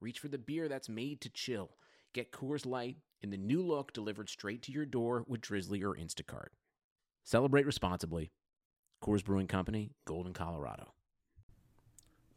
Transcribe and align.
reach 0.00 0.18
for 0.18 0.28
the 0.28 0.38
beer 0.38 0.68
that's 0.68 0.88
made 0.88 1.20
to 1.22 1.30
chill. 1.30 1.70
Get 2.12 2.32
Coors 2.32 2.66
Light 2.66 2.96
in 3.22 3.30
the 3.30 3.36
new 3.36 3.62
look 3.62 3.92
delivered 3.92 4.28
straight 4.28 4.62
to 4.62 4.72
your 4.72 4.86
door 4.86 5.24
with 5.26 5.40
Drizzly 5.40 5.82
or 5.82 5.94
Instacart. 5.94 6.48
Celebrate 7.24 7.66
responsibly. 7.66 8.32
Coors 9.02 9.24
Brewing 9.24 9.46
Company, 9.46 9.92
Golden, 10.04 10.32
Colorado. 10.32 10.92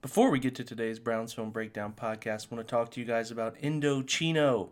Before 0.02 0.30
we 0.30 0.40
get 0.40 0.56
to 0.56 0.64
today's 0.64 1.00
Browns 1.00 1.34
Film 1.34 1.52
Breakdown 1.52 1.94
podcast, 1.96 2.48
I 2.52 2.56
want 2.56 2.68
to 2.68 2.72
talk 2.72 2.92
to 2.92 3.00
you 3.00 3.06
guys 3.06 3.32
about 3.32 3.58
Indochino, 3.60 4.72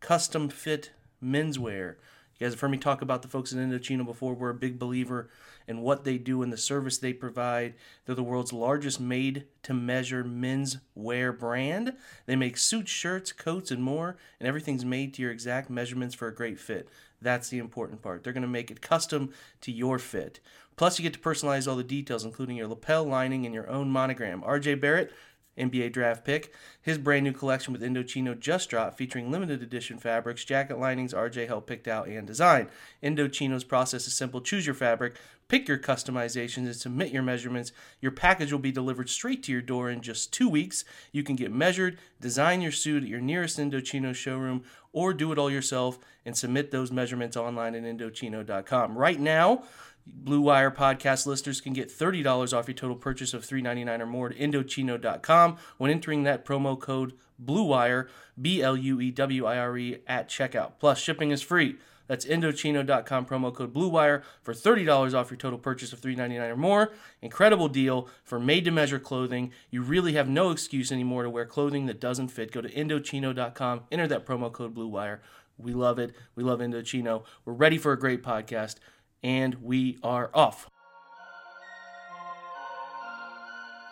custom 0.00 0.48
fit 0.48 0.92
menswear. 1.22 1.96
You 2.38 2.46
guys 2.46 2.54
have 2.54 2.60
heard 2.60 2.70
me 2.70 2.78
talk 2.78 3.02
about 3.02 3.22
the 3.22 3.28
folks 3.28 3.52
at 3.52 3.58
Indochino 3.58 4.04
before. 4.04 4.34
We're 4.34 4.50
a 4.50 4.54
big 4.54 4.78
believer 4.78 5.28
in 5.68 5.82
what 5.82 6.04
they 6.04 6.18
do 6.18 6.42
and 6.42 6.52
the 6.52 6.56
service 6.56 6.98
they 6.98 7.12
provide. 7.12 7.74
They're 8.04 8.14
the 8.14 8.22
world's 8.22 8.52
largest 8.52 9.00
made 9.00 9.44
to 9.62 9.74
measure 9.74 10.24
men's 10.24 10.78
wear 10.94 11.32
brand. 11.32 11.92
They 12.26 12.36
make 12.36 12.56
suits, 12.56 12.90
shirts, 12.90 13.32
coats, 13.32 13.70
and 13.70 13.82
more, 13.82 14.16
and 14.40 14.48
everything's 14.48 14.84
made 14.84 15.14
to 15.14 15.22
your 15.22 15.30
exact 15.30 15.70
measurements 15.70 16.14
for 16.14 16.26
a 16.26 16.34
great 16.34 16.58
fit. 16.58 16.88
That's 17.20 17.48
the 17.48 17.58
important 17.58 18.02
part. 18.02 18.24
They're 18.24 18.32
going 18.32 18.42
to 18.42 18.48
make 18.48 18.70
it 18.70 18.80
custom 18.80 19.32
to 19.60 19.70
your 19.70 19.98
fit. 19.98 20.40
Plus, 20.76 20.98
you 20.98 21.02
get 21.02 21.12
to 21.12 21.20
personalize 21.20 21.68
all 21.68 21.76
the 21.76 21.84
details, 21.84 22.24
including 22.24 22.56
your 22.56 22.66
lapel 22.66 23.04
lining 23.04 23.44
and 23.44 23.54
your 23.54 23.68
own 23.68 23.90
monogram. 23.90 24.42
RJ 24.42 24.80
Barrett, 24.80 25.12
NBA 25.58 25.92
draft 25.92 26.24
pick. 26.24 26.52
His 26.80 26.98
brand 26.98 27.24
new 27.24 27.32
collection 27.32 27.72
with 27.72 27.82
Indochino 27.82 28.38
just 28.38 28.70
dropped, 28.70 28.98
featuring 28.98 29.30
limited 29.30 29.62
edition 29.62 29.98
fabrics, 29.98 30.44
jacket 30.44 30.78
linings 30.78 31.12
RJ 31.12 31.46
helped 31.46 31.66
picked 31.66 31.88
out 31.88 32.08
and 32.08 32.26
design. 32.26 32.68
Indochino's 33.02 33.64
process 33.64 34.06
is 34.06 34.14
simple. 34.14 34.40
Choose 34.40 34.66
your 34.66 34.74
fabric, 34.74 35.16
pick 35.48 35.68
your 35.68 35.78
customizations, 35.78 36.64
and 36.64 36.76
submit 36.76 37.12
your 37.12 37.22
measurements. 37.22 37.72
Your 38.00 38.12
package 38.12 38.52
will 38.52 38.58
be 38.58 38.72
delivered 38.72 39.10
straight 39.10 39.42
to 39.44 39.52
your 39.52 39.62
door 39.62 39.90
in 39.90 40.00
just 40.00 40.32
two 40.32 40.48
weeks. 40.48 40.84
You 41.12 41.22
can 41.22 41.36
get 41.36 41.52
measured, 41.52 41.98
design 42.20 42.62
your 42.62 42.72
suit 42.72 43.02
at 43.02 43.08
your 43.08 43.20
nearest 43.20 43.58
Indochino 43.58 44.14
showroom, 44.14 44.64
or 44.92 45.14
do 45.14 45.32
it 45.32 45.38
all 45.38 45.50
yourself 45.50 45.98
and 46.24 46.36
submit 46.36 46.70
those 46.70 46.92
measurements 46.92 47.36
online 47.36 47.74
at 47.74 47.82
Indochino.com. 47.82 48.96
Right 48.96 49.18
now, 49.18 49.64
Blue 50.06 50.40
Wire 50.40 50.70
podcast 50.70 51.26
listeners 51.26 51.60
can 51.60 51.72
get 51.72 51.88
$30 51.88 52.56
off 52.56 52.68
your 52.68 52.74
total 52.74 52.96
purchase 52.96 53.34
of 53.34 53.46
$3.99 53.46 54.00
or 54.00 54.06
more 54.06 54.30
at 54.30 54.36
Indochino.com 54.36 55.56
when 55.78 55.90
entering 55.90 56.24
that 56.24 56.44
promo 56.44 56.78
code 56.78 57.14
BLUEWIRE, 57.44 58.08
B 58.40 58.62
L 58.62 58.76
U 58.76 59.00
E 59.00 59.10
W 59.10 59.46
I 59.46 59.58
R 59.58 59.78
E, 59.78 59.98
at 60.06 60.28
checkout. 60.28 60.72
Plus, 60.78 60.98
shipping 60.98 61.30
is 61.30 61.42
free. 61.42 61.76
That's 62.08 62.26
Indochino.com 62.26 63.26
promo 63.26 63.54
code 63.54 63.72
BLUEWIRE 63.72 64.22
for 64.42 64.52
$30 64.52 65.14
off 65.14 65.30
your 65.30 65.38
total 65.38 65.58
purchase 65.58 65.92
of 65.92 66.00
$3.99 66.00 66.50
or 66.50 66.56
more. 66.56 66.92
Incredible 67.20 67.68
deal 67.68 68.08
for 68.24 68.38
made 68.40 68.64
to 68.64 68.70
measure 68.70 68.98
clothing. 68.98 69.52
You 69.70 69.82
really 69.82 70.14
have 70.14 70.28
no 70.28 70.50
excuse 70.50 70.92
anymore 70.92 71.22
to 71.22 71.30
wear 71.30 71.46
clothing 71.46 71.86
that 71.86 72.00
doesn't 72.00 72.28
fit. 72.28 72.52
Go 72.52 72.60
to 72.60 72.70
Indochino.com, 72.70 73.82
enter 73.90 74.08
that 74.08 74.26
promo 74.26 74.52
code 74.52 74.74
BLUEWIRE. 74.74 75.20
We 75.58 75.72
love 75.72 75.98
it. 75.98 76.14
We 76.34 76.42
love 76.42 76.58
Indochino. 76.58 77.24
We're 77.44 77.52
ready 77.52 77.78
for 77.78 77.92
a 77.92 77.98
great 77.98 78.22
podcast 78.22 78.76
and 79.22 79.54
we 79.62 79.98
are 80.02 80.30
off. 80.34 80.68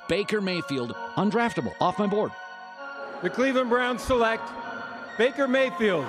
Baker 0.09 0.41
Mayfield, 0.41 0.93
undraftable, 1.17 1.73
off 1.81 1.99
my 1.99 2.07
board. 2.07 2.33
The 3.23 3.31
Cleveland 3.31 3.71
Browns 3.71 4.03
select 4.03 4.51
Baker 5.19 5.47
Mayfield. 5.47 6.07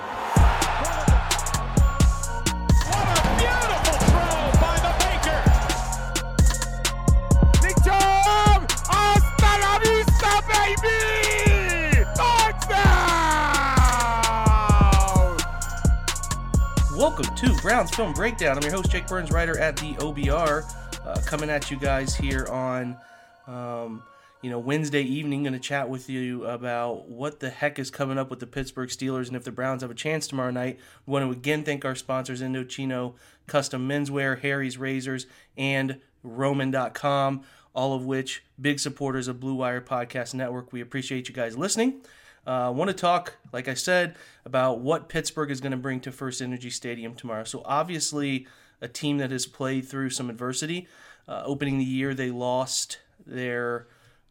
To 17.42 17.52
Browns 17.54 17.90
Film 17.90 18.12
Breakdown. 18.12 18.56
I'm 18.56 18.62
your 18.62 18.70
host, 18.70 18.92
Jake 18.92 19.08
Burns, 19.08 19.32
writer 19.32 19.58
at 19.58 19.76
the 19.76 19.94
OBR, 19.94 20.62
uh, 21.04 21.20
coming 21.26 21.50
at 21.50 21.72
you 21.72 21.76
guys 21.76 22.14
here 22.14 22.46
on, 22.46 22.96
um, 23.48 24.04
you 24.42 24.50
know, 24.50 24.60
Wednesday 24.60 25.02
evening. 25.02 25.42
Going 25.42 25.52
to 25.52 25.58
chat 25.58 25.88
with 25.88 26.08
you 26.08 26.46
about 26.46 27.08
what 27.08 27.40
the 27.40 27.50
heck 27.50 27.80
is 27.80 27.90
coming 27.90 28.16
up 28.16 28.30
with 28.30 28.38
the 28.38 28.46
Pittsburgh 28.46 28.90
Steelers 28.90 29.26
and 29.26 29.34
if 29.34 29.42
the 29.42 29.50
Browns 29.50 29.82
have 29.82 29.90
a 29.90 29.94
chance 29.94 30.28
tomorrow 30.28 30.52
night. 30.52 30.78
We 31.04 31.14
want 31.14 31.24
to 31.24 31.32
again 31.32 31.64
thank 31.64 31.84
our 31.84 31.96
sponsors, 31.96 32.42
Indochino 32.42 33.14
Custom 33.48 33.88
Menswear, 33.88 34.38
Harry's 34.38 34.78
Razors, 34.78 35.26
and 35.56 36.00
Roman.com, 36.22 37.42
all 37.74 37.96
of 37.96 38.04
which 38.04 38.44
big 38.60 38.78
supporters 38.78 39.26
of 39.26 39.40
Blue 39.40 39.54
Wire 39.54 39.80
Podcast 39.80 40.32
Network. 40.32 40.72
We 40.72 40.80
appreciate 40.80 41.28
you 41.28 41.34
guys 41.34 41.58
listening. 41.58 42.02
I 42.46 42.66
uh, 42.66 42.72
want 42.72 42.88
to 42.88 42.94
talk, 42.94 43.36
like 43.52 43.68
I 43.68 43.74
said, 43.74 44.16
about 44.44 44.80
what 44.80 45.08
Pittsburgh 45.08 45.50
is 45.50 45.60
going 45.60 45.70
to 45.70 45.76
bring 45.76 46.00
to 46.00 46.10
First 46.10 46.42
Energy 46.42 46.70
Stadium 46.70 47.14
tomorrow. 47.14 47.44
So, 47.44 47.62
obviously, 47.64 48.48
a 48.80 48.88
team 48.88 49.18
that 49.18 49.30
has 49.30 49.46
played 49.46 49.86
through 49.86 50.10
some 50.10 50.28
adversity. 50.28 50.88
Uh, 51.28 51.42
opening 51.44 51.78
the 51.78 51.84
year, 51.84 52.14
they 52.14 52.32
lost 52.32 52.98
their 53.24 53.86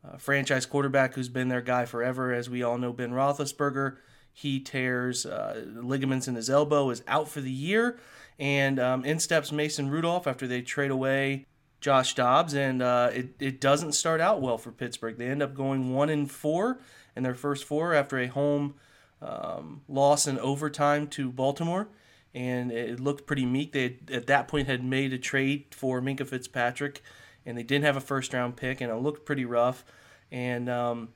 uh, 0.05 0.17
franchise 0.17 0.65
quarterback, 0.65 1.13
who's 1.13 1.29
been 1.29 1.47
their 1.47 1.61
guy 1.61 1.85
forever, 1.85 2.33
as 2.33 2.49
we 2.49 2.61
all 2.61 2.77
know, 2.77 2.91
Ben 2.91 3.11
Roethlisberger. 3.11 3.95
He 4.33 4.59
tears 4.59 5.25
uh, 5.25 5.65
ligaments 5.73 6.27
in 6.27 6.35
his 6.35 6.49
elbow, 6.49 6.89
is 6.89 7.03
out 7.07 7.29
for 7.29 7.39
the 7.39 7.51
year, 7.51 7.97
and 8.37 8.79
um, 8.79 9.05
in 9.05 9.19
steps 9.19 9.53
Mason 9.53 9.89
Rudolph 9.89 10.27
after 10.27 10.47
they 10.47 10.61
trade 10.61 10.91
away 10.91 11.45
Josh 11.79 12.13
Dobbs, 12.13 12.53
and 12.53 12.81
uh, 12.81 13.09
it, 13.13 13.35
it 13.39 13.61
doesn't 13.61 13.93
start 13.93 14.21
out 14.21 14.41
well 14.41 14.57
for 14.57 14.71
Pittsburgh. 14.71 15.17
They 15.17 15.27
end 15.27 15.41
up 15.41 15.53
going 15.53 15.93
one 15.93 16.09
and 16.09 16.29
four 16.29 16.79
in 17.15 17.23
their 17.23 17.35
first 17.35 17.63
four 17.63 17.93
after 17.93 18.17
a 18.19 18.27
home 18.27 18.75
um, 19.21 19.81
loss 19.87 20.27
in 20.27 20.39
overtime 20.39 21.07
to 21.07 21.31
Baltimore, 21.31 21.87
and 22.33 22.71
it 22.71 22.99
looked 22.99 23.27
pretty 23.27 23.45
meek. 23.45 23.71
They 23.71 23.83
had, 23.83 24.11
at 24.11 24.27
that 24.27 24.47
point 24.47 24.67
had 24.67 24.83
made 24.83 25.13
a 25.13 25.17
trade 25.17 25.65
for 25.71 26.01
Minkah 26.01 26.27
Fitzpatrick, 26.27 27.01
and 27.45 27.57
they 27.57 27.63
didn't 27.63 27.85
have 27.85 27.97
a 27.97 28.01
first 28.01 28.33
round 28.33 28.55
pick, 28.55 28.81
and 28.81 28.91
it 28.91 28.95
looked 28.95 29.25
pretty 29.25 29.45
rough. 29.45 29.83
And 30.31 30.69
um, 30.69 31.09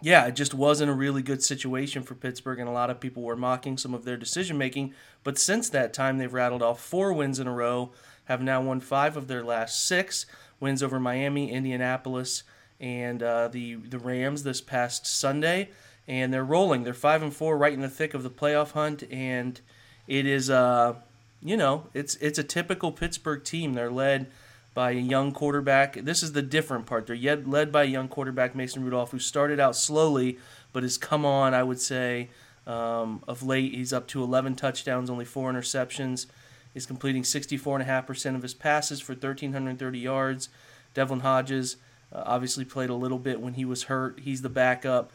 yeah, 0.00 0.26
it 0.26 0.36
just 0.36 0.54
wasn't 0.54 0.90
a 0.90 0.94
really 0.94 1.22
good 1.22 1.42
situation 1.42 2.02
for 2.02 2.14
Pittsburgh, 2.14 2.60
and 2.60 2.68
a 2.68 2.72
lot 2.72 2.90
of 2.90 3.00
people 3.00 3.22
were 3.22 3.36
mocking 3.36 3.76
some 3.76 3.94
of 3.94 4.04
their 4.04 4.16
decision 4.16 4.56
making. 4.56 4.94
But 5.24 5.38
since 5.38 5.68
that 5.70 5.92
time, 5.92 6.18
they've 6.18 6.32
rattled 6.32 6.62
off 6.62 6.80
four 6.80 7.12
wins 7.12 7.40
in 7.40 7.48
a 7.48 7.52
row, 7.52 7.92
have 8.26 8.40
now 8.40 8.60
won 8.60 8.80
five 8.80 9.16
of 9.16 9.26
their 9.26 9.42
last 9.42 9.86
six 9.86 10.26
wins 10.60 10.82
over 10.82 11.00
Miami, 11.00 11.50
Indianapolis, 11.50 12.44
and 12.80 13.22
uh, 13.22 13.48
the 13.48 13.76
the 13.76 13.98
Rams 13.98 14.42
this 14.42 14.60
past 14.60 15.06
Sunday, 15.06 15.70
and 16.06 16.32
they're 16.32 16.44
rolling. 16.44 16.84
They're 16.84 16.94
five 16.94 17.22
and 17.22 17.34
four, 17.34 17.56
right 17.56 17.72
in 17.72 17.80
the 17.80 17.88
thick 17.88 18.14
of 18.14 18.22
the 18.22 18.30
playoff 18.30 18.72
hunt, 18.72 19.04
and 19.10 19.60
it 20.06 20.26
is 20.26 20.50
uh, 20.50 20.94
you 21.42 21.56
know, 21.56 21.86
it's 21.94 22.16
it's 22.16 22.38
a 22.38 22.44
typical 22.44 22.92
Pittsburgh 22.92 23.44
team. 23.44 23.74
They're 23.74 23.90
led 23.90 24.30
by 24.74 24.92
a 24.92 24.94
young 24.94 25.32
quarterback. 25.32 25.94
This 26.04 26.22
is 26.22 26.32
the 26.32 26.42
different 26.42 26.86
part. 26.86 27.06
They're 27.06 27.16
yet 27.16 27.48
led 27.48 27.72
by 27.72 27.84
a 27.84 27.86
young 27.86 28.08
quarterback, 28.08 28.54
Mason 28.54 28.84
Rudolph, 28.84 29.10
who 29.10 29.18
started 29.18 29.60
out 29.60 29.76
slowly, 29.76 30.38
but 30.72 30.82
has 30.82 30.98
come 30.98 31.24
on. 31.24 31.54
I 31.54 31.62
would 31.62 31.80
say 31.80 32.28
um, 32.66 33.22
of 33.26 33.42
late, 33.42 33.74
he's 33.74 33.92
up 33.92 34.06
to 34.08 34.22
11 34.22 34.56
touchdowns, 34.56 35.10
only 35.10 35.24
four 35.24 35.52
interceptions. 35.52 36.26
He's 36.74 36.86
completing 36.86 37.22
64.5% 37.22 38.36
of 38.36 38.42
his 38.42 38.54
passes 38.54 39.00
for 39.00 39.14
1,330 39.14 39.98
yards. 39.98 40.48
Devlin 40.94 41.20
Hodges 41.20 41.76
uh, 42.12 42.22
obviously 42.26 42.64
played 42.64 42.90
a 42.90 42.94
little 42.94 43.18
bit 43.18 43.40
when 43.40 43.54
he 43.54 43.64
was 43.64 43.84
hurt. 43.84 44.20
He's 44.20 44.42
the 44.42 44.48
backup. 44.48 45.12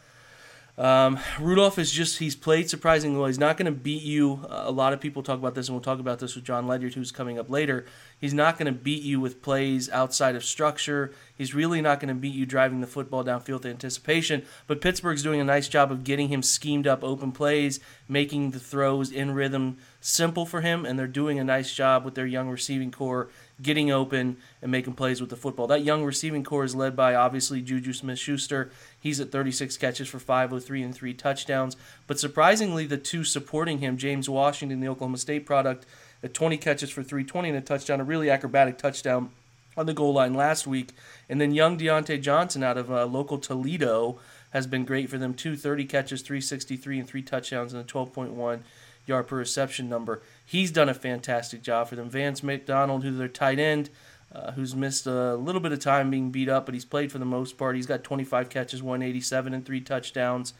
Um, 0.76 1.20
Rudolph 1.38 1.78
is 1.78 1.92
just, 1.92 2.18
he's 2.18 2.34
played 2.34 2.68
surprisingly 2.68 3.16
well. 3.16 3.28
He's 3.28 3.38
not 3.38 3.56
going 3.56 3.66
to 3.66 3.78
beat 3.78 4.02
you. 4.02 4.44
Uh, 4.44 4.64
a 4.64 4.72
lot 4.72 4.92
of 4.92 5.00
people 5.00 5.22
talk 5.22 5.38
about 5.38 5.54
this, 5.54 5.68
and 5.68 5.76
we'll 5.76 5.84
talk 5.84 6.00
about 6.00 6.18
this 6.18 6.34
with 6.34 6.44
Jon 6.44 6.66
Ledyard, 6.66 6.94
who's 6.94 7.12
coming 7.12 7.38
up 7.38 7.48
later. 7.48 7.86
He's 8.20 8.34
not 8.34 8.58
going 8.58 8.66
to 8.66 8.72
beat 8.72 9.02
you 9.02 9.20
with 9.20 9.40
plays 9.40 9.88
outside 9.90 10.34
of 10.34 10.44
structure. 10.44 11.12
He's 11.36 11.54
really 11.54 11.80
not 11.80 12.00
going 12.00 12.08
to 12.08 12.20
beat 12.20 12.34
you 12.34 12.44
driving 12.44 12.80
the 12.80 12.88
football 12.88 13.22
downfield 13.22 13.62
to 13.62 13.70
anticipation. 13.70 14.42
But 14.66 14.80
Pittsburgh's 14.80 15.22
doing 15.22 15.40
a 15.40 15.44
nice 15.44 15.68
job 15.68 15.92
of 15.92 16.02
getting 16.02 16.26
him 16.28 16.42
schemed 16.42 16.88
up 16.88 17.04
open 17.04 17.30
plays, 17.30 17.78
making 18.08 18.50
the 18.50 18.58
throws 18.58 19.12
in 19.12 19.30
rhythm 19.32 19.78
simple 20.00 20.44
for 20.44 20.60
him, 20.60 20.84
and 20.84 20.98
they're 20.98 21.06
doing 21.06 21.38
a 21.38 21.44
nice 21.44 21.72
job 21.72 22.04
with 22.04 22.16
their 22.16 22.26
young 22.26 22.48
receiving 22.48 22.90
corps 22.90 23.28
getting 23.62 23.90
open 23.90 24.36
and 24.60 24.70
making 24.70 24.94
plays 24.94 25.20
with 25.20 25.30
the 25.30 25.36
football. 25.36 25.66
That 25.66 25.84
young 25.84 26.04
receiving 26.04 26.42
corps 26.42 26.64
is 26.64 26.74
led 26.74 26.96
by 26.96 27.14
obviously 27.14 27.60
Juju 27.60 27.92
Smith 27.92 28.18
Schuster. 28.18 28.70
He's 28.98 29.20
at 29.20 29.30
36 29.30 29.76
catches 29.76 30.08
for 30.08 30.18
503 30.18 30.82
and 30.82 30.94
three 30.94 31.14
touchdowns. 31.14 31.76
But 32.06 32.18
surprisingly, 32.18 32.86
the 32.86 32.98
two 32.98 33.24
supporting 33.24 33.78
him, 33.78 33.96
James 33.96 34.28
Washington, 34.28 34.80
the 34.80 34.88
Oklahoma 34.88 35.18
State 35.18 35.46
product, 35.46 35.86
at 36.22 36.34
20 36.34 36.56
catches 36.56 36.90
for 36.90 37.02
320 37.02 37.50
and 37.50 37.58
a 37.58 37.60
touchdown, 37.60 38.00
a 38.00 38.04
really 38.04 38.30
acrobatic 38.30 38.78
touchdown 38.78 39.30
on 39.76 39.86
the 39.86 39.94
goal 39.94 40.14
line 40.14 40.34
last 40.34 40.66
week. 40.66 40.92
And 41.28 41.40
then 41.40 41.52
young 41.52 41.78
Diontae 41.78 42.20
Johnson 42.22 42.62
out 42.62 42.78
of 42.78 42.90
uh, 42.90 43.06
local 43.06 43.38
Toledo 43.38 44.18
has 44.50 44.66
been 44.66 44.84
great 44.84 45.10
for 45.10 45.18
them 45.18 45.34
too. 45.34 45.56
30 45.56 45.84
catches, 45.84 46.22
363 46.22 47.00
and 47.00 47.08
three 47.08 47.22
touchdowns, 47.22 47.72
and 47.72 47.82
a 47.82 47.84
12.1 47.84 48.60
yard 49.06 49.26
per 49.26 49.36
reception 49.36 49.88
number. 49.88 50.22
He's 50.44 50.70
done 50.70 50.88
a 50.88 50.94
fantastic 50.94 51.62
job 51.62 51.88
for 51.88 51.96
them. 51.96 52.08
Vance 52.10 52.42
McDonald, 52.42 53.02
who's 53.04 53.18
their 53.18 53.28
tight 53.28 53.58
end, 53.58 53.90
uh, 54.32 54.52
who's 54.52 54.74
missed 54.74 55.06
a 55.06 55.36
little 55.36 55.60
bit 55.60 55.72
of 55.72 55.80
time 55.80 56.10
being 56.10 56.30
beat 56.30 56.48
up, 56.48 56.66
but 56.66 56.74
he's 56.74 56.84
played 56.84 57.12
for 57.12 57.18
the 57.18 57.24
most 57.24 57.56
part. 57.56 57.76
He's 57.76 57.86
got 57.86 58.02
25 58.02 58.48
catches, 58.48 58.82
187, 58.82 59.54
and 59.54 59.64
three 59.64 59.80
touchdowns. 59.80 60.54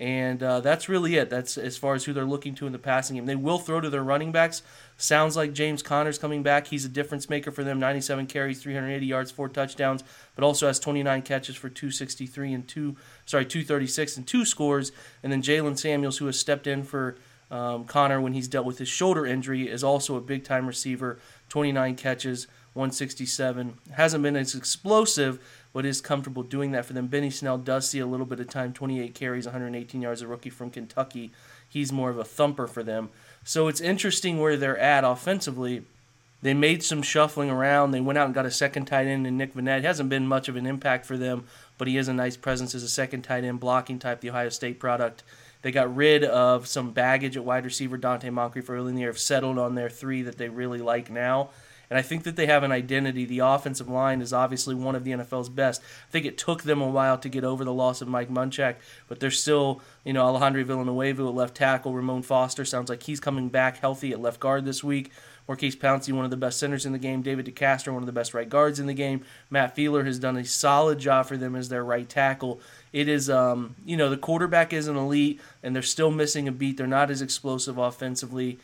And 0.00 0.42
uh, 0.42 0.60
that's 0.60 0.88
really 0.88 1.16
it. 1.16 1.28
That's 1.28 1.58
as 1.58 1.76
far 1.76 1.94
as 1.94 2.06
who 2.06 2.14
they're 2.14 2.24
looking 2.24 2.54
to 2.54 2.66
in 2.66 2.72
the 2.72 2.78
passing 2.78 3.16
game. 3.16 3.26
They 3.26 3.36
will 3.36 3.58
throw 3.58 3.82
to 3.82 3.90
their 3.90 4.02
running 4.02 4.32
backs. 4.32 4.62
Sounds 4.96 5.36
like 5.36 5.52
James 5.52 5.82
Conner's 5.82 6.16
coming 6.16 6.42
back. 6.42 6.68
He's 6.68 6.86
a 6.86 6.88
difference 6.88 7.28
maker 7.28 7.50
for 7.50 7.62
them. 7.62 7.78
97 7.78 8.26
carries, 8.26 8.62
380 8.62 9.04
yards, 9.04 9.30
four 9.30 9.50
touchdowns, 9.50 10.02
but 10.34 10.42
also 10.42 10.68
has 10.68 10.80
29 10.80 11.20
catches 11.20 11.54
for 11.54 11.68
263 11.68 12.54
and 12.54 12.66
two, 12.66 12.96
sorry, 13.26 13.44
236 13.44 14.16
and 14.16 14.26
two 14.26 14.46
scores. 14.46 14.90
And 15.22 15.30
then 15.30 15.42
Jaylen 15.42 15.78
Samuels, 15.78 16.16
who 16.16 16.26
has 16.26 16.38
stepped 16.38 16.66
in 16.66 16.82
for 16.82 17.18
um, 17.50 17.84
Conner 17.84 18.20
when 18.20 18.32
he's 18.32 18.48
dealt 18.48 18.66
with 18.66 18.78
his 18.78 18.88
shoulder 18.88 19.26
injury, 19.26 19.68
is 19.68 19.82
also 19.82 20.16
a 20.16 20.20
big 20.20 20.44
time 20.44 20.66
receiver. 20.66 21.18
29 21.48 21.96
catches, 21.96 22.46
167. 22.74 23.78
Hasn't 23.92 24.22
been 24.22 24.36
as 24.36 24.54
explosive, 24.54 25.40
but 25.72 25.84
is 25.84 26.00
comfortable 26.00 26.42
doing 26.42 26.70
that 26.72 26.86
for 26.86 26.92
them. 26.92 27.08
Benny 27.08 27.30
Snell 27.30 27.58
does 27.58 27.88
see 27.88 27.98
a 27.98 28.06
little 28.06 28.26
bit 28.26 28.40
of 28.40 28.48
time 28.48 28.72
28 28.72 29.14
carries, 29.14 29.46
118 29.46 30.00
yards, 30.00 30.22
a 30.22 30.28
rookie 30.28 30.50
from 30.50 30.70
Kentucky. 30.70 31.32
He's 31.68 31.92
more 31.92 32.10
of 32.10 32.18
a 32.18 32.24
thumper 32.24 32.66
for 32.66 32.82
them. 32.82 33.10
So 33.44 33.68
it's 33.68 33.80
interesting 33.80 34.38
where 34.38 34.56
they're 34.56 34.78
at 34.78 35.04
offensively. 35.04 35.84
They 36.42 36.54
made 36.54 36.82
some 36.82 37.02
shuffling 37.02 37.50
around. 37.50 37.90
They 37.90 38.00
went 38.00 38.18
out 38.18 38.26
and 38.26 38.34
got 38.34 38.46
a 38.46 38.50
second 38.50 38.86
tight 38.86 39.06
end 39.06 39.26
in 39.26 39.36
Nick 39.36 39.54
Vannett. 39.54 39.84
Hasn't 39.84 40.08
been 40.08 40.26
much 40.26 40.48
of 40.48 40.56
an 40.56 40.66
impact 40.66 41.04
for 41.04 41.16
them, 41.16 41.44
but 41.76 41.86
he 41.86 41.96
is 41.96 42.08
a 42.08 42.14
nice 42.14 42.36
presence 42.36 42.74
as 42.74 42.82
a 42.82 42.88
second 42.88 43.22
tight 43.22 43.44
end 43.44 43.60
blocking 43.60 43.98
type, 43.98 44.20
the 44.20 44.30
Ohio 44.30 44.48
State 44.48 44.78
product. 44.78 45.22
They 45.62 45.72
got 45.72 45.94
rid 45.94 46.24
of 46.24 46.66
some 46.66 46.92
baggage 46.92 47.36
at 47.36 47.44
wide 47.44 47.64
receiver. 47.64 47.98
Donte 47.98 48.30
Moncrief 48.32 48.70
early 48.70 48.90
in 48.90 48.94
the 48.94 49.02
year 49.02 49.10
have 49.10 49.18
settled 49.18 49.58
on 49.58 49.74
their 49.74 49.90
three 49.90 50.22
that 50.22 50.38
they 50.38 50.48
really 50.48 50.80
like 50.80 51.10
now. 51.10 51.50
And 51.90 51.98
I 51.98 52.02
think 52.02 52.22
that 52.22 52.36
they 52.36 52.46
have 52.46 52.62
an 52.62 52.70
identity. 52.70 53.24
The 53.24 53.40
offensive 53.40 53.88
line 53.88 54.22
is 54.22 54.32
obviously 54.32 54.76
one 54.76 54.94
of 54.94 55.02
the 55.02 55.10
NFL's 55.10 55.48
best. 55.48 55.82
I 55.82 56.10
think 56.12 56.24
it 56.24 56.38
took 56.38 56.62
them 56.62 56.80
a 56.80 56.88
while 56.88 57.18
to 57.18 57.28
get 57.28 57.42
over 57.42 57.64
the 57.64 57.72
loss 57.72 58.00
of 58.00 58.06
Mike 58.06 58.30
Munchak, 58.30 58.76
but 59.08 59.18
they're 59.18 59.30
still, 59.32 59.82
you 60.04 60.12
know, 60.12 60.24
Alejandro 60.24 60.62
Villanueva 60.62 61.24
at 61.24 61.34
left 61.34 61.56
tackle. 61.56 61.92
Ramon 61.92 62.22
Foster 62.22 62.64
sounds 62.64 62.88
like 62.88 63.02
he's 63.02 63.18
coming 63.18 63.48
back 63.48 63.78
healthy 63.78 64.12
at 64.12 64.20
left 64.20 64.38
guard 64.38 64.64
this 64.64 64.84
week. 64.84 65.10
Maurkice 65.48 65.76
Pouncey, 65.76 66.12
one 66.12 66.24
of 66.24 66.30
the 66.30 66.36
best 66.36 66.58
centers 66.58 66.86
in 66.86 66.92
the 66.92 66.98
game. 66.98 67.22
David 67.22 67.46
DeCastro, 67.46 67.92
one 67.92 68.02
of 68.02 68.06
the 68.06 68.12
best 68.12 68.34
right 68.34 68.48
guards 68.48 68.78
in 68.78 68.86
the 68.86 68.94
game. 68.94 69.24
Matt 69.50 69.76
Feiler 69.76 70.04
has 70.06 70.18
done 70.18 70.36
a 70.36 70.44
solid 70.44 70.98
job 70.98 71.26
for 71.26 71.36
them 71.36 71.56
as 71.56 71.68
their 71.68 71.84
right 71.84 72.08
tackle. 72.08 72.60
It 72.92 73.08
is, 73.08 73.28
um, 73.28 73.74
you 73.84 73.96
know, 73.96 74.08
the 74.08 74.16
quarterback 74.16 74.72
is 74.72 74.88
an 74.88 74.96
elite, 74.96 75.40
and 75.62 75.74
they're 75.74 75.82
still 75.82 76.10
missing 76.10 76.46
a 76.46 76.52
beat. 76.52 76.76
They're 76.76 76.86
not 76.86 77.10
as 77.10 77.22
explosive 77.22 77.78
offensively 77.78 78.58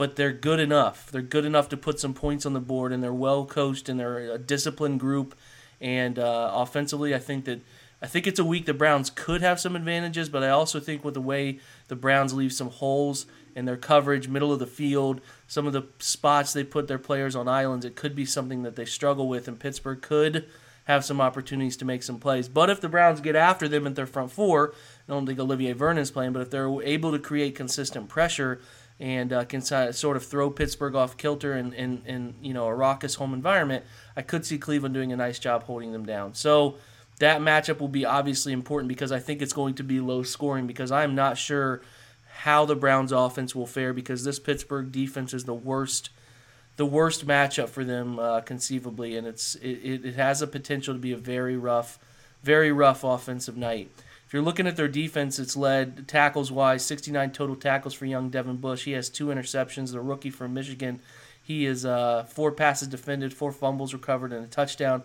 but 0.00 0.16
they're 0.16 0.32
good 0.32 0.60
enough. 0.60 1.10
They're 1.10 1.20
good 1.20 1.44
enough 1.44 1.68
to 1.68 1.76
put 1.76 2.00
some 2.00 2.14
points 2.14 2.46
on 2.46 2.54
the 2.54 2.60
board, 2.60 2.90
and 2.90 3.02
they're 3.02 3.12
well 3.12 3.44
coached, 3.44 3.86
and 3.86 4.00
they're 4.00 4.32
a 4.32 4.38
disciplined 4.38 4.98
group. 4.98 5.34
And 5.78 6.18
uh, 6.18 6.52
offensively, 6.54 7.14
I 7.14 7.18
think 7.18 7.44
that 7.44 7.60
I 8.02 8.06
think 8.06 8.26
it's 8.26 8.38
a 8.38 8.44
week 8.44 8.64
the 8.64 8.72
Browns 8.72 9.10
could 9.10 9.42
have 9.42 9.60
some 9.60 9.76
advantages, 9.76 10.30
but 10.30 10.42
I 10.42 10.48
also 10.48 10.80
think 10.80 11.04
with 11.04 11.12
the 11.12 11.20
way 11.20 11.58
the 11.88 11.96
Browns 11.96 12.32
leave 12.32 12.52
some 12.54 12.70
holes 12.70 13.26
in 13.54 13.64
their 13.64 13.76
coverage, 13.76 14.28
middle 14.28 14.52
of 14.52 14.58
the 14.58 14.66
field, 14.66 15.20
some 15.46 15.66
of 15.66 15.72
the 15.72 15.84
spots 15.98 16.52
they 16.52 16.64
put 16.64 16.88
their 16.88 16.98
players 16.98 17.36
on 17.36 17.48
islands, 17.48 17.84
it 17.84 17.96
could 17.96 18.14
be 18.14 18.24
something 18.24 18.62
that 18.62 18.76
they 18.76 18.84
struggle 18.84 19.28
with, 19.28 19.48
and 19.48 19.58
Pittsburgh 19.58 20.00
could 20.00 20.46
have 20.84 21.04
some 21.04 21.20
opportunities 21.20 21.76
to 21.76 21.84
make 21.84 22.02
some 22.02 22.18
plays. 22.18 22.48
But 22.48 22.70
if 22.70 22.80
the 22.80 22.88
Browns 22.88 23.20
get 23.20 23.36
after 23.36 23.68
them 23.68 23.86
at 23.86 23.94
their 23.94 24.06
front 24.06 24.32
four, 24.32 24.74
I 25.08 25.12
don't 25.12 25.26
think 25.26 25.38
Olivier 25.38 25.72
Vernon's 25.72 26.10
playing, 26.10 26.32
but 26.32 26.42
if 26.42 26.50
they're 26.50 26.82
able 26.82 27.12
to 27.12 27.18
create 27.18 27.54
consistent 27.54 28.08
pressure, 28.08 28.60
and 29.00 29.32
uh, 29.32 29.44
can 29.46 29.62
sort 29.62 30.16
of 30.16 30.24
throw 30.24 30.50
Pittsburgh 30.50 30.94
off 30.94 31.16
kilter 31.16 31.56
in, 31.56 31.72
in, 31.72 32.34
you 32.42 32.52
know 32.52 32.66
a 32.66 32.74
raucous 32.74 33.14
home 33.14 33.32
environment, 33.32 33.84
I 34.14 34.22
could 34.22 34.44
see 34.44 34.58
Cleveland 34.58 34.94
doing 34.94 35.10
a 35.10 35.16
nice 35.16 35.38
job 35.38 35.64
holding 35.64 35.92
them 35.92 36.04
down. 36.04 36.34
So 36.34 36.76
that 37.18 37.40
matchup 37.40 37.80
will 37.80 37.88
be 37.88 38.04
obviously 38.04 38.52
important 38.52 38.88
because 38.88 39.10
I 39.10 39.18
think 39.18 39.40
it's 39.40 39.54
going 39.54 39.74
to 39.76 39.82
be 39.82 40.00
low 40.00 40.22
scoring 40.22 40.66
because 40.66 40.92
I'm 40.92 41.14
not 41.14 41.38
sure 41.38 41.80
how 42.40 42.64
the 42.64 42.74
Browns 42.74 43.12
offense 43.12 43.54
will 43.54 43.66
fare 43.66 43.92
because 43.92 44.24
this 44.24 44.38
Pittsburgh 44.38 44.90
defense 44.90 45.34
is 45.34 45.44
the 45.44 45.54
worst 45.54 46.10
the 46.76 46.86
worst 46.86 47.26
matchup 47.26 47.68
for 47.68 47.84
them 47.84 48.18
uh, 48.18 48.40
conceivably 48.40 49.16
and 49.16 49.26
it's 49.26 49.56
it, 49.56 50.04
it 50.04 50.14
has 50.14 50.40
a 50.40 50.46
potential 50.46 50.94
to 50.94 51.00
be 51.00 51.12
a 51.12 51.18
very 51.18 51.56
rough 51.56 51.98
very 52.42 52.72
rough 52.72 53.04
offensive 53.04 53.56
night. 53.56 53.90
If 54.26 54.32
you're 54.32 54.42
looking 54.42 54.66
at 54.66 54.76
their 54.76 54.88
defense, 54.88 55.38
it's 55.38 55.56
led 55.56 56.08
tackles 56.08 56.50
wise, 56.50 56.84
69 56.84 57.32
total 57.32 57.56
tackles 57.56 57.92
for 57.92 58.06
young 58.06 58.30
Devin 58.30 58.56
Bush. 58.56 58.84
He 58.84 58.92
has 58.92 59.10
two 59.10 59.26
interceptions. 59.26 59.92
The 59.92 60.00
rookie 60.00 60.30
from 60.30 60.54
Michigan, 60.54 61.00
he 61.42 61.66
is 61.66 61.84
uh, 61.84 62.24
four 62.24 62.52
passes 62.52 62.88
defended, 62.88 63.34
four 63.34 63.52
fumbles 63.52 63.92
recovered, 63.92 64.32
and 64.32 64.44
a 64.44 64.48
touchdown. 64.48 65.02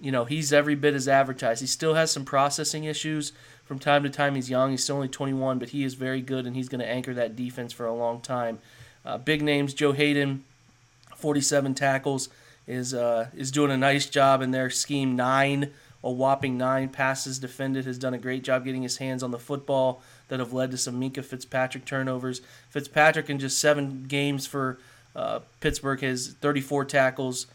You 0.00 0.12
know, 0.12 0.24
he's 0.24 0.52
every 0.52 0.76
bit 0.76 0.94
as 0.94 1.08
advertised. 1.08 1.60
He 1.60 1.66
still 1.66 1.94
has 1.94 2.10
some 2.10 2.24
processing 2.24 2.84
issues 2.84 3.32
from 3.64 3.78
time 3.78 4.02
to 4.02 4.10
time. 4.10 4.34
He's 4.34 4.50
young. 4.50 4.70
He's 4.70 4.84
still 4.84 4.96
only 4.96 5.08
21, 5.08 5.58
but 5.58 5.70
he 5.70 5.84
is 5.84 5.94
very 5.94 6.20
good, 6.20 6.46
and 6.46 6.54
he's 6.54 6.68
going 6.68 6.80
to 6.80 6.88
anchor 6.88 7.14
that 7.14 7.36
defense 7.36 7.72
for 7.72 7.86
a 7.86 7.94
long 7.94 8.20
time. 8.20 8.58
Uh, 9.04 9.18
big 9.18 9.42
names: 9.42 9.74
Joe 9.74 9.92
Haden, 9.92 10.44
47 11.16 11.74
tackles, 11.74 12.28
is 12.66 12.94
uh, 12.94 13.28
is 13.36 13.50
doing 13.50 13.70
a 13.70 13.76
nice 13.76 14.06
job 14.06 14.42
in 14.42 14.50
their 14.50 14.70
scheme. 14.70 15.16
Nine 15.16 15.72
a 16.04 16.10
whopping 16.10 16.58
nine 16.58 16.90
passes 16.90 17.38
defended, 17.38 17.86
has 17.86 17.98
done 17.98 18.12
a 18.12 18.18
great 18.18 18.44
job 18.44 18.62
getting 18.66 18.82
his 18.82 18.98
hands 18.98 19.22
on 19.22 19.30
the 19.30 19.38
football 19.38 20.02
that 20.28 20.38
have 20.38 20.52
led 20.52 20.70
to 20.70 20.76
some 20.76 21.00
Minkah 21.00 21.24
Fitzpatrick 21.24 21.86
turnovers. 21.86 22.42
Fitzpatrick 22.68 23.30
in 23.30 23.38
just 23.38 23.58
seven 23.58 24.04
games 24.06 24.46
for 24.46 24.78
uh, 25.16 25.40
Pittsburgh 25.60 26.00
has 26.00 26.34
34 26.34 26.84
tackles. 26.84 27.46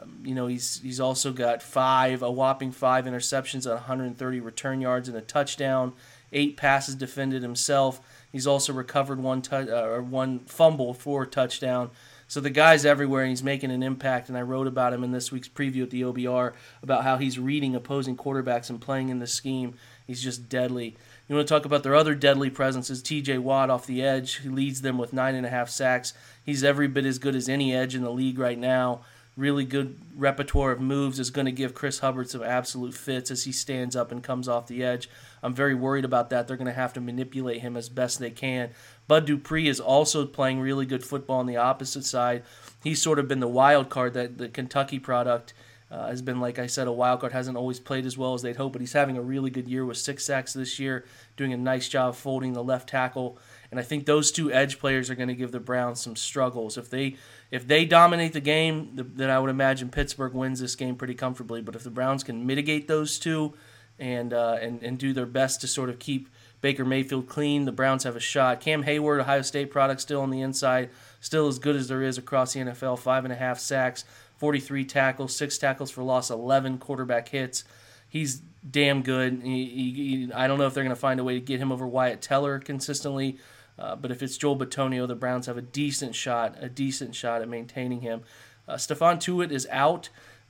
Um, 0.00 0.20
you 0.24 0.34
know, 0.34 0.46
he's 0.46 0.80
he's 0.82 1.00
also 1.00 1.32
got 1.32 1.62
five, 1.62 2.22
a 2.22 2.30
whopping 2.30 2.72
five 2.72 3.04
interceptions 3.04 3.66
at 3.66 3.74
130 3.74 4.40
return 4.40 4.80
yards 4.80 5.08
and 5.08 5.16
a 5.16 5.20
touchdown. 5.20 5.92
Eight 6.32 6.56
passes 6.56 6.94
defended 6.94 7.42
himself. 7.42 8.00
He's 8.32 8.46
also 8.46 8.72
recovered 8.72 9.20
one 9.20 9.42
tu- 9.42 9.54
uh, 9.54 10.00
one 10.00 10.40
fumble 10.40 10.94
for 10.94 11.22
a 11.22 11.26
touchdown. 11.26 11.90
So 12.26 12.40
the 12.40 12.50
guy's 12.50 12.84
everywhere 12.84 13.22
and 13.22 13.30
he's 13.30 13.42
making 13.42 13.70
an 13.70 13.82
impact. 13.82 14.28
And 14.28 14.36
I 14.36 14.42
wrote 14.42 14.66
about 14.66 14.92
him 14.92 15.04
in 15.04 15.12
this 15.12 15.30
week's 15.30 15.48
preview 15.48 15.82
at 15.82 15.90
the 15.90 16.02
OBR 16.02 16.54
about 16.82 17.04
how 17.04 17.18
he's 17.18 17.38
reading 17.38 17.76
opposing 17.76 18.16
quarterbacks 18.16 18.70
and 18.70 18.80
playing 18.80 19.10
in 19.10 19.18
the 19.18 19.26
scheme. 19.26 19.74
He's 20.06 20.22
just 20.22 20.48
deadly. 20.48 20.96
You 21.28 21.36
want 21.36 21.46
to 21.46 21.54
talk 21.54 21.64
about 21.64 21.82
their 21.82 21.94
other 21.94 22.14
deadly 22.14 22.50
presences? 22.50 23.02
T.J. 23.02 23.38
Watt 23.38 23.70
off 23.70 23.86
the 23.86 24.02
edge, 24.02 24.36
he 24.36 24.48
leads 24.48 24.82
them 24.82 24.98
with 24.98 25.12
nine 25.12 25.34
and 25.34 25.46
a 25.46 25.50
half 25.50 25.70
sacks. 25.70 26.12
He's 26.44 26.64
every 26.64 26.88
bit 26.88 27.06
as 27.06 27.18
good 27.18 27.34
as 27.34 27.48
any 27.48 27.74
edge 27.74 27.94
in 27.94 28.02
the 28.02 28.10
league 28.10 28.38
right 28.38 28.58
now. 28.58 29.02
Really 29.36 29.64
good 29.64 29.98
repertoire 30.16 30.70
of 30.70 30.80
moves 30.80 31.18
is 31.18 31.30
going 31.30 31.46
to 31.46 31.52
give 31.52 31.74
Chris 31.74 31.98
Hubbard 31.98 32.30
some 32.30 32.42
absolute 32.44 32.94
fits 32.94 33.32
as 33.32 33.44
he 33.44 33.50
stands 33.50 33.96
up 33.96 34.12
and 34.12 34.22
comes 34.22 34.48
off 34.48 34.68
the 34.68 34.84
edge. 34.84 35.10
I'm 35.42 35.52
very 35.52 35.74
worried 35.74 36.04
about 36.04 36.30
that. 36.30 36.46
They're 36.46 36.56
going 36.56 36.66
to 36.66 36.72
have 36.72 36.92
to 36.92 37.00
manipulate 37.00 37.60
him 37.60 37.76
as 37.76 37.88
best 37.88 38.20
they 38.20 38.30
can. 38.30 38.70
Bud 39.08 39.26
Dupree 39.26 39.66
is 39.66 39.80
also 39.80 40.24
playing 40.24 40.60
really 40.60 40.86
good 40.86 41.02
football 41.02 41.40
on 41.40 41.46
the 41.46 41.56
opposite 41.56 42.04
side. 42.04 42.44
He's 42.84 43.02
sort 43.02 43.18
of 43.18 43.26
been 43.26 43.40
the 43.40 43.48
wild 43.48 43.90
card 43.90 44.14
that 44.14 44.38
the 44.38 44.48
Kentucky 44.48 45.00
product 45.00 45.52
uh, 45.90 46.06
has 46.08 46.22
been, 46.22 46.40
like 46.40 46.58
I 46.58 46.66
said, 46.66 46.86
a 46.86 46.92
wild 46.92 47.20
card. 47.20 47.32
Hasn't 47.32 47.56
always 47.56 47.80
played 47.80 48.06
as 48.06 48.16
well 48.16 48.34
as 48.34 48.42
they'd 48.42 48.56
hope, 48.56 48.72
but 48.72 48.80
he's 48.80 48.92
having 48.92 49.16
a 49.16 49.22
really 49.22 49.50
good 49.50 49.68
year 49.68 49.84
with 49.84 49.96
six 49.96 50.24
sacks 50.24 50.52
this 50.52 50.78
year, 50.78 51.04
doing 51.36 51.52
a 51.52 51.56
nice 51.56 51.88
job 51.88 52.14
folding 52.14 52.52
the 52.52 52.62
left 52.62 52.88
tackle. 52.88 53.38
And 53.74 53.80
I 53.80 53.82
think 53.82 54.06
those 54.06 54.30
two 54.30 54.52
edge 54.52 54.78
players 54.78 55.10
are 55.10 55.16
going 55.16 55.30
to 55.30 55.34
give 55.34 55.50
the 55.50 55.58
Browns 55.58 56.00
some 56.00 56.14
struggles. 56.14 56.78
If 56.78 56.90
they 56.90 57.16
if 57.50 57.66
they 57.66 57.84
dominate 57.84 58.32
the 58.32 58.40
game, 58.40 58.92
then 58.94 59.30
I 59.30 59.40
would 59.40 59.50
imagine 59.50 59.88
Pittsburgh 59.88 60.32
wins 60.32 60.60
this 60.60 60.76
game 60.76 60.94
pretty 60.94 61.14
comfortably. 61.14 61.60
But 61.60 61.74
if 61.74 61.82
the 61.82 61.90
Browns 61.90 62.22
can 62.22 62.46
mitigate 62.46 62.86
those 62.86 63.18
two 63.18 63.54
and 63.98 64.32
uh, 64.32 64.58
and 64.60 64.80
and 64.84 64.96
do 64.96 65.12
their 65.12 65.26
best 65.26 65.60
to 65.62 65.66
sort 65.66 65.88
of 65.90 65.98
keep 65.98 66.28
Baker 66.60 66.84
Mayfield 66.84 67.28
clean. 67.28 67.64
The 67.64 67.72
Browns 67.72 68.04
have 68.04 68.14
a 68.14 68.20
shot. 68.20 68.60
Cam 68.60 68.84
Heyward, 68.84 69.22
Ohio 69.22 69.42
State 69.42 69.72
product, 69.72 70.00
still 70.00 70.20
on 70.20 70.30
the 70.30 70.40
inside, 70.40 70.90
still 71.18 71.48
as 71.48 71.58
good 71.58 71.74
as 71.74 71.88
there 71.88 72.00
is 72.00 72.16
across 72.16 72.52
the 72.52 72.60
NFL. 72.60 73.00
Five 73.00 73.24
and 73.24 73.32
a 73.32 73.36
half 73.36 73.58
sacks, 73.58 74.04
43 74.36 74.84
tackles, 74.84 75.34
six 75.34 75.58
tackles 75.58 75.90
for 75.90 76.04
loss, 76.04 76.30
11 76.30 76.78
quarterback 76.78 77.30
hits. 77.30 77.64
He's 78.08 78.40
damn 78.70 79.02
good. 79.02 79.40
He, 79.42 79.66
he, 79.66 80.32
I 80.32 80.46
don't 80.46 80.58
know 80.58 80.66
if 80.66 80.74
they're 80.74 80.84
going 80.84 80.94
to 80.94 81.00
find 81.00 81.18
a 81.18 81.24
way 81.24 81.34
to 81.34 81.40
get 81.40 81.58
him 81.58 81.72
over 81.72 81.86
Wyatt 81.86 82.22
Teller 82.22 82.60
consistently, 82.60 83.38
uh, 83.78 83.96
but 83.96 84.10
if 84.10 84.22
it's 84.22 84.36
Joel 84.36 84.56
Bitonio, 84.56 85.06
the 85.06 85.14
Browns 85.14 85.46
have 85.46 85.56
a 85.56 85.62
decent 85.62 86.14
shot, 86.14 86.56
a 86.60 86.68
decent 86.68 87.14
shot 87.14 87.42
at 87.42 87.48
maintaining 87.48 88.00
him. 88.00 88.22
Uh, 88.68 88.74
Stephon 88.74 89.18
Tuitt 89.18 89.50
is 89.50 89.66
out 89.70 90.08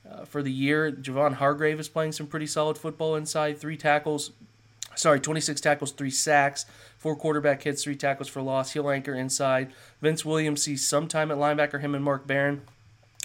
uh, 0.09 0.25
for 0.25 0.43
the 0.43 0.51
year. 0.51 0.91
Javon 0.91 1.33
Hargrave 1.33 1.79
is 1.79 1.89
playing 1.89 2.11
some 2.11 2.27
pretty 2.27 2.47
solid 2.47 2.77
football 2.77 3.15
inside. 3.15 3.57
Three 3.57 3.77
tackles, 3.77 4.31
sorry, 4.95 5.19
26 5.19 5.59
tackles, 5.59 5.91
three 5.91 6.11
sacks, 6.11 6.65
four 6.97 7.15
quarterback 7.15 7.63
hits, 7.63 7.83
three 7.83 7.95
tackles 7.95 8.27
for 8.27 8.41
loss. 8.41 8.73
Heel 8.73 8.89
anchor 8.89 9.15
inside. 9.15 9.73
Vince 10.01 10.23
Williams 10.23 10.61
sees 10.61 10.85
some 10.85 11.07
time 11.07 11.31
at 11.31 11.37
linebacker, 11.37 11.81
him 11.81 11.95
and 11.95 12.03
Mark 12.03 12.27
Barron. 12.27 12.61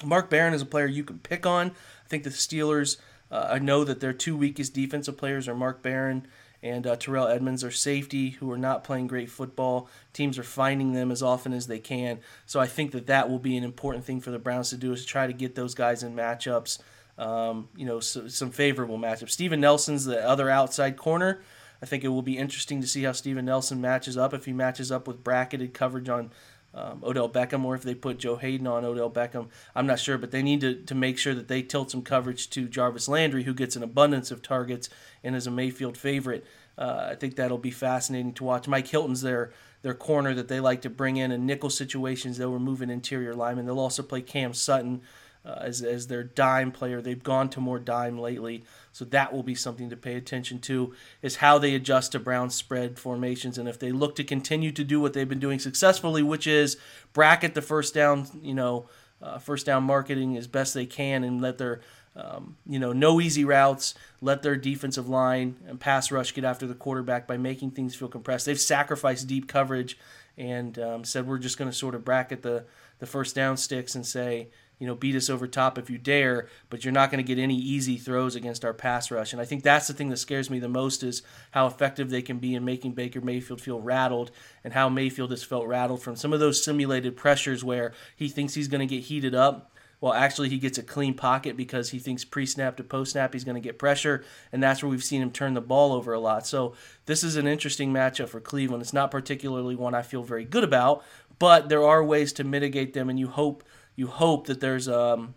Mark 0.03 0.31
Barron 0.31 0.55
is 0.55 0.63
a 0.63 0.67
player 0.67 0.87
you 0.87 1.05
can 1.05 1.19
pick 1.19 1.45
on. 1.45 1.69
I 1.71 2.09
think 2.09 2.25
the 2.25 2.31
Steelers, 2.31 2.97
uh, 3.31 3.49
I 3.51 3.59
know 3.59 3.85
that 3.85 4.01
their 4.01 4.15
two 4.15 4.37
weakest 4.37 4.73
defensive 4.73 5.19
players 5.19 5.47
are 5.47 5.55
Mark 5.55 5.83
Barron 5.83 6.27
and 6.63 6.87
uh, 6.87 6.97
Terrell 6.97 7.27
Edmunds 7.27 7.65
are 7.65 7.71
safety 7.71 8.31
who 8.31 8.51
are 8.51 8.59
not 8.59 8.85
playing 8.85 9.07
great 9.07 9.31
football. 9.31 9.89
Teams 10.13 10.39
are 10.39 10.45
finding 10.45 10.93
them 10.93 11.11
as 11.11 11.23
often 11.23 11.53
as 11.53 11.67
they 11.67 11.79
can. 11.79 12.21
So 12.47 12.61
I 12.61 12.67
think 12.67 12.93
that 12.93 13.07
that 13.07 13.31
will 13.31 13.39
be 13.39 13.57
an 13.57 13.65
important 13.65 14.05
thing 14.05 14.21
for 14.21 14.31
the 14.31 14.39
Browns 14.39 14.71
to 14.71 14.77
do 14.77 14.93
is 14.93 15.03
to 15.03 15.07
try 15.07 15.27
to 15.27 15.33
get 15.33 15.55
those 15.55 15.75
guys 15.75 16.03
in 16.03 16.15
matchups, 16.15 16.79
um, 17.17 17.69
you 17.75 17.87
know, 17.87 18.01
so, 18.01 18.29
some 18.29 18.51
favorable 18.51 18.99
matchups. 18.99 19.31
Steven 19.31 19.61
Nelson's 19.61 20.05
the 20.05 20.27
other 20.27 20.51
outside 20.51 20.97
corner. 20.97 21.43
I 21.83 21.87
think 21.87 22.05
it 22.05 22.09
will 22.09 22.23
be 22.23 22.37
interesting 22.37 22.83
to 22.83 22.87
see 22.87 23.05
how 23.05 23.13
Steven 23.13 23.47
Nelson 23.47 23.81
matches 23.81 24.19
up 24.19 24.35
if 24.35 24.45
he 24.45 24.53
matches 24.53 24.93
up 24.93 25.09
with 25.09 25.25
bracketed 25.25 25.73
coverage 25.73 26.11
on 26.11 26.31
um, 26.75 27.03
Odell 27.05 27.29
Beckham 27.29 27.65
or 27.65 27.75
if 27.75 27.83
they 27.83 27.95
put 27.95 28.19
Joe 28.19 28.37
Haden 28.37 28.67
on 28.67 28.85
Odell 28.85 29.11
Beckham. 29.11 29.49
I'm 29.75 29.87
not 29.87 29.99
sure, 29.99 30.19
but 30.19 30.31
they 30.31 30.43
need 30.43 30.61
to, 30.61 30.75
to 30.75 30.95
make 30.95 31.19
sure 31.19 31.35
that 31.35 31.49
they 31.49 31.63
tilt 31.63 31.91
some 31.91 32.03
coverage 32.03 32.51
to 32.51 32.69
Jarvis 32.69 33.09
Landry, 33.09 33.45
who 33.45 33.55
gets 33.55 33.77
an 33.77 33.83
abundance 33.83 34.31
of 34.31 34.43
targets 34.43 34.89
and 35.25 35.35
is 35.35 35.47
a 35.47 35.51
Mayfield 35.51 35.97
favorite. 35.97 36.45
Uh, 36.79 37.09
I 37.11 37.15
think 37.15 37.37
that'll 37.37 37.59
be 37.59 37.71
fascinating 37.71 38.33
to 38.35 38.45
watch. 38.45 38.69
Mike 38.69 38.87
Hilton's 38.87 39.23
their 39.23 39.53
their 39.83 39.95
corner 39.95 40.35
that 40.35 40.49
they 40.49 40.61
like 40.61 40.83
to 40.83 40.91
bring 40.91 41.17
in 41.17 41.33
in 41.33 41.47
nickel 41.47 41.71
situations. 41.71 42.37
They'll 42.37 42.53
remove 42.53 42.83
an 42.83 42.91
interior 42.91 43.35
lineman. 43.35 43.65
They'll 43.65 43.81
also 43.81 44.03
play 44.03 44.21
Cam 44.21 44.53
Sutton 44.53 45.01
uh, 45.45 45.57
as, 45.61 45.83
as 45.83 46.07
their 46.07 46.23
dime 46.23 46.73
player. 46.73 47.01
They've 47.01 47.23
gone 47.23 47.49
to 47.51 47.61
more 47.61 47.79
dime 47.79 48.19
lately, 48.19 48.65
so 48.93 49.05
that 49.07 49.33
will 49.33 49.43
be 49.43 49.55
something 49.55 49.91
to 49.91 49.97
pay 49.97 50.17
attention 50.17 50.59
to. 50.61 50.95
Is 51.23 51.37
how 51.37 51.59
they 51.59 51.75
adjust 51.75 52.13
to 52.13 52.19
Brown 52.19 52.51
spread 52.51 52.99
formations, 52.99 53.59
and 53.59 53.69
if 53.69 53.79
they 53.79 53.93
look 53.93 54.17
to 54.17 54.25
continue 54.25 54.73
to 54.73 54.85
do 54.85 55.01
what 55.01 55.13
they've 55.13 55.29
been 55.29 55.41
doing 55.41 55.59
successfully, 55.59 56.23
which 56.23 56.47
is 56.47 56.77
bracket 57.13 57.55
the 57.55 57.63
first 57.63 57.95
down, 57.95 58.27
you 58.43 58.55
know, 58.55 58.89
uh, 59.23 59.39
first 59.39 59.67
down 59.67 59.85
marketing 59.85 60.37
as 60.37 60.47
best 60.47 60.75
they 60.75 60.87
can, 60.87 61.25
and 61.25 61.41
let 61.41 61.59
their 61.59 61.81
um, 62.17 62.57
you 62.67 62.79
know, 62.79 62.93
no 62.93 63.21
easy 63.21 63.45
routes. 63.45 63.95
Let 64.21 64.43
their 64.43 64.57
defensive 64.57 65.09
line 65.09 65.57
and 65.67 65.79
pass 65.79 66.11
rush 66.11 66.35
get 66.35 66.45
after 66.45 66.67
the 66.67 66.75
quarterback 66.75 67.27
by 67.27 67.37
making 67.37 67.71
things 67.71 67.95
feel 67.95 68.09
compressed. 68.09 68.47
They've 68.47 68.61
sacrificed 68.61 69.29
deep 69.29 69.49
coverage 69.49 69.97
and 70.37 70.79
um, 70.79 71.05
said 71.05 71.27
we're 71.27 71.39
just 71.39 71.57
going 71.57 71.71
to 71.71 71.77
sort 71.77 71.95
of 71.95 72.05
bracket 72.05 72.43
the 72.43 72.65
the 72.99 73.07
first 73.07 73.35
down 73.35 73.57
sticks 73.57 73.95
and 73.95 74.05
say, 74.05 74.49
you 74.81 74.87
know, 74.87 74.97
beat 74.97 75.15
us 75.15 75.31
over 75.31 75.47
top 75.47 75.79
if 75.79 75.89
you 75.89 75.99
dare, 75.99 76.49
but 76.71 76.85
you're 76.85 76.93
not 76.93 77.11
going 77.11 77.25
to 77.25 77.35
get 77.35 77.41
any 77.41 77.55
easy 77.55 77.97
throws 77.97 78.35
against 78.35 78.65
our 78.65 78.73
pass 78.73 79.11
rush. 79.11 79.33
And 79.33 79.41
I 79.41 79.45
think 79.45 79.63
that's 79.63 79.87
the 79.87 79.93
thing 79.95 80.09
that 80.09 80.17
scares 80.17 80.51
me 80.51 80.59
the 80.59 80.69
most 80.69 81.05
is 81.05 81.23
how 81.53 81.67
effective 81.67 82.11
they 82.11 82.23
can 82.23 82.39
be 82.39 82.55
in 82.55 82.65
making 82.65 82.93
Baker 82.93 83.21
Mayfield 83.21 83.61
feel 83.61 83.81
rattled 83.81 84.33
and 84.65 84.73
how 84.73 84.89
Mayfield 84.89 85.31
has 85.31 85.45
felt 85.45 85.67
rattled 85.67 86.03
from 86.03 86.17
some 86.17 86.33
of 86.33 86.41
those 86.41 86.65
simulated 86.65 87.17
pressures 87.17 87.63
where 87.63 87.93
he 88.17 88.29
thinks 88.29 88.55
he's 88.55 88.69
going 88.69 88.87
to 88.87 88.93
get 88.93 89.05
heated 89.05 89.35
up 89.35 89.71
well, 90.01 90.15
actually, 90.15 90.49
he 90.49 90.59
gets 90.59 90.79
a 90.79 90.83
clean 90.83 91.13
pocket 91.13 91.59
because 91.59 91.91
he 91.91 91.99
thinks 91.99 92.25
pre 92.25 92.47
snap 92.47 92.77
to 92.79 92.85
post 92.85 93.13
snap 93.13 93.35
he's 93.35 93.45
going 93.45 93.61
to 93.61 93.67
get 93.67 93.79
pressure, 93.79 94.25
and 94.51 94.63
that's 94.63 94.83
where 94.83 94.89
we've 94.89 95.05
seen 95.05 95.21
him 95.21 95.31
turn 95.31 95.53
the 95.53 95.61
ball 95.61 95.93
over 95.93 96.15
a 96.15 96.21
lot. 96.21 96.47
So, 96.47 96.75
this 97.05 97.23
is 97.23 97.37
an 97.37 97.47
interesting 97.47 97.93
matchup 97.93 98.31
for 98.31 98.41
Cleveland. 98.41 98.83
It's 98.83 98.95
not 98.95 99.11
particularly 99.11 99.77
one 99.77 99.95
I 99.95 100.01
feel 100.01 100.23
very 100.23 100.47
good 100.47 100.65
about, 100.65 101.05
but 101.39 101.69
there 101.69 101.85
are 101.85 102.03
ways 102.03 102.33
to 102.35 102.45
mitigate 102.45 102.95
them, 102.95 103.11
and 103.11 103.19
you 103.19 103.29
hope 103.29 103.63
you 103.97 104.07
hope 104.07 104.47
that 104.47 104.61
there's 104.61 104.89
um, 104.89 105.35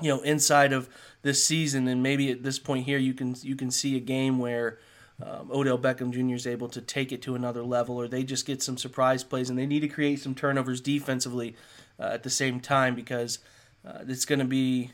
you 0.00 0.08
know 0.08 0.20
inside 0.20 0.72
of 0.72 0.88
this 1.22 1.44
season, 1.44 1.88
and 1.88 2.02
maybe 2.02 2.30
at 2.30 2.42
this 2.42 2.58
point 2.58 2.86
here 2.86 2.98
you 2.98 3.14
can 3.14 3.34
you 3.42 3.56
can 3.56 3.70
see 3.70 3.96
a 3.96 4.00
game 4.00 4.38
where. 4.38 4.78
Um, 5.22 5.50
Odell 5.52 5.78
Beckham 5.78 6.12
Jr. 6.12 6.34
is 6.34 6.46
able 6.46 6.70
to 6.70 6.80
take 6.80 7.12
it 7.12 7.20
to 7.20 7.34
another 7.34 7.62
level, 7.62 8.00
or 8.00 8.08
they 8.08 8.22
just 8.22 8.46
get 8.46 8.62
some 8.62 8.78
surprise 8.78 9.22
plays, 9.22 9.50
and 9.50 9.58
they 9.58 9.66
need 9.66 9.80
to 9.80 9.88
create 9.88 10.18
some 10.20 10.34
turnovers 10.34 10.80
defensively 10.80 11.54
uh, 11.98 12.04
at 12.04 12.22
the 12.22 12.30
same 12.30 12.58
time 12.58 12.94
because 12.94 13.38
uh, 13.86 13.98
it's 14.08 14.24
going 14.24 14.38
to 14.38 14.46
be 14.46 14.92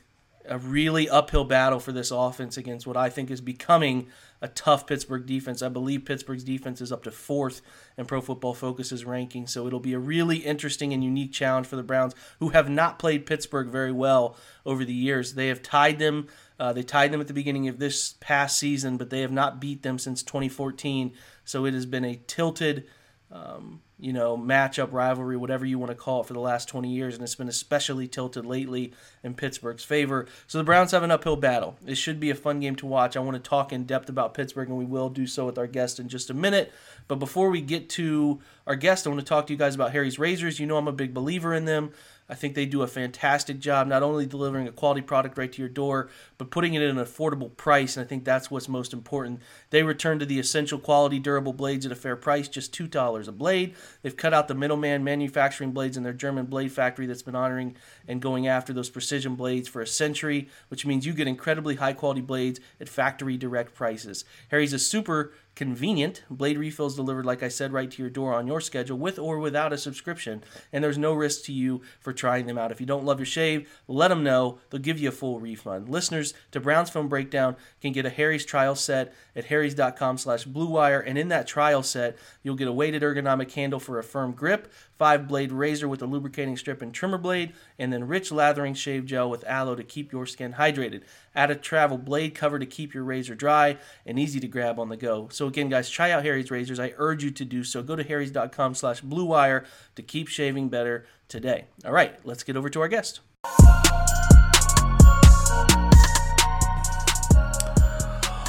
a 0.48 0.58
really 0.58 1.08
uphill 1.08 1.44
battle 1.44 1.80
for 1.80 1.92
this 1.92 2.10
offense 2.10 2.56
against 2.56 2.86
what 2.86 2.96
I 2.96 3.08
think 3.08 3.30
is 3.30 3.40
becoming 3.40 4.08
a 4.46 4.48
tough 4.54 4.86
Pittsburgh 4.86 5.26
defense. 5.26 5.60
I 5.60 5.68
believe 5.68 6.04
Pittsburgh's 6.04 6.44
defense 6.44 6.80
is 6.80 6.92
up 6.92 7.02
to 7.02 7.10
fourth 7.10 7.60
in 7.98 8.06
Pro 8.06 8.20
Football 8.20 8.54
Focus's 8.54 9.04
ranking, 9.04 9.48
so 9.48 9.66
it'll 9.66 9.80
be 9.80 9.92
a 9.92 9.98
really 9.98 10.38
interesting 10.38 10.92
and 10.92 11.02
unique 11.02 11.32
challenge 11.32 11.66
for 11.66 11.74
the 11.74 11.82
Browns, 11.82 12.14
who 12.38 12.50
have 12.50 12.70
not 12.70 12.98
played 12.98 13.26
Pittsburgh 13.26 13.68
very 13.68 13.92
well 13.92 14.36
over 14.64 14.84
the 14.84 14.94
years. 14.94 15.34
They 15.34 15.48
have 15.48 15.62
tied 15.62 15.98
them. 15.98 16.28
Uh, 16.60 16.72
they 16.72 16.84
tied 16.84 17.12
them 17.12 17.20
at 17.20 17.26
the 17.26 17.34
beginning 17.34 17.66
of 17.66 17.80
this 17.80 18.14
past 18.20 18.56
season, 18.56 18.96
but 18.96 19.10
they 19.10 19.20
have 19.20 19.32
not 19.32 19.60
beat 19.60 19.82
them 19.82 19.98
since 19.98 20.22
2014. 20.22 21.12
So 21.44 21.66
it 21.66 21.74
has 21.74 21.84
been 21.84 22.04
a 22.04 22.20
tilted 22.26 22.86
um, 23.32 23.82
you 23.98 24.12
know, 24.12 24.36
matchup, 24.36 24.92
rivalry, 24.92 25.36
whatever 25.36 25.64
you 25.64 25.78
want 25.78 25.90
to 25.90 25.96
call 25.96 26.20
it, 26.20 26.26
for 26.26 26.34
the 26.34 26.40
last 26.40 26.68
20 26.68 26.92
years, 26.92 27.14
and 27.14 27.22
it's 27.22 27.34
been 27.34 27.48
especially 27.48 28.06
tilted 28.06 28.44
lately 28.44 28.92
in 29.22 29.32
Pittsburgh's 29.32 29.84
favor. 29.84 30.26
So 30.46 30.58
the 30.58 30.64
Browns 30.64 30.90
have 30.90 31.02
an 31.02 31.10
uphill 31.10 31.36
battle. 31.36 31.76
It 31.86 31.94
should 31.94 32.20
be 32.20 32.30
a 32.30 32.34
fun 32.34 32.60
game 32.60 32.76
to 32.76 32.86
watch. 32.86 33.16
I 33.16 33.20
want 33.20 33.42
to 33.42 33.48
talk 33.48 33.72
in 33.72 33.84
depth 33.84 34.08
about 34.08 34.34
Pittsburgh, 34.34 34.68
and 34.68 34.76
we 34.76 34.84
will 34.84 35.08
do 35.08 35.26
so 35.26 35.46
with 35.46 35.56
our 35.58 35.66
guest 35.66 35.98
in 35.98 36.08
just 36.08 36.28
a 36.28 36.34
minute. 36.34 36.72
But 37.08 37.18
before 37.18 37.48
we 37.48 37.60
get 37.60 37.88
to 37.90 38.40
our 38.66 38.76
guest, 38.76 39.06
I 39.06 39.10
want 39.10 39.20
to 39.20 39.26
talk 39.26 39.46
to 39.46 39.52
you 39.52 39.58
guys 39.58 39.74
about 39.74 39.92
Harry's 39.92 40.18
Razors. 40.18 40.60
You 40.60 40.66
know, 40.66 40.76
I'm 40.76 40.88
a 40.88 40.92
big 40.92 41.14
believer 41.14 41.54
in 41.54 41.64
them. 41.64 41.92
I 42.28 42.34
think 42.34 42.54
they 42.54 42.66
do 42.66 42.82
a 42.82 42.88
fantastic 42.88 43.60
job, 43.60 43.86
not 43.86 44.02
only 44.02 44.26
delivering 44.26 44.66
a 44.66 44.72
quality 44.72 45.00
product 45.00 45.38
right 45.38 45.52
to 45.52 45.62
your 45.62 45.68
door, 45.68 46.10
but 46.38 46.50
putting 46.50 46.74
it 46.74 46.82
at 46.82 46.90
an 46.90 46.96
affordable 46.96 47.56
price. 47.56 47.96
And 47.96 48.04
I 48.04 48.08
think 48.08 48.24
that's 48.24 48.50
what's 48.50 48.68
most 48.68 48.92
important. 48.92 49.40
They 49.70 49.84
return 49.84 50.18
to 50.18 50.26
the 50.26 50.40
essential 50.40 50.80
quality, 50.80 51.20
durable 51.20 51.52
blades 51.52 51.86
at 51.86 51.92
a 51.92 51.96
fair 51.96 52.16
price, 52.16 52.48
just 52.48 52.76
$2 52.76 53.28
a 53.28 53.32
blade. 53.32 53.76
They've 54.02 54.16
cut 54.16 54.34
out 54.34 54.48
the 54.48 54.54
middleman 54.54 55.04
manufacturing 55.04 55.72
blades 55.72 55.96
in 55.96 56.02
their 56.02 56.12
German 56.12 56.46
blade 56.46 56.72
factory 56.72 57.06
that's 57.06 57.22
been 57.22 57.34
honoring 57.34 57.76
and 58.06 58.22
going 58.22 58.46
after 58.46 58.72
those 58.72 58.90
precision 58.90 59.34
blades 59.34 59.68
for 59.68 59.82
a 59.82 59.86
century, 59.86 60.48
which 60.68 60.86
means 60.86 61.06
you 61.06 61.12
get 61.12 61.26
incredibly 61.26 61.76
high 61.76 61.92
quality 61.92 62.20
blades 62.20 62.60
at 62.80 62.88
factory 62.88 63.36
direct 63.36 63.74
prices. 63.74 64.24
Harry's 64.50 64.72
a 64.72 64.78
super 64.78 65.32
convenient. 65.56 66.22
Blade 66.30 66.58
refills 66.58 66.94
delivered, 66.94 67.26
like 67.26 67.42
I 67.42 67.48
said, 67.48 67.72
right 67.72 67.90
to 67.90 68.02
your 68.02 68.10
door 68.10 68.34
on 68.34 68.46
your 68.46 68.60
schedule 68.60 68.98
with 68.98 69.18
or 69.18 69.38
without 69.38 69.72
a 69.72 69.78
subscription. 69.78 70.44
And 70.72 70.84
there's 70.84 70.98
no 70.98 71.14
risk 71.14 71.44
to 71.44 71.52
you 71.52 71.80
for 71.98 72.12
trying 72.12 72.46
them 72.46 72.58
out. 72.58 72.70
If 72.70 72.80
you 72.80 72.86
don't 72.86 73.06
love 73.06 73.18
your 73.18 73.26
shave, 73.26 73.68
let 73.88 74.08
them 74.08 74.22
know. 74.22 74.58
They'll 74.70 74.80
give 74.80 75.00
you 75.00 75.08
a 75.08 75.12
full 75.12 75.40
refund. 75.40 75.88
Listeners 75.88 76.34
to 76.52 76.60
Brown's 76.60 76.90
Film 76.90 77.08
Breakdown 77.08 77.56
can 77.80 77.92
get 77.92 78.06
a 78.06 78.10
Harry's 78.10 78.44
trial 78.44 78.74
set 78.74 79.14
at 79.34 79.46
harrys.com 79.46 80.18
slash 80.18 80.46
bluewire. 80.46 81.02
And 81.04 81.16
in 81.16 81.28
that 81.28 81.46
trial 81.46 81.82
set, 81.82 82.18
you'll 82.42 82.54
get 82.54 82.68
a 82.68 82.72
weighted 82.72 83.02
ergonomic 83.02 83.50
handle 83.52 83.80
for 83.80 83.98
a 83.98 84.04
firm 84.04 84.32
grip, 84.32 84.70
five 84.98 85.28
blade 85.28 85.52
razor 85.52 85.88
with 85.88 86.02
a 86.02 86.06
lubricating 86.06 86.56
strip 86.56 86.82
and 86.82 86.92
trimmer 86.92 87.18
blade, 87.18 87.52
and 87.78 87.92
then 87.92 88.06
rich 88.06 88.30
lathering 88.30 88.74
shave 88.74 89.06
gel 89.06 89.30
with 89.30 89.44
aloe 89.44 89.74
to 89.74 89.84
keep 89.84 90.12
your 90.12 90.26
skin 90.26 90.54
hydrated. 90.54 91.02
Add 91.34 91.50
a 91.50 91.54
travel 91.54 91.98
blade 91.98 92.34
cover 92.34 92.58
to 92.58 92.66
keep 92.66 92.94
your 92.94 93.04
razor 93.04 93.34
dry 93.34 93.78
and 94.04 94.18
easy 94.18 94.40
to 94.40 94.48
grab 94.48 94.78
on 94.78 94.88
the 94.88 94.96
go. 94.96 95.28
So 95.30 95.46
again, 95.46 95.68
guys, 95.68 95.90
try 95.90 96.10
out 96.10 96.24
Harry's 96.24 96.50
razors. 96.50 96.80
I 96.80 96.94
urge 96.96 97.22
you 97.22 97.30
to 97.32 97.44
do 97.44 97.62
so. 97.64 97.82
Go 97.82 97.96
to 97.96 98.04
harrys.com 98.04 98.74
slash 98.74 99.02
bluewire 99.02 99.66
to 99.94 100.02
keep 100.02 100.28
shaving 100.28 100.68
better 100.68 101.06
today. 101.28 101.66
All 101.84 101.92
right, 101.92 102.18
let's 102.24 102.42
get 102.42 102.56
over 102.56 102.70
to 102.70 102.80
our 102.80 102.88
guest. 102.88 103.20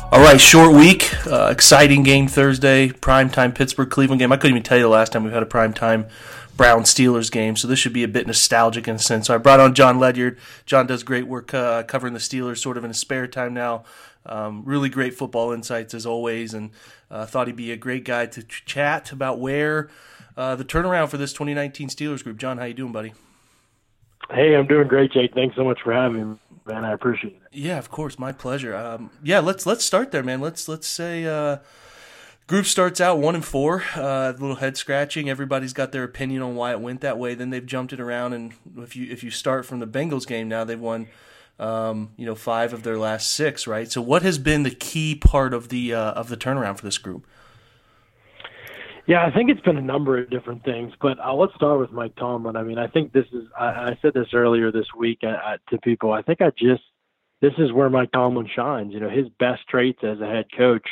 All 0.09 0.23
right, 0.23 0.39
short 0.39 0.73
week, 0.73 1.13
uh, 1.27 1.49
exciting 1.51 2.01
game 2.01 2.29
Thursday, 2.29 2.87
primetime 2.87 3.53
Pittsburgh 3.53 3.89
Cleveland 3.89 4.19
game. 4.19 4.31
I 4.31 4.37
couldn't 4.37 4.51
even 4.51 4.63
tell 4.63 4.77
you 4.77 4.83
the 4.83 4.89
last 4.89 5.11
time 5.11 5.25
we've 5.25 5.33
had 5.33 5.43
a 5.43 5.47
primetime 5.47 6.09
Brown 6.55 6.83
Steelers 6.83 7.29
game, 7.29 7.57
so 7.57 7.67
this 7.67 7.77
should 7.77 7.91
be 7.91 8.03
a 8.03 8.07
bit 8.07 8.25
nostalgic 8.25 8.87
in 8.87 8.95
a 8.95 8.99
sense. 8.99 9.27
So 9.27 9.35
I 9.35 9.37
brought 9.37 9.59
on 9.59 9.75
Jon 9.75 9.99
Ledyard. 9.99 10.39
Jon 10.65 10.87
does 10.87 11.03
great 11.03 11.27
work 11.27 11.53
uh, 11.53 11.83
covering 11.83 12.13
the 12.13 12.19
Steelers 12.19 12.59
sort 12.59 12.77
of 12.77 12.85
in 12.85 12.89
his 12.89 12.97
spare 12.97 13.27
time 13.27 13.53
now. 13.53 13.83
Um, 14.25 14.63
really 14.65 14.87
great 14.87 15.13
football 15.13 15.51
insights 15.51 15.93
as 15.93 16.05
always, 16.05 16.53
and 16.53 16.71
uh, 17.11 17.25
thought 17.25 17.47
he'd 17.47 17.57
be 17.57 17.73
a 17.73 17.77
great 17.77 18.05
guy 18.05 18.27
to 18.27 18.43
ch- 18.43 18.63
chat 18.65 19.11
about 19.11 19.39
where 19.39 19.89
uh, 20.37 20.55
the 20.55 20.65
turnaround 20.65 21.09
for 21.09 21.17
this 21.17 21.33
2019 21.33 21.89
Steelers 21.89 22.23
group. 22.23 22.37
Jon, 22.37 22.59
how 22.59 22.63
you 22.63 22.73
doing, 22.73 22.93
buddy? 22.93 23.13
Hey, 24.31 24.55
I'm 24.55 24.67
doing 24.67 24.87
great, 24.87 25.11
Jake. 25.11 25.33
Thanks 25.33 25.57
so 25.57 25.65
much 25.65 25.79
for 25.83 25.91
having 25.93 26.31
me 26.31 26.37
man. 26.67 26.85
I 26.85 26.93
appreciate 26.93 27.33
it. 27.33 27.41
Yeah, 27.51 27.77
of 27.77 27.89
course, 27.89 28.19
my 28.19 28.31
pleasure. 28.31 28.75
Um, 28.75 29.09
yeah, 29.23 29.39
let's 29.39 29.65
let's 29.65 29.83
start 29.83 30.11
there, 30.11 30.23
man. 30.23 30.41
Let's 30.41 30.67
let's 30.67 30.87
say 30.87 31.25
uh, 31.25 31.57
group 32.47 32.65
starts 32.65 33.01
out 33.01 33.19
one 33.19 33.35
and 33.35 33.45
four, 33.45 33.83
uh, 33.95 34.33
a 34.35 34.37
little 34.39 34.55
head 34.55 34.77
scratching. 34.77 35.29
Everybody's 35.29 35.73
got 35.73 35.91
their 35.91 36.03
opinion 36.03 36.41
on 36.41 36.55
why 36.55 36.71
it 36.71 36.79
went 36.79 37.01
that 37.01 37.17
way. 37.17 37.33
Then 37.35 37.49
they've 37.49 37.65
jumped 37.65 37.93
it 37.93 37.99
around, 37.99 38.33
and 38.33 38.53
if 38.77 38.95
you 38.95 39.11
if 39.11 39.23
you 39.23 39.31
start 39.31 39.65
from 39.65 39.79
the 39.79 39.87
Bengals 39.87 40.27
game 40.27 40.47
now, 40.47 40.63
they've 40.63 40.79
won. 40.79 41.07
Um, 41.59 42.11
you 42.17 42.27
know, 42.27 42.35
five 42.35 42.71
of 42.71 42.83
their 42.83 42.99
last 42.99 43.33
six, 43.33 43.65
right? 43.65 43.91
So, 43.91 43.99
what 43.99 44.21
has 44.21 44.37
been 44.37 44.61
the 44.61 44.69
key 44.69 45.15
part 45.15 45.55
of 45.55 45.69
the 45.69 45.91
uh, 45.91 46.11
of 46.11 46.29
the 46.29 46.37
turnaround 46.37 46.77
for 46.77 46.85
this 46.85 46.99
group? 46.99 47.25
Yeah, 49.07 49.25
I 49.25 49.31
think 49.31 49.49
it's 49.49 49.61
been 49.61 49.77
a 49.77 49.81
number 49.81 50.17
of 50.17 50.29
different 50.29 50.65
things, 50.65 50.91
but 51.01 51.17
uh, 51.17 51.33
let's 51.33 51.55
start 51.55 51.79
with 51.79 51.93
Mike 51.93 52.13
Tomlin. 52.17 52.57
I 52.57 52.63
mean, 52.63 52.77
I 52.77 52.87
think 52.87 53.13
this 53.13 53.25
is, 53.31 53.45
I, 53.57 53.65
I 53.65 53.99
said 54.01 54.13
this 54.13 54.27
earlier 54.33 54.69
this 54.69 54.87
week 54.97 55.19
uh, 55.23 55.27
uh, 55.27 55.57
to 55.69 55.77
people. 55.77 56.11
I 56.11 56.21
think 56.21 56.41
I 56.41 56.49
just, 56.59 56.83
this 57.39 57.53
is 57.57 57.71
where 57.71 57.89
Mike 57.89 58.11
Tomlin 58.11 58.49
shines. 58.53 58.93
You 58.93 58.99
know, 58.99 59.09
his 59.09 59.27
best 59.39 59.61
traits 59.69 59.99
as 60.03 60.19
a 60.19 60.25
head 60.25 60.47
coach 60.57 60.85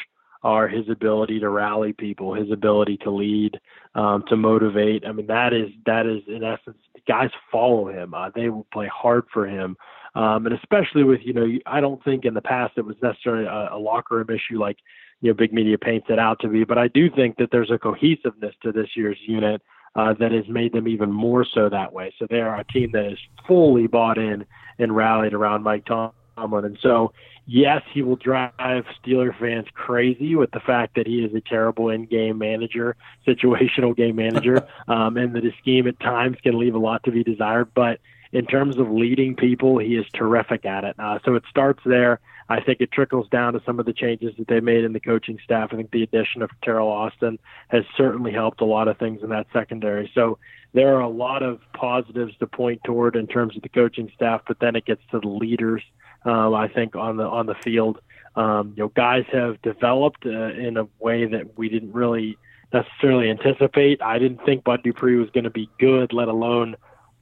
are 0.44 0.70
his 0.70 0.88
ability 0.90 1.42
to 1.42 1.50
rally 1.50 1.92
people, 1.92 2.34
his 2.34 2.50
ability 2.52 2.98
to 3.04 3.12
lead, 3.12 3.60
um, 3.96 4.24
to 4.30 4.38
motivate. 4.38 5.06
I 5.06 5.12
mean, 5.12 5.28
that 5.28 5.52
is, 5.52 5.72
that 5.86 6.06
is 6.06 6.22
in 6.28 6.42
essence, 6.42 6.78
guys 7.06 7.32
follow 7.52 7.90
him. 7.90 8.14
Uh, 8.14 8.30
they 8.34 8.48
will 8.48 8.68
play 8.72 8.88
hard 8.88 9.26
for 9.34 9.46
him. 9.46 9.76
Um, 10.14 10.46
and 10.46 10.56
especially 10.56 11.04
with, 11.04 11.20
you 11.26 11.34
know, 11.34 11.48
I 11.66 11.82
don't 11.82 12.02
think 12.06 12.24
in 12.24 12.34
the 12.34 12.42
past 12.42 12.78
it 12.78 12.86
was 12.86 12.96
necessarily 13.04 13.46
a, 13.46 13.76
a 13.76 13.78
locker 13.78 14.16
room 14.16 14.30
issue 14.30 14.58
like, 14.58 14.78
you 15.22 15.32
know 15.32 15.34
big 15.34 15.54
media 15.54 15.78
paints 15.78 16.08
it 16.10 16.20
out 16.20 16.40
to 16.42 16.48
be. 16.48 16.64
But 16.64 16.78
I 16.78 16.88
do 16.88 17.10
think 17.10 17.38
that 17.38 17.50
there's 17.52 17.72
a 17.72 17.78
cohesiveness 17.78 18.56
to 18.64 18.72
this 18.72 18.90
year's 18.96 19.18
unit 19.26 19.62
uh, 19.96 20.14
that 20.20 20.32
has 20.32 20.48
made 20.48 20.74
them 20.74 20.88
even 20.88 21.12
more 21.12 21.46
so 21.46 21.70
that 21.70 21.94
way. 21.94 22.14
So 22.20 22.28
they 22.30 22.42
are 22.42 22.60
a 22.60 22.64
team 22.66 22.92
that 22.94 23.06
is 23.06 23.20
fully 23.48 23.88
bought 23.88 24.18
in 24.18 24.46
and 24.78 24.96
rallied 24.96 25.34
around 25.34 25.64
Mike 25.64 25.86
Tomlin. 25.86 26.66
And 26.66 26.78
so, 26.82 27.14
yes, 27.46 27.82
he 27.94 28.02
will 28.02 28.18
drive 28.18 28.52
Steeler 28.60 29.38
fans 29.40 29.68
crazy 29.74 30.36
with 30.36 30.52
the 30.52 30.60
fact 30.60 30.96
that 30.96 31.08
he 31.08 31.24
is 31.24 31.34
a 31.34 31.42
terrible 31.42 31.90
in-game 31.90 32.38
manager, 32.38 32.98
situational 33.28 33.96
game 33.96 34.18
manager, 34.18 34.68
um, 34.88 35.16
and 35.18 35.34
that 35.36 35.44
his 35.44 35.54
scheme 35.62 35.88
at 35.88 36.00
times 36.00 36.38
can 36.44 36.60
leave 36.60 36.76
a 36.76 36.80
lot 36.80 37.04
to 37.04 37.12
be 37.12 37.24
desired. 37.24 37.70
But 37.74 38.00
in 38.34 38.46
terms 38.46 38.78
of 38.78 38.90
leading 38.90 39.36
people, 39.36 39.78
he 39.78 39.96
is 39.96 40.06
terrific 40.14 40.66
at 40.66 40.84
it. 40.84 40.96
Uh, 41.00 41.20
so 41.24 41.36
it 41.36 41.44
starts 41.50 41.80
there. 41.86 42.20
I 42.48 42.62
think 42.62 42.80
it 42.80 42.92
trickles 42.92 43.28
down 43.30 43.54
to 43.54 43.62
some 43.66 43.80
of 43.80 43.86
the 43.86 43.94
changes 43.94 44.36
that 44.38 44.48
they 44.48 44.60
made 44.60 44.84
in 44.84 44.94
the 44.94 45.00
coaching 45.00 45.40
staff. 45.44 45.70
I 45.72 45.78
think 45.78 45.92
the 45.92 46.04
addition 46.04 46.42
of 46.44 46.52
Teryl 46.64 46.88
Austin 46.88 47.40
has 47.70 47.84
certainly 47.98 48.32
helped 48.32 48.62
a 48.62 48.66
lot 48.66 48.88
of 48.88 48.98
things 49.00 49.24
in 49.24 49.30
that 49.30 49.48
secondary. 49.52 50.12
So 50.14 50.38
there 50.74 50.96
are 50.96 51.02
a 51.02 51.10
lot 51.10 51.42
of 51.42 51.60
positives 51.74 52.38
to 52.38 52.48
point 52.48 52.82
toward 52.84 53.16
in 53.16 53.26
terms 53.26 53.56
of 53.56 53.64
the 53.64 53.70
coaching 53.70 54.12
staff, 54.14 54.42
but 54.48 54.60
then 54.60 54.76
it 54.76 54.86
gets 54.86 55.02
to 55.12 55.20
the 55.20 55.28
leaders. 55.28 55.82
Um, 56.24 56.54
I 56.54 56.68
think 56.68 56.96
on 56.96 57.18
the 57.18 57.24
on 57.24 57.46
the 57.46 57.56
field, 57.56 58.00
um, 58.36 58.74
you 58.76 58.84
know, 58.84 58.90
guys 58.90 59.26
have 59.32 59.62
developed 59.62 60.26
uh, 60.26 60.50
in 60.52 60.78
a 60.78 60.88
way 61.00 61.26
that 61.26 61.58
we 61.58 61.70
didn't 61.70 61.94
really 61.94 62.38
necessarily 62.74 63.30
anticipate. 63.30 64.02
I 64.02 64.20
didn't 64.20 64.44
think 64.46 64.64
Bud 64.64 64.84
Dupree 64.84 65.16
was 65.16 65.30
going 65.30 65.46
to 65.46 65.50
be 65.50 65.70
good, 65.80 66.14
let 66.14 66.28
alone 66.28 66.76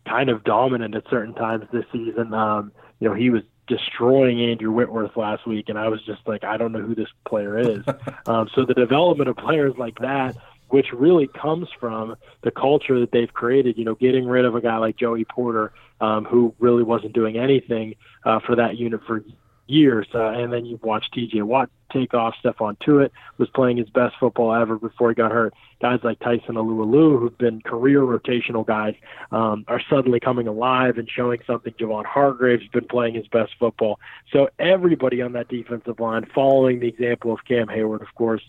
kind 0.08 0.30
of 0.30 0.44
dominant 0.44 0.96
at 0.96 1.04
certain 1.10 1.34
times 1.34 1.66
this 1.72 1.86
season. 1.92 2.34
Um, 2.34 2.72
you 3.00 3.08
know, 3.08 3.16
he 3.16 3.30
was 3.30 3.44
destroying 3.68 4.42
Andrew 4.42 4.72
Whitworth 4.72 5.16
last 5.16 5.48
week, 5.48 5.70
and 5.70 5.78
I 5.78 5.88
was 5.88 6.04
just 6.06 6.28
like, 6.28 6.44
I 6.44 6.58
don't 6.58 6.72
know 6.72 6.82
who 6.82 6.96
this 6.96 7.10
player 7.26 7.58
is. 7.58 7.84
um, 8.26 8.50
so 8.54 8.66
the 8.66 8.74
development 8.74 9.30
of 9.30 9.38
players 9.38 9.74
like 9.78 10.00
that, 10.00 10.36
which 10.70 10.88
really 10.92 11.28
comes 11.28 11.70
from 11.80 12.16
the 12.42 12.52
culture 12.52 13.00
that 13.00 13.12
they've 13.12 13.32
created, 13.34 13.78
you 13.78 13.86
know, 13.86 13.96
getting 13.96 14.26
rid 14.28 14.46
of 14.46 14.56
a 14.56 14.62
guy 14.62 14.78
like 14.78 14.98
Joey 14.98 15.26
Porter, 15.26 15.72
um, 16.02 16.26
who 16.26 16.54
really 16.60 16.84
wasn't 16.84 17.14
doing 17.14 17.38
anything 17.38 17.96
uh, 18.26 18.40
for 18.40 18.56
that 18.56 18.78
unit 18.78 19.02
for 19.06 19.24
years. 19.74 20.08
Uh, 20.14 20.30
and 20.30 20.54
then 20.54 20.66
you 20.66 20.80
watch 20.82 21.06
TJ 21.12 21.44
Watt 21.44 21.70
take 21.92 22.14
off. 22.14 22.36
Stephon 22.44 22.78
Tuitt 22.80 23.12
was 23.38 23.50
playing 23.50 23.78
his 23.78 23.90
best 23.90 24.16
football 24.20 24.54
ever 24.54 24.78
before 24.78 25.10
he 25.10 25.16
got 25.16 25.32
hurt. 25.32 25.54
Guys 25.82 26.00
like 26.04 26.20
Tyson 26.20 26.56
Alualu, 26.56 27.20
who've 27.20 27.38
been 27.38 27.62
career 27.62 28.02
rotational 28.02 28.66
guys, 28.66 28.96
um, 29.32 29.66
are 29.68 29.82
suddenly 29.90 30.20
coming 30.20 30.48
alive 30.48 30.98
and 30.98 31.10
showing 31.10 31.40
something. 31.46 31.74
Javon 31.74 32.06
Hargrave's 32.06 32.68
been 32.68 32.88
playing 32.88 33.16
his 33.16 33.28
best 33.28 33.54
football. 33.60 34.00
So 34.32 34.50
everybody 34.60 35.22
on 35.22 35.34
that 35.34 35.48
defensive 35.50 36.00
line, 36.00 36.26
following 36.34 36.80
the 36.80 36.88
example 36.88 37.34
of 37.34 37.40
Cam 37.46 37.68
Heyward, 37.68 38.02
of 38.02 38.14
course, 38.16 38.42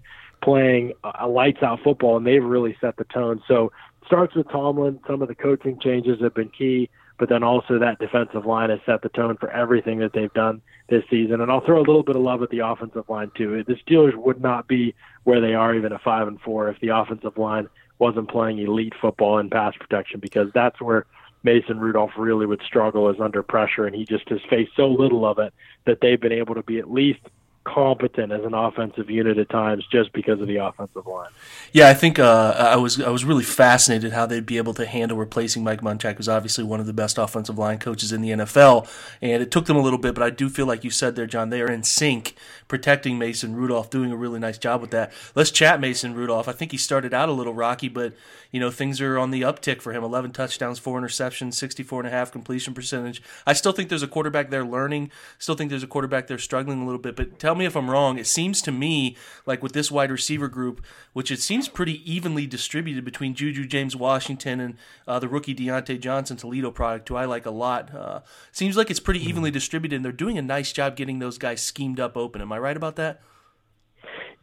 playing 0.43 0.93
a 1.03 1.27
lights 1.27 1.63
out 1.63 1.81
football, 1.83 2.17
and 2.17 2.27
they've 2.27 2.45
really 2.45 2.77
set 2.81 2.97
the 2.97 3.05
tone. 3.05 3.43
So 3.49 3.73
starts 4.07 4.35
with 4.35 4.49
Tomlin. 4.51 5.01
Some 5.07 5.23
of 5.23 5.29
the 5.29 5.35
coaching 5.35 5.81
changes 5.81 6.21
have 6.21 6.35
been 6.35 6.51
key 6.51 6.91
but 7.19 7.29
then 7.29 7.43
also 7.43 7.79
that 7.79 7.99
defensive 7.99 8.45
line 8.45 8.71
has 8.71 8.81
set 8.85 9.03
the 9.03 9.09
tone 9.09 9.37
for 9.37 9.51
everything 9.51 9.99
that 10.01 10.13
they've 10.13 10.33
done 10.35 10.61
this 10.89 11.05
season. 11.09 11.41
And 11.41 11.51
I'll 11.51 11.65
throw 11.65 11.79
a 11.79 11.87
little 11.87 12.03
bit 12.03 12.17
of 12.17 12.23
love 12.23 12.43
at 12.43 12.51
the 12.51 12.61
offensive 12.61 13.09
line 13.09 13.31
too. 13.37 13.63
The 13.65 13.75
Steelers 13.75 14.17
would 14.17 14.41
not 14.41 14.67
be 14.67 14.95
where 15.23 15.41
they 15.41 15.55
are 15.55 15.75
even 15.75 15.93
at 15.93 16.03
five 16.03 16.27
and 16.27 16.41
four 16.41 16.69
if 16.69 16.81
the 16.81 16.89
offensive 16.89 17.39
line 17.39 17.69
wasn't 17.99 18.29
playing 18.29 18.59
elite 18.59 18.95
football 19.01 19.39
in 19.39 19.49
pass 19.49 19.75
protection 19.79 20.21
because 20.21 20.51
that's 20.53 20.81
where 20.81 21.07
Mason 21.45 21.79
Rudolph 21.79 22.13
really 22.17 22.47
would 22.47 22.63
struggle 22.63 23.09
is 23.11 23.21
under 23.21 23.43
pressure 23.43 23.87
and 23.87 23.95
he 23.95 24.05
just 24.05 24.29
has 24.31 24.41
faced 24.51 24.73
so 24.77 24.89
little 24.89 25.25
of 25.27 25.39
it 25.39 25.53
that 25.85 26.01
they've 26.01 26.21
been 26.21 26.33
able 26.33 26.55
to 26.55 26.63
be 26.63 26.79
at 26.79 26.91
least 26.91 27.21
competent 27.65 28.31
as 28.31 28.45
an 28.45 28.55
offensive 28.55 29.11
unit 29.11 29.39
at 29.39 29.49
times 29.49 29.85
just 29.91 30.13
because 30.13 30.41
of 30.41 30.47
the 30.47 30.57
offensive 30.57 31.07
line. 31.07 31.31
Yeah, 31.73 31.89
I 31.89 31.95
think 31.95 32.19
uh, 32.19 32.55
I 32.57 32.77
was 32.77 33.01
I 33.01 33.09
was 33.11 33.25
really 33.25 33.43
fascinated 33.43 34.13
how 34.13 34.27
they'd 34.27 34.47
be 34.47 34.59
able 34.59 34.75
to 34.75 34.87
handle 34.87 35.17
replacing 35.17 35.65
Mike 35.65 35.81
Munchak, 35.81 36.17
who's 36.17 36.29
obviously 36.29 36.65
one 36.65 36.81
of 36.81 36.87
the 36.87 36.93
best 36.93 37.19
offensive 37.19 37.59
line 37.59 37.79
coaches 37.79 38.13
in 38.13 38.21
the 38.21 38.31
NFL, 38.31 38.89
and 39.21 39.43
it 39.43 39.51
took 39.51 39.67
them 39.67 39.77
a 39.77 39.81
little 39.83 39.99
bit, 39.99 40.15
but 40.15 40.23
I 40.23 40.31
do 40.31 40.49
feel 40.49 40.67
like 40.67 40.85
you 40.85 40.91
said 40.91 41.17
there, 41.17 41.27
Jon, 41.27 41.51
they 41.51 41.63
are 41.63 41.71
in 41.71 41.83
sync, 41.83 42.35
protecting 42.69 43.19
Mason 43.19 43.57
Rudolph, 43.57 43.91
doing 43.91 44.13
a 44.13 44.17
really 44.17 44.39
nice 44.39 44.59
job 44.59 44.81
with 44.81 44.91
that. 44.91 45.13
Let's 45.35 45.51
chat 45.51 45.81
Mason 45.81 46.15
Rudolph. 46.15 46.49
I 46.49 46.53
think 46.53 46.71
he 46.71 46.79
started 46.79 47.15
out 47.15 47.29
a 47.29 47.33
little 47.33 47.55
rocky, 47.55 47.89
but 47.89 48.13
you 48.51 48.61
know 48.61 48.71
things 48.71 49.01
are 49.01 49.19
on 49.19 49.31
the 49.31 49.43
uptick 49.43 49.81
for 49.81 49.93
him. 49.93 50.05
11 50.05 50.33
touchdowns, 50.33 50.79
four 50.79 51.01
interceptions, 51.01 51.55
64 51.55 52.01
and 52.01 52.09
a 52.09 52.11
half 52.11 52.31
completion 52.31 52.73
percentage. 52.73 53.23
I 53.47 53.53
still 53.53 53.73
think 53.73 53.89
there's 53.89 54.03
a 54.03 54.09
quarterback 54.09 54.51
there 54.51 54.65
learning. 54.65 55.11
Still 55.39 55.57
think 55.57 55.71
there's 55.71 55.83
a 55.83 55.89
quarterback 55.89 56.29
there 56.29 56.39
struggling 56.39 56.83
a 56.83 56.85
little 56.85 57.01
bit, 57.01 57.17
but 57.17 57.39
tell 57.39 57.54
tell 57.55 57.59
me 57.61 57.67
if 57.67 57.77
I'm 57.77 57.89
wrong. 57.89 58.19
It 58.19 58.27
seems 58.27 58.61
to 58.63 58.73
me 58.73 59.17
like 59.47 59.63
with 59.63 59.75
this 59.75 59.89
wide 59.89 60.11
receiver 60.11 60.49
group, 60.49 60.85
which 61.13 61.31
it 61.31 61.41
seems 61.41 61.69
pretty 61.69 62.03
evenly 62.11 62.49
distributed 62.49 63.05
between 63.05 63.33
Juju 63.33 63.65
James 63.67 63.95
Washington 63.95 64.59
and 64.59 64.77
uh, 65.07 65.21
the 65.21 65.29
rookie 65.29 65.55
Diontae 65.55 66.01
Johnson 66.01 66.37
Toledo 66.37 66.73
product, 66.73 67.09
who 67.09 67.15
I 67.15 67.27
like 67.27 67.47
a 67.47 67.53
lot. 67.53 67.95
Uh, 67.95 68.21
seems 68.51 68.77
like 68.77 68.91
it's 68.91 68.99
pretty 68.99 69.21
mm-hmm. 69.21 69.29
evenly 69.29 69.51
distributed, 69.53 69.95
and 69.95 70.05
they're 70.05 70.11
doing 70.11 70.37
a 70.37 70.43
nice 70.43 70.73
job 70.73 70.97
getting 70.97 71.21
those 71.21 71.39
guys 71.39 71.63
schemed 71.63 72.01
up 72.01 72.17
open. 72.17 72.43
Am 72.43 72.51
I 72.51 72.59
right 72.59 72.77
about 72.77 72.97
that? 72.97 73.23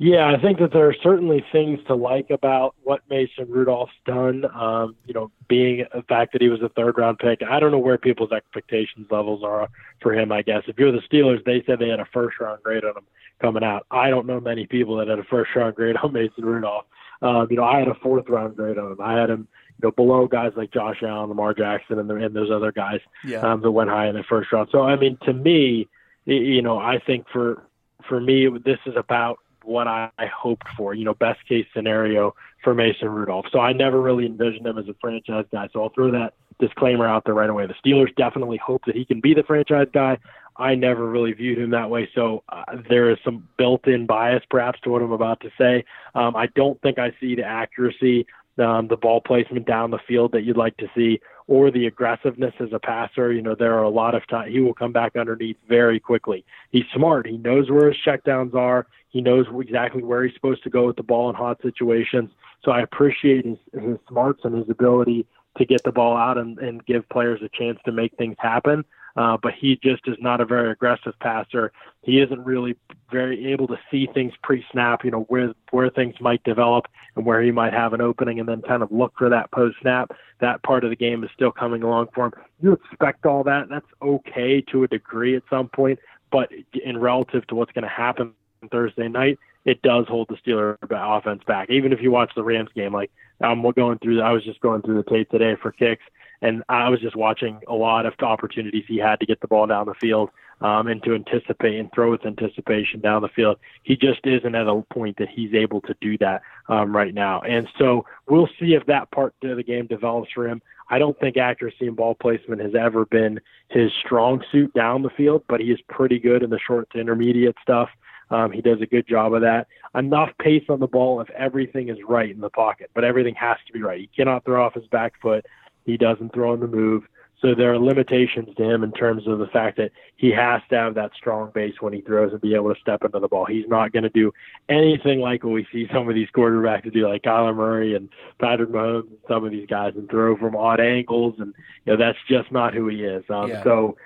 Yeah, 0.04 0.34
I 0.36 0.42
think 0.42 0.58
that 0.58 0.74
there 0.74 0.88
are 0.88 0.96
certainly 1.04 1.46
things 1.52 1.80
to 1.86 1.94
like 1.94 2.32
about 2.32 2.74
what 2.82 3.02
Mason 3.08 3.46
Rudolph's 3.48 3.94
done. 4.04 4.46
Um, 4.46 4.96
you 5.06 5.14
know, 5.14 5.30
being 5.48 5.86
the 5.94 6.02
fact 6.02 6.34
that 6.34 6.42
he 6.42 6.50
was 6.50 6.60
a 6.64 6.70
third 6.70 6.98
round 6.98 7.20
pick. 7.20 7.44
I 7.48 7.60
don't 7.60 7.70
know 7.70 7.78
where 7.78 8.00
people's 8.00 8.32
expectations 8.32 9.06
levels 9.12 9.44
are 9.44 9.70
for 10.02 10.12
him. 10.16 10.32
I 10.32 10.42
guess 10.42 10.64
if 10.66 10.80
you're 10.80 10.92
the 10.92 11.04
Steelers, 11.08 11.46
they 11.46 11.62
said 11.68 11.78
they 11.78 11.90
had 11.90 12.00
a 12.00 12.08
first 12.12 12.40
round 12.40 12.64
grade 12.64 12.84
on 12.84 12.98
him 12.98 13.04
coming 13.44 13.64
out. 13.64 13.86
I 13.92 14.10
don't 14.10 14.26
know 14.26 14.40
many 14.40 14.66
people 14.66 14.98
that 14.98 15.08
had 15.08 15.20
a 15.20 15.24
first 15.26 15.52
round 15.56 15.76
grade 15.76 15.96
on 15.98 16.14
Mason 16.14 16.46
Rudolph. 16.46 16.86
Um, 17.22 17.46
you 17.52 17.58
know, 17.58 17.66
I 17.66 17.78
had 17.78 17.88
a 17.88 17.94
fourth 17.94 18.28
round 18.28 18.56
grade 18.56 18.80
on 18.80 18.94
him. 18.94 19.02
I 19.02 19.20
had 19.20 19.30
him, 19.30 19.48
you 19.80 19.88
know, 19.88 19.92
below 19.92 20.26
guys 20.26 20.54
like 20.56 20.74
Josh 20.74 21.04
Allen, 21.04 21.30
Lamar 21.30 21.54
Jackson, 21.54 22.00
and, 22.00 22.10
the, 22.10 22.16
and 22.16 22.36
those 22.36 22.50
other 22.50 22.72
guys 22.72 23.02
yeah. 23.24 23.42
um, 23.42 23.62
that 23.62 23.70
went 23.70 23.92
high 23.92 24.08
in 24.08 24.16
the 24.16 24.24
first 24.24 24.52
round. 24.52 24.70
So, 24.72 24.82
I 24.82 24.96
mean, 24.96 25.20
to 25.26 25.34
me, 25.34 25.88
you 26.26 26.64
know, 26.64 26.80
I 26.80 26.98
think 27.06 27.28
for 27.32 27.62
for 28.10 28.20
me, 28.20 28.50
this 28.66 28.80
is 28.88 28.96
about 28.98 29.38
what 29.64 29.88
I, 29.88 30.10
I 30.18 30.26
hoped 30.28 30.68
for, 30.78 30.94
you 30.94 31.06
know, 31.06 31.14
best 31.14 31.40
case 31.48 31.66
scenario 31.74 32.36
for 32.64 32.74
Mason 32.74 33.10
Rudolph. 33.10 33.46
So 33.52 33.60
I 33.60 33.74
never 33.74 34.02
really 34.02 34.26
envisioned 34.26 34.66
him 34.66 34.78
as 34.78 34.88
a 34.88 34.96
franchise 35.00 35.46
guy. 35.52 35.68
So 35.74 35.84
I'll 35.84 35.90
throw 35.90 36.12
that 36.12 36.34
disclaimer 36.60 37.08
out 37.08 37.26
there 37.26 37.34
right 37.34 37.50
away. 37.50 37.66
The 37.68 37.76
Steelers 37.84 38.16
definitely 38.16 38.58
hope 38.58 38.84
that 38.86 38.96
he 38.96 39.06
can 39.06 39.20
be 39.20 39.34
the 39.34 39.44
franchise 39.44 39.88
guy. 39.94 40.18
I 40.58 40.76
never 40.76 41.08
really 41.08 41.34
viewed 41.34 41.58
him 41.58 41.72
that 41.72 41.90
way. 41.90 42.10
So 42.14 42.44
uh, 42.50 42.64
there 42.90 43.10
is 43.10 43.18
some 43.24 43.48
built 43.58 43.88
in 43.88 44.06
bias 44.06 44.44
perhaps 44.50 44.80
to 44.82 44.90
what 44.90 45.02
I'm 45.02 45.12
about 45.12 45.40
to 45.42 45.50
say. 45.58 45.86
Um, 46.14 46.36
I 46.36 46.48
don't 46.48 46.80
think 46.82 47.00
I 47.00 47.14
see 47.20 47.36
the 47.36 47.44
accuracy, 47.44 48.28
um, 48.60 48.88
the 48.88 48.98
ball 48.98 49.22
placement 49.22 49.66
down 49.66 49.92
the 49.92 50.00
field 50.08 50.34
that 50.34 50.44
you'd 50.44 50.58
like 50.58 50.78
to 50.78 50.88
see 50.94 51.20
or 51.48 51.72
the 51.72 51.88
aggressiveness 51.88 52.54
as 52.60 52.70
a 52.74 52.80
passer. 52.80 53.32
You 53.34 53.42
know, 53.42 53.56
there 53.56 53.78
are 53.78 53.84
a 53.84 53.90
lot 53.90 54.14
of 54.14 54.28
times 54.28 54.54
he 54.54 54.60
will 54.60 54.74
come 54.74 54.92
back 54.92 55.16
underneath 55.16 55.58
very 55.68 56.00
quickly. 56.00 56.46
He's 56.70 56.86
smart. 56.94 57.28
He 57.28 57.38
knows 57.38 57.70
where 57.70 57.88
his 57.88 57.98
checkdowns 58.06 58.54
are. 58.54 58.88
He 59.12 59.22
knows 59.22 59.46
exactly 59.60 60.04
where 60.04 60.24
he's 60.24 60.34
supposed 60.34 60.64
to 60.64 60.70
go 60.70 60.88
with 60.88 60.96
the 60.96 61.04
ball 61.04 61.30
in 61.30 61.36
hot 61.36 61.62
situations. 61.62 62.32
So 62.66 62.72
I 62.72 62.82
appreciate 62.82 63.46
his, 63.46 63.58
his 63.74 63.98
smarts 64.08 64.42
and 64.44 64.56
his 64.56 64.70
ability 64.70 65.28
to 65.58 65.66
get 65.66 65.84
the 65.84 65.92
ball 65.92 66.18
out 66.18 66.38
and, 66.38 66.58
and 66.60 66.86
give 66.86 67.08
players 67.10 67.42
a 67.44 67.50
chance 67.50 67.78
to 67.86 67.92
make 67.92 68.16
things 68.18 68.36
happen 68.40 68.86
uh, 69.16 69.38
but 69.42 69.54
he 69.54 69.80
just 69.84 70.08
is 70.08 70.18
not 70.20 70.42
a 70.42 70.46
very 70.46 70.72
aggressive 70.72 71.14
passer. 71.20 71.72
He 72.02 72.22
isn't 72.22 72.44
really 72.44 72.76
very 73.12 73.52
able 73.52 73.68
to 73.68 73.78
see 73.90 74.08
things 74.14 74.34
pre-snap, 74.42 75.04
you 75.04 75.12
know, 75.12 75.22
where 75.24 75.54
where 75.72 75.90
things 75.90 76.16
might 76.20 76.44
develop 76.44 76.86
and 77.16 77.26
where 77.26 77.42
he 77.42 77.52
might 77.52 77.74
have 77.74 77.94
an 77.94 78.02
opening, 78.02 78.40
and 78.40 78.48
then 78.48 78.62
kind 78.62 78.84
of 78.84 78.92
look 78.92 79.14
for 79.18 79.30
that 79.30 79.52
post-snap. 79.52 80.12
That 80.40 80.64
part 80.64 80.84
of 80.84 80.90
the 80.90 80.96
game 80.96 81.24
is 81.24 81.30
still 81.34 81.52
coming 81.52 81.84
along 81.84 82.08
for 82.14 82.28
him. 82.28 82.34
You 82.62 82.74
expect 82.74 83.26
all 83.26 83.44
that. 83.44 83.68
That's 83.70 83.86
okay 84.02 84.62
to 84.72 84.84
a 84.84 84.88
degree 84.88 85.36
at 85.36 85.44
some 85.50 85.68
point, 85.68 86.00
but 86.32 86.50
in 86.86 86.98
relative 86.98 87.46
to 87.48 87.56
what's 87.56 87.72
going 87.72 87.84
to 87.84 87.90
happen 87.90 88.34
Thursday 88.70 89.08
night, 89.08 89.40
it 89.66 89.82
does 89.82 90.06
hold 90.08 90.28
the 90.30 90.36
Steeler 90.36 90.78
offense 90.90 91.44
back. 91.46 91.70
Even 91.70 91.94
if 91.94 92.02
you 92.02 92.12
watch 92.12 92.32
the 92.36 92.44
Rams 92.44 92.70
game, 92.76 92.94
like 92.94 93.12
I'm 93.42 93.62
going 93.72 94.00
through, 94.00 94.22
I 94.22 94.32
was 94.32 94.44
just 94.44 94.62
going 94.62 94.82
through 94.82 95.04
the 95.04 95.10
tape 95.10 95.30
today 95.30 95.56
for 95.62 95.72
kicks 95.72 96.04
and 96.42 96.64
I 96.70 96.90
was 96.90 97.00
just 97.00 97.16
watching 97.16 97.62
a 97.68 97.74
lot 97.74 98.06
of 98.06 98.14
opportunities 98.22 98.86
he 98.88 98.98
had 98.98 99.20
to 99.20 99.26
get 99.26 99.42
the 99.42 99.48
ball 99.48 99.68
down 99.68 99.86
the 99.86 99.94
field 99.94 100.32
um, 100.60 100.88
and 100.88 101.02
to 101.04 101.14
anticipate 101.14 101.80
and 101.80 101.92
throw 101.94 102.12
with 102.12 102.26
anticipation 102.26 103.00
down 103.00 103.22
the 103.22 103.30
field. 103.30 103.58
He 103.84 103.96
just 103.96 104.26
isn't 104.26 104.56
at 104.56 104.68
a 104.68 104.82
point 104.92 105.18
that 105.18 105.30
he's 105.30 105.54
able 105.54 105.82
to 105.82 105.96
do 106.02 106.18
that 106.18 106.42
um, 106.68 106.96
right 106.96 107.14
now. 107.14 107.42
And 107.42 107.68
so 107.78 108.06
we'll 108.28 108.50
see 108.60 108.74
if 108.74 108.86
that 108.88 109.12
part 109.12 109.34
of 109.44 109.58
the 109.58 109.64
game 109.64 109.88
develops 109.88 110.32
for 110.32 110.48
him. 110.48 110.62
I 110.90 111.00
don't 111.00 111.18
think 111.20 111.38
accuracy 111.38 111.88
and 111.88 111.96
ball 111.96 112.16
placement 112.16 112.62
has 112.62 112.76
ever 112.76 113.06
been 113.06 113.40
his 113.70 113.92
strong 114.04 114.44
suit 114.52 114.74
down 114.74 115.04
the 115.04 115.10
field, 115.10 115.44
but 115.48 115.62
he 115.62 115.72
is 115.72 115.80
pretty 115.88 116.20
good 116.20 116.44
in 116.44 116.50
the 116.50 116.60
short 116.60 116.90
to 116.92 117.00
intermediate 117.00 117.56
stuff. 117.62 117.90
Um, 118.32 118.52
he 118.52 118.62
does 118.62 118.82
a 118.82 118.86
good 118.86 119.08
job 119.08 119.34
of 119.34 119.42
that. 119.42 119.68
Enough 119.94 120.30
pace 120.40 120.64
on 120.70 120.80
the 120.80 120.88
ball 120.88 121.22
if 121.22 121.30
everything 121.32 121.90
is 121.90 121.98
right 122.08 122.32
in 122.32 122.40
the 122.40 122.50
pocket, 122.50 122.90
but 122.94 123.04
everything 123.04 123.36
has 123.36 123.58
to 123.68 123.74
be 123.74 123.82
right. 123.82 124.00
He 124.00 124.10
cannot 124.16 124.46
throw 124.46 124.66
off 124.66 124.74
his 124.74 124.88
back 124.88 125.14
foot. 125.22 125.46
He 125.86 125.98
doesn't 125.98 126.34
throw 126.34 126.54
on 126.54 126.62
the 126.62 126.68
move. 126.68 127.04
So 127.42 127.56
there 127.56 127.74
are 127.74 127.80
limitations 127.80 128.56
to 128.56 128.64
him 128.64 128.84
in 128.84 128.92
terms 128.92 129.28
of 129.28 129.40
the 129.40 129.48
fact 129.48 129.78
that 129.78 129.92
he 130.16 130.30
has 130.30 130.62
to 130.70 130.76
have 130.78 130.94
that 130.94 131.12
strong 131.18 131.50
base 131.54 131.74
when 131.80 131.92
he 131.92 132.02
throws 132.02 132.32
and 132.32 132.40
be 132.40 132.54
able 132.54 132.74
to 132.74 132.80
step 132.80 133.04
into 133.04 133.20
the 133.20 133.28
ball. 133.28 133.46
He's 133.46 133.68
not 133.68 133.92
going 133.92 134.04
to 134.04 134.10
do 134.10 134.32
anything 134.70 135.20
like 135.20 135.44
what 135.44 135.54
we 135.54 135.68
see 135.72 135.88
some 135.92 136.08
of 136.08 136.14
these 136.14 136.30
quarterbacks 136.30 136.94
do, 136.94 137.10
like 137.10 137.24
Kyler 137.24 137.56
Murray 137.56 137.96
and 137.96 138.10
Patrick 138.40 138.70
Mahomes 138.70 139.08
and 139.08 139.18
some 139.28 139.44
of 139.44 139.52
these 139.52 139.66
guys, 139.68 139.94
and 139.96 140.08
throw 140.08 140.38
from 140.38 140.56
odd 140.56 140.80
angles. 140.80 141.34
And 141.40 141.56
you 141.86 141.94
know 141.94 141.98
that's 141.98 142.20
just 142.30 142.52
not 142.52 142.76
who 142.76 142.88
he 142.88 143.04
is. 143.04 143.24
Um, 143.28 143.50
Yeah. 143.50 143.64
So 143.64 143.98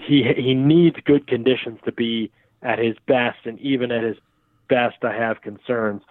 he 0.00 0.24
he 0.36 0.52
needs 0.52 0.96
good 1.04 1.28
conditions 1.28 1.78
to 1.84 1.92
be 1.92 2.32
at 2.62 2.78
his 2.78 2.96
best, 3.06 3.38
and 3.44 3.58
even 3.60 3.90
at 3.90 4.02
his 4.02 4.16
best, 4.68 4.96
I 5.02 5.12
have 5.12 5.40
concerns. 5.40 6.02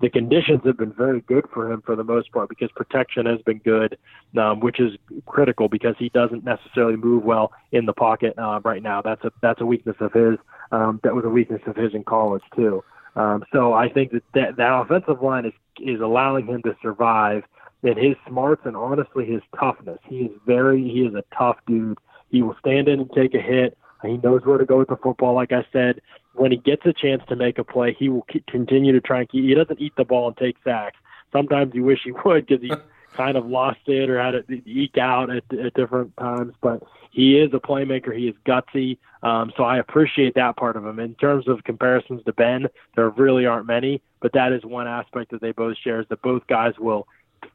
The 0.00 0.10
conditions 0.10 0.62
have 0.64 0.76
been 0.76 0.92
very 0.92 1.20
good 1.20 1.44
for 1.54 1.70
him 1.70 1.80
for 1.86 1.94
the 1.94 2.02
most 2.02 2.32
part 2.32 2.48
because 2.48 2.70
protection 2.72 3.24
has 3.26 3.40
been 3.42 3.58
good, 3.58 3.96
um, 4.36 4.58
which 4.58 4.80
is 4.80 4.98
critical 5.26 5.68
because 5.68 5.94
he 5.96 6.08
doesn't 6.08 6.44
necessarily 6.44 6.96
move 6.96 7.22
well 7.22 7.52
in 7.70 7.86
the 7.86 7.92
pocket 7.92 8.34
uh, 8.36 8.60
right 8.64 8.82
now. 8.82 9.00
That's 9.00 9.22
a 9.22 9.30
that's 9.42 9.60
a 9.60 9.66
weakness 9.66 9.96
of 10.00 10.12
his. 10.12 10.38
Um, 10.72 10.98
that 11.04 11.14
was 11.14 11.24
a 11.24 11.28
weakness 11.28 11.62
of 11.66 11.76
his 11.76 11.94
in 11.94 12.02
college 12.02 12.42
too. 12.56 12.82
Um, 13.14 13.44
so 13.52 13.74
I 13.74 13.88
think 13.90 14.10
that, 14.10 14.24
that 14.34 14.56
that 14.56 14.80
offensive 14.80 15.22
line 15.22 15.46
is 15.46 15.52
is 15.78 16.00
allowing 16.00 16.46
him 16.46 16.62
to 16.62 16.76
survive. 16.82 17.44
And 17.84 17.98
his 17.98 18.14
smarts 18.28 18.62
and 18.64 18.76
honestly 18.76 19.24
his 19.24 19.42
toughness. 19.58 19.98
He 20.08 20.22
is 20.22 20.32
very 20.46 20.82
he 20.82 21.00
is 21.00 21.14
a 21.14 21.24
tough 21.36 21.58
dude. 21.66 21.98
He 22.30 22.42
will 22.42 22.56
stand 22.58 22.88
in 22.88 23.00
and 23.00 23.10
take 23.12 23.34
a 23.34 23.40
hit. 23.40 23.76
He 24.02 24.18
knows 24.18 24.42
where 24.44 24.58
to 24.58 24.64
go 24.64 24.78
with 24.78 24.88
the 24.88 24.96
football. 24.96 25.34
Like 25.34 25.52
I 25.52 25.64
said, 25.72 26.00
when 26.34 26.50
he 26.50 26.58
gets 26.58 26.84
a 26.86 26.92
chance 26.92 27.22
to 27.28 27.36
make 27.36 27.58
a 27.58 27.64
play, 27.64 27.94
he 27.98 28.08
will 28.08 28.26
continue 28.48 28.92
to 28.92 29.00
try 29.00 29.20
and 29.20 29.28
keep. 29.28 29.44
He 29.44 29.54
doesn't 29.54 29.80
eat 29.80 29.94
the 29.96 30.04
ball 30.04 30.28
and 30.28 30.36
take 30.36 30.56
sacks. 30.64 30.98
Sometimes 31.32 31.74
you 31.74 31.84
wish 31.84 32.00
he 32.04 32.12
would 32.24 32.46
because 32.46 32.62
he 32.62 32.72
kind 33.14 33.36
of 33.36 33.46
lost 33.46 33.80
it 33.86 34.08
or 34.08 34.20
had 34.20 34.32
to 34.32 34.68
eke 34.68 34.98
out 34.98 35.30
at, 35.30 35.44
at 35.52 35.74
different 35.74 36.16
times. 36.16 36.54
But 36.60 36.82
he 37.10 37.38
is 37.38 37.52
a 37.52 37.60
playmaker. 37.60 38.16
He 38.16 38.28
is 38.28 38.34
gutsy. 38.46 38.98
Um, 39.22 39.52
so 39.56 39.62
I 39.62 39.78
appreciate 39.78 40.34
that 40.34 40.56
part 40.56 40.76
of 40.76 40.84
him. 40.84 40.98
In 40.98 41.14
terms 41.14 41.46
of 41.46 41.62
comparisons 41.64 42.24
to 42.24 42.32
Ben, 42.32 42.66
there 42.96 43.10
really 43.10 43.46
aren't 43.46 43.66
many, 43.66 44.00
but 44.20 44.32
that 44.32 44.52
is 44.52 44.64
one 44.64 44.88
aspect 44.88 45.30
that 45.30 45.40
they 45.40 45.52
both 45.52 45.76
share 45.78 46.00
is 46.00 46.06
that 46.08 46.22
both 46.22 46.46
guys 46.46 46.72
will 46.78 47.06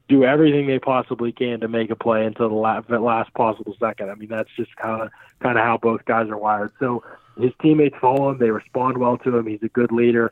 do 0.09 0.23
everything 0.23 0.67
they 0.67 0.79
possibly 0.79 1.31
can 1.31 1.59
to 1.59 1.67
make 1.67 1.89
a 1.89 1.95
play 1.95 2.25
until 2.25 2.49
the 2.49 2.55
last, 2.55 2.89
last 2.89 3.33
possible 3.33 3.75
second. 3.79 4.09
I 4.09 4.15
mean, 4.15 4.29
that's 4.29 4.49
just 4.55 4.75
kind 4.75 5.01
of 5.01 5.09
kind 5.41 5.57
of 5.57 5.63
how 5.63 5.77
both 5.77 6.05
guys 6.05 6.29
are 6.29 6.37
wired. 6.37 6.71
So 6.79 7.03
his 7.39 7.51
teammates 7.61 7.95
follow 7.99 8.29
him; 8.29 8.37
they 8.39 8.51
respond 8.51 8.97
well 8.97 9.17
to 9.19 9.37
him. 9.37 9.47
He's 9.47 9.63
a 9.63 9.69
good 9.69 9.91
leader. 9.91 10.31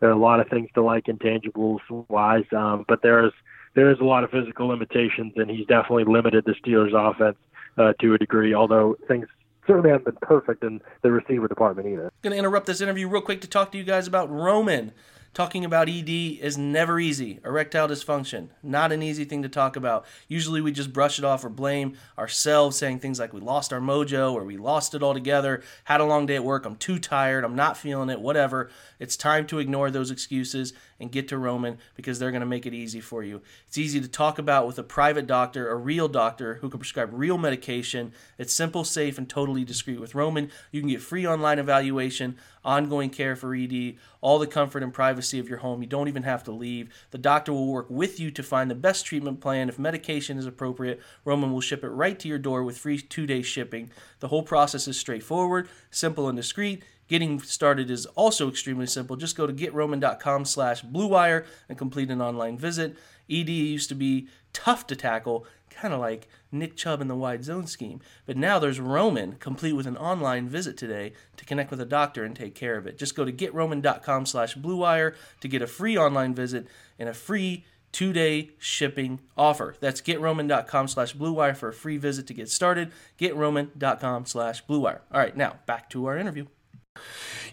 There 0.00 0.10
are 0.10 0.12
a 0.12 0.18
lot 0.18 0.40
of 0.40 0.48
things 0.48 0.68
to 0.74 0.82
like 0.82 1.06
intangibles 1.06 1.80
wise, 2.08 2.44
um, 2.52 2.84
but 2.86 3.02
there's 3.02 3.32
there 3.74 3.90
is 3.90 3.98
a 4.00 4.04
lot 4.04 4.24
of 4.24 4.30
physical 4.30 4.68
limitations, 4.68 5.32
and 5.36 5.50
he's 5.50 5.66
definitely 5.66 6.04
limited 6.04 6.44
the 6.44 6.54
Steelers' 6.54 6.94
offense 6.94 7.36
uh, 7.76 7.92
to 8.00 8.14
a 8.14 8.18
degree. 8.18 8.54
Although 8.54 8.96
things 9.08 9.26
certainly 9.66 9.90
haven't 9.90 10.04
been 10.04 10.18
perfect 10.22 10.64
in 10.64 10.80
the 11.02 11.12
receiver 11.12 11.46
department 11.46 11.86
either. 11.86 12.10
going 12.22 12.32
to 12.32 12.38
interrupt 12.38 12.66
this 12.66 12.80
interview 12.80 13.06
real 13.06 13.20
quick 13.20 13.40
to 13.42 13.48
talk 13.48 13.70
to 13.70 13.78
you 13.78 13.84
guys 13.84 14.06
about 14.06 14.30
Roman. 14.30 14.92
Talking 15.34 15.64
about 15.64 15.88
ED 15.88 16.08
is 16.08 16.58
never 16.58 16.98
easy. 16.98 17.38
Erectile 17.44 17.88
dysfunction, 17.88 18.48
not 18.62 18.90
an 18.90 19.02
easy 19.02 19.24
thing 19.24 19.42
to 19.42 19.48
talk 19.48 19.76
about. 19.76 20.04
Usually 20.26 20.60
we 20.60 20.72
just 20.72 20.92
brush 20.92 21.18
it 21.18 21.24
off 21.24 21.44
or 21.44 21.48
blame 21.48 21.96
ourselves, 22.18 22.76
saying 22.76 22.98
things 22.98 23.20
like 23.20 23.32
we 23.32 23.40
lost 23.40 23.72
our 23.72 23.80
mojo 23.80 24.32
or 24.32 24.42
we 24.44 24.56
lost 24.56 24.94
it 24.94 25.02
altogether, 25.02 25.62
had 25.84 26.00
a 26.00 26.04
long 26.04 26.26
day 26.26 26.36
at 26.36 26.44
work, 26.44 26.64
I'm 26.64 26.76
too 26.76 26.98
tired, 26.98 27.44
I'm 27.44 27.54
not 27.54 27.76
feeling 27.76 28.10
it, 28.10 28.20
whatever. 28.20 28.68
It's 28.98 29.16
time 29.16 29.46
to 29.48 29.60
ignore 29.60 29.90
those 29.90 30.10
excuses 30.10 30.72
and 31.00 31.12
get 31.12 31.28
to 31.28 31.38
Roman 31.38 31.78
because 31.94 32.18
they're 32.18 32.30
going 32.30 32.40
to 32.40 32.46
make 32.46 32.66
it 32.66 32.74
easy 32.74 33.00
for 33.00 33.22
you. 33.22 33.40
It's 33.66 33.78
easy 33.78 34.00
to 34.00 34.08
talk 34.08 34.38
about 34.38 34.66
with 34.66 34.78
a 34.78 34.82
private 34.82 35.26
doctor, 35.26 35.68
a 35.70 35.76
real 35.76 36.08
doctor 36.08 36.54
who 36.54 36.68
can 36.68 36.80
prescribe 36.80 37.10
real 37.12 37.38
medication. 37.38 38.12
It's 38.36 38.52
simple, 38.52 38.84
safe, 38.84 39.18
and 39.18 39.28
totally 39.28 39.64
discreet. 39.64 40.00
With 40.00 40.14
Roman, 40.14 40.50
you 40.72 40.80
can 40.80 40.90
get 40.90 41.00
free 41.00 41.26
online 41.26 41.58
evaluation, 41.58 42.36
ongoing 42.64 43.10
care 43.10 43.36
for 43.36 43.54
ED, 43.54 43.96
all 44.20 44.38
the 44.38 44.46
comfort 44.46 44.82
and 44.82 44.92
privacy 44.92 45.38
of 45.38 45.48
your 45.48 45.58
home. 45.58 45.80
You 45.82 45.88
don't 45.88 46.08
even 46.08 46.24
have 46.24 46.42
to 46.44 46.52
leave. 46.52 46.92
The 47.10 47.18
doctor 47.18 47.52
will 47.52 47.68
work 47.68 47.86
with 47.88 48.18
you 48.18 48.30
to 48.32 48.42
find 48.42 48.70
the 48.70 48.74
best 48.74 49.06
treatment 49.06 49.40
plan. 49.40 49.68
If 49.68 49.78
medication 49.78 50.38
is 50.38 50.46
appropriate, 50.46 51.00
Roman 51.24 51.52
will 51.52 51.60
ship 51.60 51.84
it 51.84 51.88
right 51.88 52.18
to 52.18 52.28
your 52.28 52.38
door 52.38 52.64
with 52.64 52.78
free 52.78 52.98
two 52.98 53.26
day 53.26 53.42
shipping. 53.42 53.90
The 54.20 54.28
whole 54.28 54.42
process 54.42 54.88
is 54.88 54.98
straightforward, 54.98 55.68
simple, 55.90 56.28
and 56.28 56.36
discreet. 56.36 56.82
Getting 57.08 57.40
started 57.40 57.90
is 57.90 58.06
also 58.06 58.48
extremely 58.48 58.86
simple. 58.86 59.16
Just 59.16 59.36
go 59.36 59.46
to 59.46 59.52
getroman.com 59.52 60.44
slash 60.44 60.82
bluewire 60.82 61.46
and 61.68 61.78
complete 61.78 62.10
an 62.10 62.20
online 62.20 62.58
visit. 62.58 62.96
ED 63.30 63.48
used 63.48 63.88
to 63.88 63.94
be 63.94 64.28
tough 64.52 64.86
to 64.86 64.96
tackle, 64.96 65.46
kind 65.70 65.92
of 65.94 66.00
like 66.00 66.28
Nick 66.50 66.76
Chubb 66.76 67.00
in 67.00 67.08
the 67.08 67.16
wide 67.16 67.44
zone 67.44 67.66
scheme. 67.66 68.00
But 68.26 68.36
now 68.36 68.58
there's 68.58 68.80
Roman, 68.80 69.34
complete 69.34 69.72
with 69.72 69.86
an 69.86 69.96
online 69.96 70.48
visit 70.48 70.76
today 70.76 71.12
to 71.36 71.44
connect 71.44 71.70
with 71.70 71.80
a 71.80 71.86
doctor 71.86 72.24
and 72.24 72.34
take 72.34 72.54
care 72.54 72.76
of 72.76 72.86
it. 72.86 72.98
Just 72.98 73.14
go 73.14 73.24
to 73.24 73.32
getroman.com 73.32 74.26
slash 74.26 74.56
bluewire 74.56 75.14
to 75.40 75.48
get 75.48 75.62
a 75.62 75.66
free 75.66 75.96
online 75.96 76.34
visit 76.34 76.66
and 76.98 77.08
a 77.08 77.14
free 77.14 77.64
two-day 77.92 78.50
shipping 78.58 79.20
offer. 79.36 79.74
That's 79.80 80.02
getroman.com 80.02 80.88
slash 80.88 81.14
bluewire 81.14 81.56
for 81.56 81.68
a 81.68 81.74
free 81.74 81.96
visit 81.96 82.26
to 82.26 82.34
get 82.34 82.50
started. 82.50 82.92
Getroman.com 83.18 84.26
slash 84.26 84.64
bluewire. 84.66 85.00
All 85.10 85.20
right, 85.20 85.36
now 85.36 85.56
back 85.66 85.88
to 85.90 86.06
our 86.06 86.18
interview. 86.18 86.46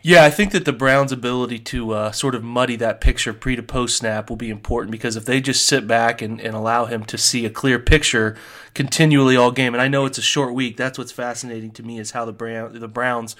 Yeah, 0.01 0.23
I 0.23 0.29
think 0.29 0.51
that 0.51 0.65
the 0.65 0.71
Browns' 0.71 1.11
ability 1.11 1.57
to 1.59 1.91
uh, 1.91 2.11
sort 2.11 2.35
of 2.35 2.43
muddy 2.43 2.75
that 2.75 3.01
picture 3.01 3.33
pre 3.33 3.55
to 3.55 3.63
post 3.63 3.97
snap 3.97 4.29
will 4.29 4.37
be 4.37 4.51
important 4.51 4.91
because 4.91 5.15
if 5.15 5.25
they 5.25 5.41
just 5.41 5.65
sit 5.65 5.87
back 5.87 6.21
and, 6.21 6.39
and 6.39 6.55
allow 6.55 6.85
him 6.85 7.05
to 7.05 7.17
see 7.17 7.43
a 7.43 7.49
clear 7.49 7.79
picture 7.79 8.37
continually 8.75 9.35
all 9.35 9.51
game, 9.51 9.73
and 9.73 9.81
I 9.81 9.87
know 9.87 10.05
it's 10.05 10.19
a 10.19 10.21
short 10.21 10.53
week, 10.53 10.77
that's 10.77 10.99
what's 10.99 11.11
fascinating 11.11 11.71
to 11.71 11.83
me 11.83 11.97
is 11.97 12.11
how 12.11 12.23
the 12.23 12.33
Brown 12.33 12.79
the 12.79 12.87
Browns 12.87 13.35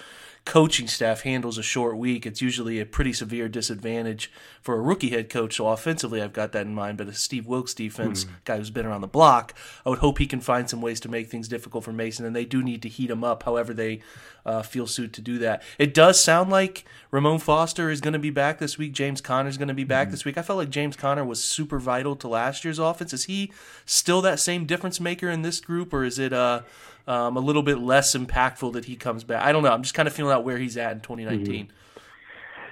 coaching 0.46 0.88
staff 0.88 1.22
handles 1.22 1.58
a 1.58 1.64
short 1.64 1.98
week. 1.98 2.26
It's 2.26 2.42
usually 2.42 2.80
a 2.80 2.86
pretty 2.86 3.14
severe 3.14 3.50
disadvantage 3.50 4.32
for 4.62 4.76
a 4.76 4.82
rookie 4.82 5.10
head 5.10 5.28
coach. 5.28 5.56
So 5.56 5.68
offensively, 5.68 6.22
I've 6.22 6.34
got 6.34 6.52
that 6.52 6.68
in 6.68 6.76
mind. 6.76 7.00
But 7.00 7.08
a 7.08 7.14
Steve 7.14 7.48
Wilks 7.48 7.74
defense 7.74 8.28
guy 8.46 8.58
who's 8.58 8.70
been 8.70 8.86
around 8.86 9.02
the 9.02 9.08
block, 9.08 9.56
I 9.86 9.90
would 9.90 10.00
hope 10.00 10.20
he 10.20 10.28
can 10.28 10.42
find 10.42 10.70
some 10.70 10.82
ways 10.82 11.00
to 11.02 11.10
make 11.10 11.30
things 11.30 11.48
difficult 11.48 11.84
for 11.84 11.92
Mason. 11.92 12.26
And 12.26 12.36
they 12.36 12.46
do 12.46 12.64
need 12.64 12.84
to 12.84 12.90
heat 12.90 13.10
him 13.10 13.24
up, 13.24 13.44
however 13.44 13.74
they 13.74 14.02
uh, 14.46 14.62
feel 14.62 14.86
suit 14.86 15.14
to 15.14 15.22
do 15.22 15.40
that. 15.40 15.64
It 15.80 15.96
does 15.96 16.20
sound 16.20 16.52
like 16.52 16.86
Ramon 17.10 17.40
Foster 17.40 17.90
is 17.90 18.00
going 18.00 18.14
to 18.14 18.20
be 18.20 18.30
back 18.30 18.60
this 18.60 18.78
week. 18.78 18.94
James 18.94 19.22
Conner 19.22 19.50
is 19.50 19.58
going 19.58 19.68
to 19.68 19.74
be 19.74 19.84
back 19.84 20.12
this 20.12 20.26
week. 20.26 20.38
I 20.38 20.44
felt 20.44 20.58
like 20.58 20.70
James 20.70 20.96
Conner 20.96 21.26
was 21.26 21.44
super 21.44 21.80
vital 21.80 22.16
to 22.18 22.28
last 22.28 22.64
year's 22.64 22.78
offense. 22.78 23.14
Is 23.14 23.26
he 23.26 23.52
still 23.86 24.22
that 24.22 24.40
same 24.40 24.66
difference 24.66 25.00
maker 25.00 25.30
in 25.30 25.42
this 25.42 25.60
group, 25.60 25.92
or 25.92 26.04
is 26.04 26.20
it 26.20 26.34
uh, 26.34 26.62
um, 27.08 27.38
a 27.38 27.40
little 27.40 27.64
bit 27.64 27.78
less 27.80 28.16
impactful 28.16 28.74
that 28.74 28.86
he 28.86 28.96
comes 28.96 29.24
back? 29.24 29.44
I 29.44 29.52
don't 29.52 29.64
know. 29.64 29.72
I'm 29.72 29.84
just 29.84 29.94
kind 29.96 30.08
of 30.08 30.14
feeling 30.14 30.34
out 30.34 30.44
where 30.44 30.58
he's 30.58 30.78
at 30.78 30.92
in 30.94 31.02
2019. 31.02 31.72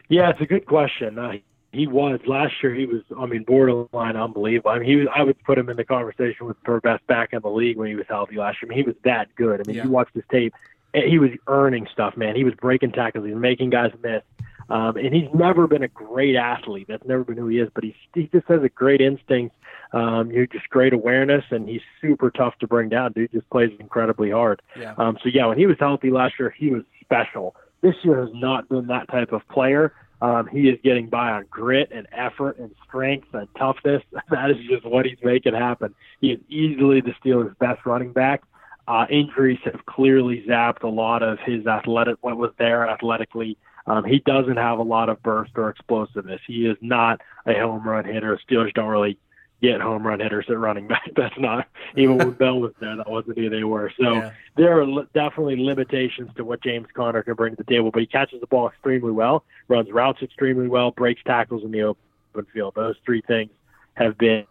Yeah, 0.10 0.30
it's 0.30 0.42
a 0.42 0.46
good 0.46 0.66
question. 0.66 1.18
Uh, 1.18 1.34
he 1.72 1.88
was 1.88 2.20
last 2.28 2.54
year. 2.62 2.74
He 2.76 2.86
was, 2.86 3.02
I 3.18 3.26
mean, 3.26 3.44
borderline 3.44 4.16
unbelievable. 4.16 4.72
I 4.72 4.80
mean, 4.80 4.88
he 4.88 4.96
was. 4.98 5.08
I 5.16 5.24
would 5.24 5.42
put 5.44 5.58
him 5.58 5.70
in 5.70 5.78
the 5.78 5.84
conversation 5.86 6.46
with 6.46 6.58
for 6.64 6.80
best 6.82 7.06
back 7.08 7.34
in 7.34 7.42
the 7.42 7.50
league 7.50 7.78
when 7.78 7.88
he 7.88 7.96
was 7.96 8.06
healthy 8.08 8.36
last 8.36 8.62
year. 8.62 8.72
I 8.72 8.76
mean, 8.76 8.84
he 8.84 8.88
was 8.88 8.96
that 9.06 9.34
good. 9.36 9.60
I 9.60 9.64
mean, 9.66 9.78
Yeah. 9.78 9.86
you 9.86 9.90
watched 9.90 10.14
his 10.14 10.24
tape. 10.32 10.54
He 10.94 11.18
was 11.18 11.32
earning 11.48 11.88
stuff, 11.92 12.16
man. 12.16 12.36
He 12.36 12.44
was 12.44 12.54
breaking 12.54 12.92
tackles. 12.92 13.26
He 13.26 13.32
was 13.34 13.42
making 13.42 13.72
guys 13.72 13.92
miss. 14.04 14.22
Um, 14.70 14.96
and 14.98 15.14
he's 15.14 15.28
never 15.34 15.66
been 15.68 15.82
a 15.82 15.88
great 15.88 16.36
athlete. 16.36 16.86
That's 16.88 17.06
never 17.06 17.24
been 17.24 17.38
who 17.38 17.48
he 17.48 17.60
is. 17.60 17.70
But 17.74 17.84
he 17.84 17.96
he 18.14 18.28
just 18.28 18.48
has 18.48 18.62
a 18.62 18.70
great 18.70 19.02
instinct. 19.02 19.56
Um, 19.94 20.32
you 20.32 20.48
just 20.48 20.70
great 20.70 20.92
awareness, 20.92 21.46
and 21.52 21.70
he's 21.70 21.82
super 22.02 22.32
tough 22.32 22.58
to 22.60 22.68
bring 22.68 22.90
down. 22.90 23.14
Dude 23.14 23.32
just 23.32 23.50
plays 23.50 23.72
incredibly 23.80 24.32
hard. 24.32 24.62
Yeah. 24.78 24.96
Um, 24.98 25.18
so 25.24 25.30
yeah, 25.32 25.46
when 25.46 25.58
he 25.58 25.68
was 25.68 25.78
healthy 25.80 26.10
last 26.10 26.34
year, 26.40 26.54
he 26.58 26.72
was 26.72 26.84
special. 27.02 27.56
This 27.82 27.96
year 28.04 28.22
has 28.22 28.32
not 28.34 28.68
been 28.70 28.88
that 28.88 29.08
type 29.10 29.32
of 29.32 29.48
player. 29.50 29.94
Um, 30.22 30.48
he 30.48 30.70
is 30.70 30.80
getting 30.84 31.10
by 31.10 31.32
on 31.32 31.46
grit 31.50 31.92
and 31.94 32.08
effort 32.14 32.58
and 32.58 32.72
strength 32.88 33.28
and 33.34 33.48
toughness. 33.58 34.02
That 34.32 34.50
is 34.50 34.58
just 34.70 34.86
what 34.86 35.06
he's 35.06 35.18
making 35.22 35.54
happen. 35.54 35.94
He 36.22 36.32
is 36.32 36.40
easily 36.50 37.02
the 37.02 37.14
Steelers' 37.24 37.58
best 37.60 37.86
running 37.86 38.14
back. 38.14 38.42
Uh, 38.88 39.06
injuries 39.10 39.60
have 39.66 39.86
clearly 39.86 40.44
zapped 40.48 40.84
a 40.84 40.88
lot 40.88 41.24
of 41.24 41.40
his 41.46 41.68
athletic, 41.68 42.18
what 42.22 42.38
was 42.38 42.52
there 42.58 42.88
athletically. 42.88 43.58
Um, 43.86 44.06
he 44.06 44.20
doesn't 44.20 44.58
have 44.58 44.80
a 44.80 44.84
lot 44.84 45.10
of 45.10 45.22
burst 45.24 45.52
or 45.56 45.70
explosiveness. 45.70 46.40
He 46.48 46.66
is 46.66 46.78
not 46.82 47.22
a 47.46 47.54
home 47.54 47.88
run 47.88 48.06
hitter. 48.06 48.40
Steelers 48.50 48.74
don't 48.74 48.90
really 48.90 49.18
get 49.62 49.80
home 49.82 50.06
run 50.06 50.20
hitters 50.20 50.46
at 50.50 50.58
running 50.58 50.88
back. 50.94 51.10
That's 51.16 51.38
not 51.38 51.68
even 51.96 52.18
when 52.18 52.32
Bell 52.40 52.60
was 52.60 52.74
there. 52.80 52.96
That 52.98 53.10
wasn't 53.10 53.38
who 53.38 53.50
they 53.50 53.64
were. 53.64 53.92
So 54.00 54.14
Yeah. 54.14 54.32
there 54.58 54.80
are 54.80 54.86
li- 54.86 55.08
definitely 55.14 55.58
limitations 55.64 56.32
to 56.36 56.44
what 56.44 56.62
James 56.64 56.88
Conner 56.94 57.24
can 57.24 57.36
bring 57.36 57.56
to 57.56 57.64
the 57.64 57.72
table. 57.72 57.92
But 57.92 58.02
he 58.02 58.06
catches 58.08 58.42
the 58.42 58.48
ball 58.48 58.68
extremely 58.68 59.12
well, 59.12 59.46
runs 59.68 59.90
routes 59.92 60.22
extremely 60.22 60.68
well, 60.68 60.92
breaks 60.92 61.22
tackles 61.24 61.64
in 61.64 61.72
the 61.72 61.84
open 61.84 62.46
field. 62.54 62.74
Those 62.76 62.96
three 63.06 63.22
things 63.22 63.52
have 63.96 64.18
been 64.18 64.46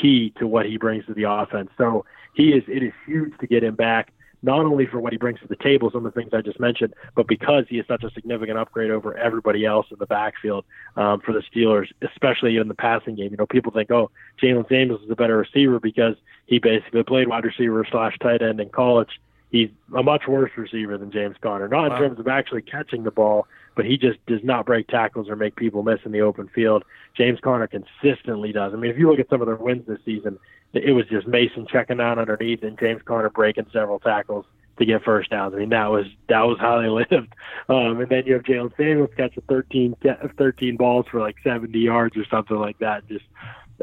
key 0.00 0.32
to 0.38 0.46
what 0.46 0.66
he 0.66 0.78
brings 0.78 1.04
to 1.06 1.14
the 1.14 1.24
offense. 1.24 1.70
So 1.76 2.04
he 2.34 2.52
is. 2.52 2.64
It 2.66 2.82
is 2.82 2.92
huge 3.06 3.36
to 3.38 3.46
get 3.46 3.62
him 3.62 3.74
back. 3.74 4.12
Not 4.46 4.60
only 4.60 4.86
for 4.86 5.00
what 5.00 5.12
he 5.12 5.18
brings 5.18 5.40
to 5.40 5.48
the 5.48 5.56
table, 5.56 5.90
some 5.90 6.06
of 6.06 6.14
the 6.14 6.20
things 6.20 6.32
I 6.32 6.40
just 6.40 6.60
mentioned, 6.60 6.94
but 7.16 7.26
because 7.26 7.64
he 7.68 7.80
is 7.80 7.86
such 7.88 8.04
a 8.04 8.10
significant 8.12 8.56
upgrade 8.58 8.92
over 8.92 9.16
everybody 9.18 9.64
else 9.66 9.86
in 9.90 9.98
the 9.98 10.06
backfield 10.06 10.64
um, 10.94 11.20
for 11.20 11.32
the 11.32 11.42
Steelers, 11.52 11.88
especially 12.00 12.56
in 12.56 12.68
the 12.68 12.74
passing 12.74 13.16
game. 13.16 13.32
You 13.32 13.36
know, 13.38 13.46
people 13.46 13.72
think, 13.72 13.90
oh, 13.90 14.12
Jaylen 14.40 14.68
Samuels 14.68 15.02
is 15.02 15.10
a 15.10 15.16
better 15.16 15.36
receiver 15.36 15.80
because 15.80 16.14
he 16.46 16.60
basically 16.60 17.02
played 17.02 17.26
wide 17.26 17.44
receiver 17.44 17.84
slash 17.90 18.16
tight 18.20 18.40
end 18.40 18.60
in 18.60 18.68
college. 18.68 19.20
He's 19.50 19.70
a 19.96 20.02
much 20.02 20.28
worse 20.28 20.50
receiver 20.56 20.96
than 20.96 21.10
James 21.10 21.36
Conner, 21.40 21.66
not 21.68 21.90
Wow. 21.90 21.96
in 21.96 22.02
terms 22.02 22.20
of 22.20 22.28
actually 22.28 22.62
catching 22.62 23.02
the 23.02 23.10
ball, 23.10 23.48
but 23.74 23.84
he 23.84 23.96
just 23.96 24.24
does 24.26 24.44
not 24.44 24.64
break 24.64 24.86
tackles 24.86 25.28
or 25.28 25.36
make 25.36 25.56
people 25.56 25.82
miss 25.82 26.00
in 26.04 26.12
the 26.12 26.20
open 26.20 26.48
field. 26.48 26.84
James 27.16 27.40
Conner 27.40 27.66
consistently 27.68 28.52
does. 28.52 28.72
I 28.72 28.76
mean, 28.76 28.90
if 28.90 28.98
you 28.98 29.10
look 29.10 29.18
at 29.18 29.28
some 29.28 29.40
of 29.40 29.46
their 29.46 29.56
wins 29.56 29.86
this 29.86 29.98
season, 30.04 30.38
it 30.76 30.92
was 30.92 31.06
just 31.06 31.26
Mason 31.26 31.66
checking 31.66 31.98
down 31.98 32.18
underneath 32.18 32.62
and 32.62 32.78
James 32.78 33.02
Conner 33.04 33.30
breaking 33.30 33.66
several 33.72 33.98
tackles 33.98 34.46
to 34.78 34.84
get 34.84 35.02
first 35.02 35.30
downs. 35.30 35.54
I 35.54 35.58
mean, 35.58 35.70
that 35.70 35.90
was 35.90 36.06
that 36.28 36.42
was 36.42 36.58
how 36.60 36.80
they 36.80 36.88
lived. 37.14 37.34
Um, 37.68 38.00
and 38.00 38.08
then 38.08 38.24
you 38.26 38.34
have 38.34 38.42
Jaylen 38.42 38.76
Samuels 38.76 39.10
catching 39.16 39.42
13, 39.48 39.96
ca- 40.02 40.28
13 40.36 40.76
balls 40.76 41.06
for 41.10 41.20
like 41.20 41.36
70 41.42 41.78
yards 41.78 42.16
or 42.16 42.24
something 42.26 42.56
like 42.56 42.78
that. 42.78 43.06
Just 43.08 43.24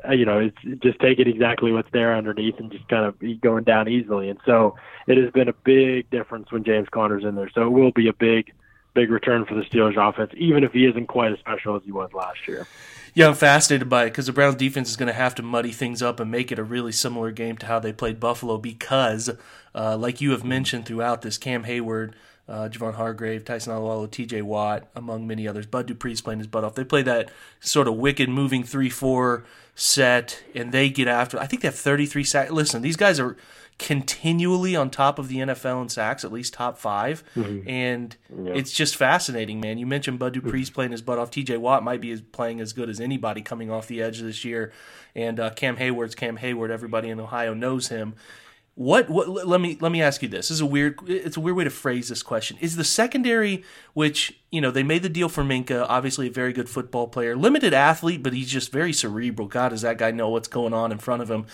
uh, 0.07 0.11
you 0.11 0.25
know, 0.25 0.39
it's 0.39 0.81
just 0.81 0.99
taking 0.99 1.27
exactly 1.27 1.71
what's 1.71 1.91
there 1.91 2.15
underneath 2.15 2.59
and 2.59 2.71
just 2.71 2.87
kind 2.87 3.05
of 3.05 3.15
going 3.41 3.63
down 3.63 3.87
easily. 3.87 4.29
And 4.29 4.39
so 4.45 4.75
it 5.07 5.17
has 5.17 5.31
been 5.31 5.49
a 5.49 5.53
big 5.53 6.09
difference 6.09 6.51
when 6.51 6.63
James 6.63 6.87
Conner's 6.89 7.23
in 7.23 7.35
there. 7.35 7.49
So 7.53 7.63
it 7.63 7.69
will 7.69 7.91
be 7.91 8.07
a 8.07 8.13
big, 8.13 8.51
big 8.93 9.11
return 9.11 9.45
for 9.45 9.55
the 9.55 9.61
Steelers 9.61 9.97
offense, 9.97 10.31
even 10.35 10.63
if 10.63 10.71
he 10.71 10.85
isn't 10.85 11.07
quite 11.07 11.31
as 11.31 11.39
special 11.39 11.75
as 11.75 11.83
he 11.83 11.91
was 11.91 12.11
last 12.13 12.47
year. 12.47 12.67
Yeah, 13.15 13.27
I'm 13.27 13.35
fascinated 13.35 13.89
by 13.89 14.05
it 14.05 14.09
because 14.09 14.25
the 14.25 14.33
Browns 14.33 14.55
defense 14.55 14.89
is 14.89 14.95
going 14.95 15.07
to 15.07 15.13
have 15.13 15.35
to 15.35 15.43
muddy 15.43 15.71
things 15.71 16.01
up 16.01 16.19
and 16.19 16.31
make 16.31 16.51
it 16.51 16.57
a 16.57 16.63
really 16.63 16.91
similar 16.91 17.29
game 17.31 17.57
to 17.57 17.67
how 17.67 17.79
they 17.79 17.93
played 17.93 18.19
Buffalo 18.19 18.57
because, 18.57 19.29
uh, 19.75 19.95
like 19.97 20.19
you 20.19 20.31
have 20.31 20.43
mentioned 20.43 20.87
throughout 20.87 21.21
this, 21.21 21.37
Cam 21.37 21.65
Heyward, 21.65 22.13
uh, 22.49 22.69
Javon 22.69 22.95
Hargrave, 22.95 23.45
Tyson 23.45 23.71
Alualu, 23.71 24.09
TJ 24.09 24.41
Watt, 24.41 24.87
among 24.95 25.27
many 25.27 25.47
others, 25.47 25.67
Bud 25.67 25.87
Dupree's 25.87 26.21
playing 26.21 26.39
his 26.39 26.47
butt 26.47 26.63
off. 26.63 26.73
They 26.73 26.83
play 26.83 27.03
that 27.03 27.29
sort 27.59 27.87
of 27.87 27.95
wicked 27.95 28.29
moving 28.29 28.63
3 28.63 28.89
4 28.89 29.45
set 29.75 30.43
and 30.53 30.71
they 30.71 30.89
get 30.89 31.07
after 31.07 31.39
I 31.39 31.47
think 31.47 31.61
they 31.61 31.67
have 31.67 31.75
33 31.75 32.23
sacks. 32.23 32.51
Listen, 32.51 32.81
these 32.81 32.97
guys 32.97 33.19
are 33.19 33.37
continually 33.79 34.75
on 34.75 34.89
top 34.89 35.19
of 35.19 35.27
the 35.27 35.37
NFL 35.37 35.81
in 35.81 35.89
sacks, 35.89 36.23
at 36.23 36.31
least 36.31 36.53
top 36.53 36.77
5 36.77 37.23
And 37.67 38.15
it's 38.55 38.71
just 38.71 38.95
fascinating, 38.95 39.59
man. 39.59 39.77
You 39.77 39.85
mentioned 39.85 40.19
Bud 40.19 40.33
Dupree's 40.35 40.69
playing 40.69 40.91
his 40.91 41.01
butt 41.01 41.19
off. 41.19 41.31
TJ 41.31 41.57
Watt 41.57 41.83
might 41.83 42.01
be 42.01 42.15
playing 42.17 42.61
as 42.61 42.73
good 42.73 42.89
as 42.89 42.99
anybody 42.99 43.41
coming 43.41 43.71
off 43.71 43.87
the 43.87 44.01
edge 44.01 44.21
this 44.21 44.45
year. 44.45 44.71
And 45.15 45.39
uh, 45.39 45.49
Cam 45.51 45.77
Heyward's 45.77 46.15
Cam 46.15 46.37
Heyward. 46.37 46.69
Everybody 46.69 47.09
in 47.09 47.19
Ohio 47.19 47.53
knows 47.53 47.89
him. 47.89 48.15
What 48.75 49.07
what 49.07 49.29
let 49.29 49.61
me 49.61 49.77
let 49.79 49.91
me 49.91 50.01
ask 50.01 50.23
you 50.23 50.27
this. 50.27 50.47
This 50.47 50.55
is 50.55 50.61
a 50.61 50.65
weird 50.65 50.97
it's 51.07 51.37
a 51.37 51.39
weird 51.39 51.55
way 51.55 51.63
to 51.63 51.69
phrase 51.69 52.09
this 52.09 52.23
question. 52.23 52.57
Is 52.59 52.75
the 52.75 52.83
secondary 52.83 53.63
which, 53.93 54.39
you 54.49 54.61
know, 54.61 54.71
they 54.71 54.81
made 54.81 55.03
the 55.03 55.09
deal 55.09 55.29
for 55.29 55.43
Minkah, 55.43 55.85
obviously 55.87 56.27
a 56.27 56.31
very 56.31 56.53
good 56.53 56.67
football 56.67 57.07
player, 57.07 57.35
limited 57.35 57.71
athlete, 57.71 58.23
but 58.23 58.33
he's 58.33 58.49
just 58.49 58.71
very 58.71 58.91
cerebral. 58.91 59.47
God, 59.47 59.69
does 59.69 59.83
that 59.83 59.99
guy 59.99 60.09
know 60.09 60.29
what's 60.29 60.47
going 60.47 60.73
on 60.73 60.91
in 60.91 60.97
front 60.97 61.21
of 61.21 61.29
him? 61.29 61.45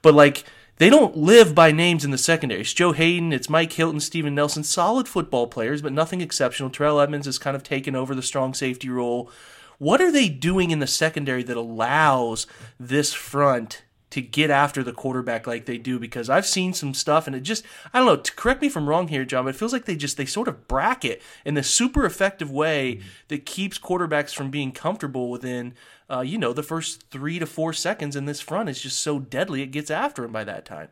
But 0.00 0.14
like 0.14 0.44
they 0.82 0.90
don't 0.90 1.16
live 1.16 1.54
by 1.54 1.70
names 1.70 2.04
in 2.04 2.10
the 2.10 2.18
secondary. 2.18 2.62
It's 2.62 2.72
Joe 2.72 2.90
Haden, 2.90 3.32
it's 3.32 3.48
Mike 3.48 3.72
Hilton, 3.72 4.00
Steven 4.00 4.34
Nelson, 4.34 4.64
solid 4.64 5.06
football 5.06 5.46
players, 5.46 5.80
but 5.80 5.92
nothing 5.92 6.20
exceptional. 6.20 6.70
Terrell 6.70 6.98
Edmunds 6.98 7.26
has 7.26 7.38
kind 7.38 7.54
of 7.54 7.62
taken 7.62 7.94
over 7.94 8.16
the 8.16 8.20
strong 8.20 8.52
safety 8.52 8.88
role. 8.88 9.30
What 9.78 10.00
are 10.00 10.10
they 10.10 10.28
doing 10.28 10.72
in 10.72 10.80
the 10.80 10.88
secondary 10.88 11.44
that 11.44 11.56
allows 11.56 12.48
this 12.80 13.12
front 13.12 13.82
to 14.12 14.22
get 14.22 14.50
after 14.50 14.82
the 14.82 14.92
quarterback 14.92 15.46
like 15.46 15.66
they 15.66 15.78
do? 15.78 15.98
Because 15.98 16.30
I've 16.30 16.46
seen 16.46 16.72
some 16.72 16.94
stuff 16.94 17.26
and 17.26 17.36
it 17.36 17.40
just 17.40 17.64
I 17.92 17.98
don't 17.98 18.06
know, 18.06 18.22
correct 18.36 18.62
me 18.62 18.68
if 18.68 18.76
I'm 18.76 18.88
wrong 18.88 19.08
here, 19.08 19.24
Jon, 19.24 19.44
but 19.44 19.54
it 19.54 19.58
feels 19.58 19.72
like 19.72 19.84
they 19.84 19.96
just 19.96 20.16
they 20.16 20.24
sort 20.24 20.48
of 20.48 20.68
bracket 20.68 21.20
in 21.44 21.54
this 21.54 21.68
super 21.68 22.06
effective 22.06 22.50
way 22.50 23.00
that 23.28 23.44
keeps 23.44 23.78
quarterbacks 23.78 24.34
from 24.34 24.50
being 24.50 24.72
comfortable 24.72 25.30
within 25.30 25.74
uh, 26.12 26.20
you 26.20 26.36
know, 26.36 26.52
the 26.52 26.62
first 26.62 27.04
three 27.10 27.38
to 27.38 27.46
four 27.46 27.72
seconds 27.72 28.16
in 28.16 28.26
this 28.26 28.40
front 28.40 28.68
is 28.68 28.80
just 28.80 29.00
so 29.00 29.18
deadly 29.18 29.62
it 29.62 29.68
gets 29.68 29.90
after 29.90 30.24
him 30.24 30.32
by 30.32 30.44
that 30.44 30.66
time. 30.66 30.88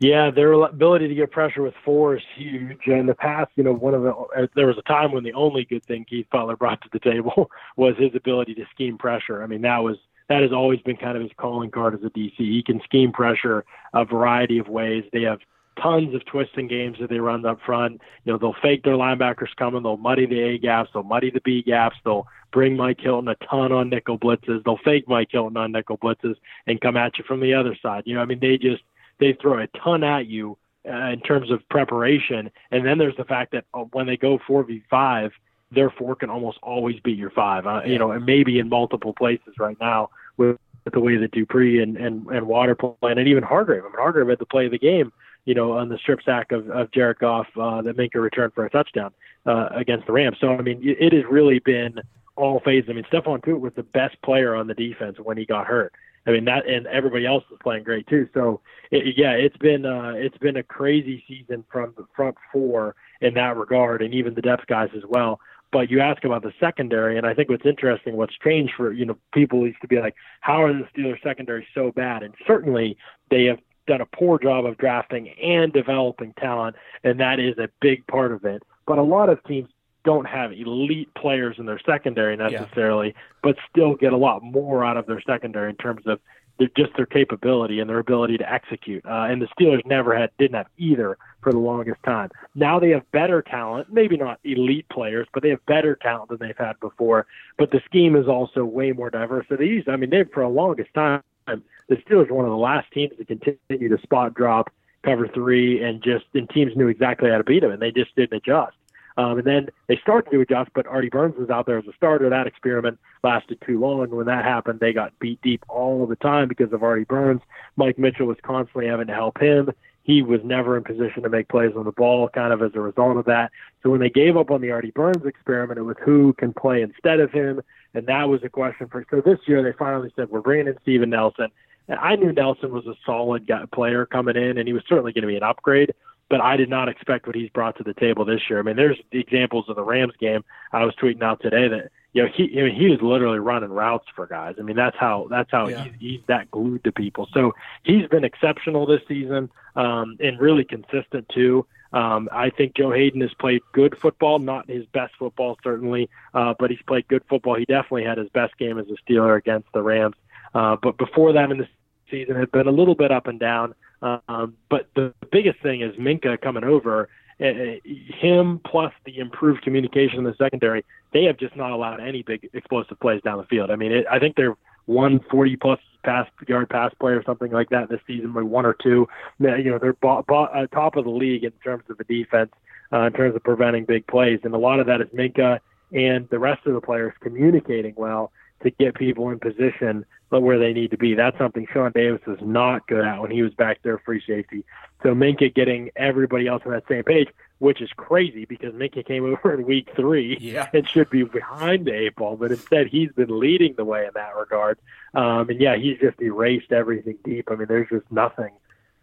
Yeah, 0.00 0.30
their 0.30 0.52
ability 0.52 1.08
to 1.08 1.14
get 1.14 1.32
pressure 1.32 1.62
with 1.62 1.74
four 1.84 2.16
is 2.16 2.22
huge. 2.36 2.86
In 2.86 3.06
the 3.06 3.14
past, 3.14 3.50
you 3.56 3.64
know, 3.64 3.72
one 3.72 3.94
of 3.94 4.02
the 4.02 4.10
uh, 4.12 4.46
there 4.54 4.68
was 4.68 4.78
a 4.78 4.82
time 4.82 5.10
when 5.10 5.24
the 5.24 5.32
only 5.32 5.64
good 5.64 5.84
thing 5.84 6.06
Keith 6.08 6.26
Butler 6.30 6.56
brought 6.56 6.80
to 6.82 6.88
the 6.92 7.00
table 7.00 7.50
was 7.76 7.96
his 7.98 8.14
ability 8.14 8.54
to 8.54 8.64
scheme 8.72 8.96
pressure. 8.96 9.42
I 9.42 9.46
mean, 9.46 9.62
that 9.62 9.78
was 9.78 9.96
that 10.28 10.42
has 10.42 10.52
always 10.52 10.80
been 10.80 10.96
kind 10.96 11.16
of 11.16 11.22
his 11.22 11.32
calling 11.36 11.70
card 11.70 11.94
as 11.94 12.04
a 12.04 12.10
DC. 12.10 12.36
He 12.36 12.62
can 12.62 12.80
scheme 12.82 13.12
pressure 13.12 13.64
a 13.94 14.04
variety 14.04 14.58
of 14.58 14.68
ways. 14.68 15.04
They 15.12 15.22
have 15.22 15.40
tons 15.82 16.14
of 16.14 16.24
twisting 16.26 16.68
games 16.68 16.98
that 17.00 17.08
they 17.08 17.18
run 17.18 17.44
up 17.46 17.58
front. 17.64 18.00
You 18.24 18.32
know, 18.32 18.38
they'll 18.38 18.56
fake 18.60 18.82
their 18.82 18.94
linebackers 18.94 19.54
coming. 19.56 19.82
They'll 19.82 19.96
muddy 19.96 20.26
the 20.26 20.40
A 20.40 20.58
gaps. 20.58 20.90
They'll 20.92 21.02
muddy 21.02 21.30
the 21.30 21.40
B 21.40 21.62
gaps. 21.62 21.96
They'll 22.04 22.26
bring 22.52 22.76
Mike 22.76 23.00
Hilton 23.00 23.28
a 23.28 23.36
ton 23.46 23.72
on 23.72 23.90
nickel 23.90 24.18
blitzes. 24.18 24.64
They'll 24.64 24.78
fake 24.84 25.08
Mike 25.08 25.28
Hilton 25.30 25.56
on 25.56 25.72
nickel 25.72 25.98
blitzes 25.98 26.36
and 26.66 26.80
come 26.80 26.96
at 26.96 27.18
you 27.18 27.24
from 27.24 27.40
the 27.40 27.54
other 27.54 27.76
side. 27.80 28.04
You 28.06 28.14
know, 28.14 28.22
I 28.22 28.24
mean, 28.24 28.40
they 28.40 28.58
just 28.58 28.82
they 29.18 29.36
throw 29.40 29.62
a 29.62 29.66
ton 29.68 30.04
at 30.04 30.26
you 30.26 30.58
uh, 30.88 31.10
in 31.10 31.20
terms 31.20 31.50
of 31.50 31.66
preparation. 31.68 32.50
And 32.70 32.86
then 32.86 32.98
there's 32.98 33.16
the 33.16 33.24
fact 33.24 33.52
that 33.52 33.64
uh, 33.74 33.80
when 33.92 34.06
they 34.06 34.16
go 34.16 34.38
4v5, 34.48 35.30
their 35.70 35.90
four 35.90 36.14
can 36.14 36.30
almost 36.30 36.58
always 36.62 36.98
beat 37.00 37.18
your 37.18 37.30
five. 37.30 37.66
Uh, 37.66 37.82
you 37.84 37.98
know, 37.98 38.12
and 38.12 38.24
maybe 38.24 38.58
in 38.58 38.68
multiple 38.68 39.12
places 39.12 39.54
right 39.58 39.76
now 39.80 40.10
with, 40.36 40.58
with 40.84 40.94
the 40.94 41.00
way 41.00 41.16
that 41.16 41.32
Dupree 41.32 41.82
and, 41.82 41.96
and, 41.96 42.26
and 42.28 42.46
Water 42.46 42.74
play, 42.74 42.94
and 43.02 43.28
even 43.28 43.42
Hargrave. 43.42 43.82
I 43.84 43.88
mean, 43.88 43.96
Hargrave 43.96 44.28
had 44.28 44.38
the 44.38 44.46
play 44.46 44.66
of 44.66 44.72
the 44.72 44.78
game, 44.78 45.12
you 45.44 45.54
know, 45.54 45.72
on 45.72 45.88
the 45.88 45.98
strip 45.98 46.22
sack 46.22 46.52
of, 46.52 46.68
of 46.70 46.90
Jared 46.92 47.18
Goff 47.18 47.46
uh, 47.60 47.82
that 47.82 47.96
Minkah 47.96 48.22
returned 48.22 48.54
for 48.54 48.64
a 48.64 48.70
touchdown 48.70 49.12
uh, 49.46 49.68
against 49.72 50.06
the 50.06 50.12
Rams. 50.12 50.38
So, 50.40 50.48
I 50.48 50.62
mean, 50.62 50.80
it, 50.82 50.96
it 51.00 51.12
has 51.12 51.24
really 51.30 51.58
been 51.58 52.00
all 52.36 52.60
phases. 52.60 52.88
I 52.88 52.94
mean, 52.94 53.04
Stephon 53.12 53.42
Tuitt 53.44 53.60
was 53.60 53.72
the 53.74 53.82
best 53.82 54.20
player 54.22 54.54
on 54.54 54.66
the 54.66 54.74
defense 54.74 55.18
when 55.18 55.36
he 55.36 55.44
got 55.44 55.66
hurt. 55.66 55.92
I 56.28 56.30
mean 56.30 56.44
that, 56.44 56.66
and 56.68 56.86
everybody 56.88 57.24
else 57.24 57.42
is 57.50 57.56
playing 57.62 57.84
great 57.84 58.06
too. 58.06 58.28
So 58.34 58.60
it, 58.90 59.16
yeah, 59.16 59.32
it's 59.32 59.56
been 59.56 59.86
uh, 59.86 60.12
it's 60.14 60.36
been 60.36 60.58
a 60.58 60.62
crazy 60.62 61.24
season 61.26 61.64
from 61.72 61.94
the 61.96 62.04
front 62.14 62.36
four 62.52 62.96
in 63.22 63.32
that 63.34 63.56
regard, 63.56 64.02
and 64.02 64.12
even 64.12 64.34
the 64.34 64.42
depth 64.42 64.66
guys 64.66 64.90
as 64.94 65.04
well. 65.08 65.40
But 65.70 65.90
you 65.90 66.00
ask 66.00 66.24
about 66.24 66.42
the 66.42 66.52
secondary, 66.58 67.18
and 67.18 67.26
I 67.26 67.34
think 67.34 67.50
what's 67.50 67.66
interesting, 67.66 68.16
what's 68.16 68.36
changed 68.38 68.72
for 68.76 68.92
you 68.92 69.04
know 69.04 69.18
people 69.32 69.66
used 69.66 69.80
to 69.82 69.88
be 69.88 70.00
like, 70.00 70.14
how 70.40 70.62
are 70.62 70.72
the 70.72 70.88
Steelers 70.94 71.22
secondary 71.22 71.66
so 71.74 71.92
bad? 71.92 72.22
And 72.22 72.34
certainly 72.46 72.96
they 73.30 73.44
have 73.44 73.58
done 73.86 74.00
a 74.00 74.06
poor 74.06 74.38
job 74.38 74.66
of 74.66 74.78
drafting 74.78 75.30
and 75.42 75.72
developing 75.72 76.32
talent, 76.38 76.76
and 77.04 77.20
that 77.20 77.40
is 77.40 77.58
a 77.58 77.68
big 77.80 78.06
part 78.06 78.32
of 78.32 78.44
it. 78.44 78.62
But 78.86 78.98
a 78.98 79.02
lot 79.02 79.28
of 79.28 79.42
teams 79.44 79.68
don't 80.04 80.26
have 80.26 80.52
elite 80.52 81.12
players 81.14 81.56
in 81.58 81.66
their 81.66 81.80
secondary 81.84 82.36
necessarily, 82.36 83.08
yeah. 83.08 83.22
but 83.42 83.56
still 83.68 83.94
get 83.94 84.12
a 84.12 84.16
lot 84.16 84.42
more 84.42 84.84
out 84.84 84.96
of 84.96 85.06
their 85.06 85.20
secondary 85.20 85.70
in 85.70 85.76
terms 85.76 86.02
of 86.06 86.20
their, 86.58 86.68
just 86.76 86.94
their 86.96 87.06
capability 87.06 87.80
and 87.80 87.88
their 87.88 87.98
ability 87.98 88.38
to 88.38 88.52
execute. 88.52 89.04
Uh, 89.04 89.26
and 89.28 89.40
the 89.40 89.48
Steelers 89.58 89.84
never 89.86 90.16
had 90.16 90.30
didn't 90.38 90.56
have 90.56 90.68
either 90.76 91.16
for 91.40 91.52
the 91.52 91.58
longest 91.58 92.02
time. 92.04 92.30
Now 92.54 92.78
they 92.78 92.90
have 92.90 93.10
better 93.12 93.42
talent, 93.42 93.92
maybe 93.92 94.16
not 94.16 94.40
elite 94.44 94.88
players, 94.88 95.26
but 95.32 95.42
they 95.42 95.50
have 95.50 95.64
better 95.66 95.96
talent 95.96 96.30
than 96.30 96.38
they've 96.38 96.56
had 96.56 96.78
before. 96.80 97.26
But 97.56 97.70
the 97.70 97.80
scheme 97.84 98.16
is 98.16 98.26
also 98.26 98.64
way 98.64 98.92
more 98.92 99.10
diverse. 99.10 99.46
So 99.48 99.56
they 99.56 99.82
I 99.88 99.96
mean, 99.96 100.10
they 100.10 100.24
for 100.24 100.42
the 100.42 100.48
longest 100.48 100.92
time, 100.94 101.22
the 101.46 101.96
Steelers 101.96 102.28
were 102.28 102.36
one 102.36 102.44
of 102.44 102.50
the 102.50 102.56
last 102.56 102.90
teams 102.92 103.12
to 103.16 103.24
continue 103.24 103.88
to 103.88 104.02
spot 104.02 104.34
drop, 104.34 104.70
cover 105.02 105.28
three, 105.28 105.82
and 105.82 106.02
just 106.02 106.26
and 106.34 106.48
teams 106.50 106.76
knew 106.76 106.88
exactly 106.88 107.30
how 107.30 107.38
to 107.38 107.44
beat 107.44 107.60
them, 107.60 107.70
and 107.70 107.80
they 107.80 107.92
just 107.92 108.14
didn't 108.16 108.36
adjust. 108.36 108.76
Um, 109.18 109.38
and 109.38 109.46
then 109.46 109.68
they 109.88 109.96
started 109.96 110.30
to 110.30 110.40
adjust, 110.40 110.70
but 110.74 110.86
Artie 110.86 111.08
Burns 111.08 111.36
was 111.36 111.50
out 111.50 111.66
there 111.66 111.76
as 111.76 111.86
a 111.88 111.92
starter. 111.96 112.30
That 112.30 112.46
experiment 112.46 113.00
lasted 113.24 113.60
too 113.66 113.80
long. 113.80 114.08
When 114.10 114.26
that 114.26 114.44
happened, 114.44 114.78
they 114.78 114.92
got 114.92 115.18
beat 115.18 115.42
deep 115.42 115.64
all 115.68 116.06
the 116.06 116.14
time 116.14 116.46
because 116.46 116.72
of 116.72 116.84
Artie 116.84 117.02
Burns. 117.02 117.42
Mike 117.74 117.98
Mitchell 117.98 118.28
was 118.28 118.36
constantly 118.44 118.86
having 118.86 119.08
to 119.08 119.14
help 119.14 119.40
him. 119.40 119.70
He 120.04 120.22
was 120.22 120.40
never 120.44 120.76
in 120.76 120.84
position 120.84 121.24
to 121.24 121.28
make 121.28 121.48
plays 121.48 121.72
on 121.76 121.84
the 121.84 121.92
ball, 121.92 122.28
kind 122.28 122.52
of 122.52 122.62
as 122.62 122.70
a 122.76 122.80
result 122.80 123.16
of 123.16 123.24
that. 123.24 123.50
So 123.82 123.90
when 123.90 123.98
they 123.98 124.08
gave 124.08 124.36
up 124.36 124.52
on 124.52 124.60
the 124.60 124.70
Artie 124.70 124.92
Burns 124.92 125.26
experiment, 125.26 125.80
it 125.80 125.82
was 125.82 125.96
who 126.04 126.32
can 126.34 126.54
play 126.54 126.80
instead 126.82 127.18
of 127.18 127.32
him, 127.32 127.60
and 127.94 128.06
that 128.06 128.28
was 128.28 128.44
a 128.44 128.48
question 128.48 128.86
for. 128.86 129.04
So 129.10 129.20
this 129.20 129.40
year 129.46 129.64
they 129.64 129.76
finally 129.76 130.12
said 130.14 130.30
we're 130.30 130.42
bringing 130.42 130.68
in 130.68 130.78
Steven 130.82 131.10
Nelson. 131.10 131.48
And 131.88 131.98
I 131.98 132.14
knew 132.14 132.32
Nelson 132.32 132.70
was 132.70 132.86
a 132.86 132.94
solid 133.04 133.48
guy, 133.48 133.64
player 133.72 134.06
coming 134.06 134.36
in, 134.36 134.58
and 134.58 134.68
he 134.68 134.74
was 134.74 134.84
certainly 134.88 135.12
going 135.12 135.22
to 135.22 135.28
be 135.28 135.36
an 135.36 135.42
upgrade 135.42 135.92
but 136.28 136.40
I 136.40 136.56
did 136.56 136.68
not 136.68 136.88
expect 136.88 137.26
what 137.26 137.36
he's 137.36 137.50
brought 137.50 137.76
to 137.78 137.82
the 137.84 137.94
table 137.94 138.24
this 138.24 138.42
year. 138.48 138.58
I 138.58 138.62
mean, 138.62 138.76
there's 138.76 138.98
examples 139.12 139.66
of 139.68 139.76
the 139.76 139.82
Rams 139.82 140.14
game 140.18 140.44
I 140.72 140.84
was 140.84 140.94
tweeting 140.96 141.22
out 141.22 141.40
today 141.40 141.68
that 141.68 141.90
you 142.12 142.22
know 142.22 142.28
he 142.34 142.58
I 142.60 142.64
mean, 142.64 142.74
he 142.74 142.88
was 142.88 143.00
literally 143.02 143.38
running 143.38 143.70
routes 143.70 144.06
for 144.14 144.26
guys. 144.26 144.56
I 144.58 144.62
mean, 144.62 144.76
that's 144.76 144.96
how 144.96 145.26
that's 145.30 145.50
how 145.50 145.68
Yeah. 145.68 145.84
he's, 145.84 145.92
he's 145.98 146.20
that 146.26 146.50
glued 146.50 146.84
to 146.84 146.92
people. 146.92 147.28
So 147.32 147.54
he's 147.82 148.06
been 148.08 148.24
exceptional 148.24 148.86
this 148.86 149.02
season 149.08 149.50
um, 149.76 150.16
and 150.20 150.38
really 150.38 150.64
consistent 150.64 151.28
too. 151.30 151.66
Um, 151.90 152.28
I 152.30 152.50
think 152.50 152.74
Joe 152.76 152.90
Haden 152.92 153.22
has 153.22 153.32
played 153.34 153.62
good 153.72 153.96
football, 153.98 154.38
not 154.38 154.68
his 154.68 154.84
best 154.86 155.14
football 155.18 155.56
certainly, 155.64 156.10
uh, 156.34 156.52
but 156.58 156.70
he's 156.70 156.82
played 156.86 157.08
good 157.08 157.22
football. 157.30 157.54
He 157.54 157.64
definitely 157.64 158.04
had 158.04 158.18
his 158.18 158.28
best 158.28 158.58
game 158.58 158.78
as 158.78 158.86
a 158.90 158.96
Steeler 159.10 159.38
against 159.38 159.72
the 159.72 159.82
Rams. 159.82 160.14
Uh, 160.54 160.76
but 160.82 160.98
before 160.98 161.32
that 161.32 161.50
in 161.50 161.56
the 161.58 161.68
season 162.10 162.36
had 162.36 162.50
been 162.52 162.66
a 162.66 162.70
little 162.72 162.94
bit 162.94 163.10
up 163.10 163.26
and 163.26 163.38
down. 163.40 163.74
Um, 164.02 164.56
but 164.68 164.88
the 164.94 165.12
biggest 165.30 165.60
thing 165.60 165.82
is 165.82 165.94
Minkah 165.96 166.40
coming 166.40 166.64
over. 166.64 167.08
Uh, 167.40 167.78
him 167.84 168.60
plus 168.64 168.92
the 169.06 169.18
improved 169.18 169.62
communication 169.62 170.18
in 170.18 170.24
the 170.24 170.34
secondary, 170.38 170.84
they 171.12 171.22
have 171.22 171.36
just 171.36 171.54
not 171.54 171.70
allowed 171.70 172.00
any 172.00 172.22
big 172.22 172.48
explosive 172.52 172.98
plays 172.98 173.22
down 173.22 173.38
the 173.38 173.44
field. 173.44 173.70
I 173.70 173.76
mean, 173.76 173.92
it, 173.92 174.06
I 174.10 174.18
think 174.18 174.34
they're 174.34 174.56
one 174.86 175.20
forty 175.30 175.54
plus 175.54 175.78
pass 176.02 176.26
yard 176.48 176.68
pass 176.68 176.92
play 176.98 177.12
or 177.12 177.22
something 177.22 177.52
like 177.52 177.68
that 177.70 177.88
this 177.88 178.00
season, 178.08 178.32
by 178.32 178.42
one 178.42 178.66
or 178.66 178.74
two. 178.74 179.06
You 179.38 179.70
know, 179.70 179.78
they're 179.78 179.96
uh, 180.02 180.66
top 180.72 180.96
of 180.96 181.04
the 181.04 181.10
league 181.10 181.44
in 181.44 181.52
terms 181.62 181.84
of 181.88 181.98
the 181.98 182.04
defense, 182.04 182.50
uh, 182.92 183.02
in 183.02 183.12
terms 183.12 183.36
of 183.36 183.44
preventing 183.44 183.84
big 183.84 184.06
plays, 184.08 184.40
and 184.42 184.52
a 184.52 184.58
lot 184.58 184.80
of 184.80 184.86
that 184.86 185.00
is 185.00 185.08
Minkah 185.08 185.60
and 185.92 186.28
the 186.28 186.38
rest 186.38 186.66
of 186.66 186.74
the 186.74 186.80
players 186.80 187.14
communicating 187.20 187.94
well 187.96 188.32
to 188.62 188.70
get 188.70 188.94
people 188.94 189.30
in 189.30 189.38
position 189.38 190.04
but 190.30 190.42
where 190.42 190.58
they 190.58 190.74
need 190.74 190.90
to 190.90 190.98
be. 190.98 191.14
That's 191.14 191.38
something 191.38 191.66
Sean 191.72 191.90
Davis 191.94 192.20
was 192.26 192.36
not 192.42 192.86
good 192.86 193.02
at 193.02 193.18
when 193.22 193.30
he 193.30 193.40
was 193.42 193.54
back 193.54 193.78
there 193.82 193.96
free 193.96 194.22
safety. 194.26 194.62
So 195.02 195.14
Minkah 195.14 195.54
getting 195.54 195.90
everybody 195.96 196.46
else 196.46 196.62
on 196.66 196.72
that 196.72 196.84
same 196.86 197.02
page, 197.04 197.28
which 197.60 197.80
is 197.80 197.88
crazy 197.96 198.44
because 198.44 198.74
Minkah 198.74 199.06
came 199.06 199.24
over 199.32 199.54
in 199.54 199.64
week 199.64 199.88
three 199.96 200.36
Yeah. 200.38 200.68
and 200.74 200.86
should 200.86 201.08
be 201.08 201.22
behind 201.22 201.86
the 201.86 201.94
eight 201.94 202.16
ball, 202.16 202.36
but 202.36 202.50
instead 202.52 202.88
he's 202.88 203.10
been 203.12 203.40
leading 203.40 203.72
the 203.76 203.86
way 203.86 204.04
in 204.04 204.10
that 204.16 204.36
regard. 204.36 204.78
Um, 205.14 205.48
and 205.48 205.58
yeah, 205.62 205.76
he's 205.76 205.98
just 205.98 206.20
erased 206.20 206.72
everything 206.72 207.16
deep. 207.24 207.50
I 207.50 207.54
mean, 207.54 207.66
there's 207.68 207.88
just 207.88 208.10
nothing. 208.12 208.50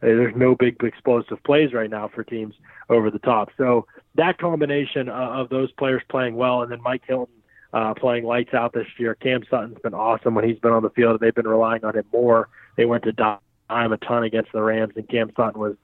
There's 0.01 0.35
no 0.35 0.53
big 0.53 0.83
explosive 0.83 1.41
plays 1.43 1.73
right 1.73 1.89
now 1.89 2.07
for 2.07 2.23
teams 2.23 2.53
over 2.87 3.09
the 3.09 3.17
top. 3.17 3.49
So 3.57 3.87
that 4.13 4.37
combination 4.37 5.09
of 5.09 5.49
those 5.49 5.71
players 5.71 6.03
playing 6.07 6.35
well, 6.35 6.61
and 6.61 6.71
then 6.71 6.83
Mike 6.83 7.01
Hilton 7.07 7.33
uh, 7.73 7.93
playing 7.93 8.25
lights 8.25 8.53
out 8.53 8.73
this 8.73 8.87
year. 8.97 9.15
Cam 9.15 9.43
Sutton's 9.49 9.77
been 9.83 9.93
awesome 9.93 10.35
when 10.35 10.47
he's 10.47 10.59
been 10.59 10.71
on 10.71 10.83
the 10.83 10.89
field. 10.89 11.11
And 11.11 11.19
they've 11.19 11.35
been 11.35 11.47
relying 11.47 11.83
on 11.83 11.95
him 11.95 12.05
more. 12.13 12.49
They 12.77 12.85
went 12.85 13.03
to 13.03 13.11
dime 13.11 13.39
a 13.69 13.97
ton 13.97 14.23
against 14.23 14.51
the 14.51 14.61
Rams, 14.61 14.93
and 14.95 15.07
Cam 15.07 15.31
Sutton 15.35 15.59
was 15.59 15.75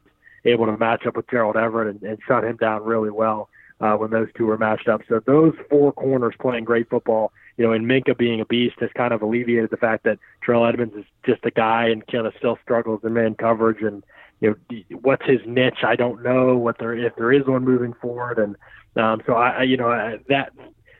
able 0.45 0.65
to 0.65 0.77
match 0.77 1.05
up 1.05 1.15
with 1.15 1.29
Gerald 1.29 1.55
Everett 1.55 1.95
and, 1.95 2.03
and 2.03 2.17
shut 2.27 2.43
him 2.43 2.57
down 2.57 2.83
really 2.83 3.11
well 3.11 3.49
uh, 3.79 3.93
when 3.95 4.11
those 4.11 4.27
two 4.35 4.45
were 4.45 4.57
matched 4.57 4.87
up. 4.87 5.01
So 5.07 5.19
those 5.25 5.53
four 5.69 5.91
corners 5.91 6.35
playing 6.39 6.63
great 6.63 6.89
football, 6.89 7.31
you 7.57 7.65
know, 7.65 7.73
and 7.73 7.85
Minkah 7.85 8.17
being 8.17 8.39
a 8.39 8.45
beast 8.45 8.75
has 8.79 8.89
kind 8.95 9.13
of 9.13 9.21
alleviated 9.21 9.69
the 9.69 9.77
fact 9.77 10.03
that 10.05 10.19
Terrell 10.45 10.65
Edmunds 10.65 10.95
is 10.95 11.05
just 11.25 11.45
a 11.45 11.51
guy 11.51 11.87
and 11.89 12.05
kind 12.07 12.25
of 12.27 12.33
still 12.37 12.57
struggles 12.63 13.01
in 13.03 13.13
man 13.13 13.35
coverage 13.35 13.81
and 13.81 14.03
you 14.39 14.49
know 14.49 14.79
what's 15.01 15.25
his 15.25 15.39
niche 15.45 15.83
I 15.83 15.95
don't 15.95 16.23
know 16.23 16.57
what 16.57 16.79
there 16.79 16.93
if 16.93 17.15
there 17.15 17.31
is 17.31 17.45
one 17.45 17.63
moving 17.63 17.93
forward 17.93 18.39
and 18.39 18.55
um, 18.95 19.21
so 19.25 19.33
I 19.33 19.49
I- 19.49 19.63
you 19.63 19.77
know 19.77 19.89
I, 19.89 20.17
that 20.29 20.51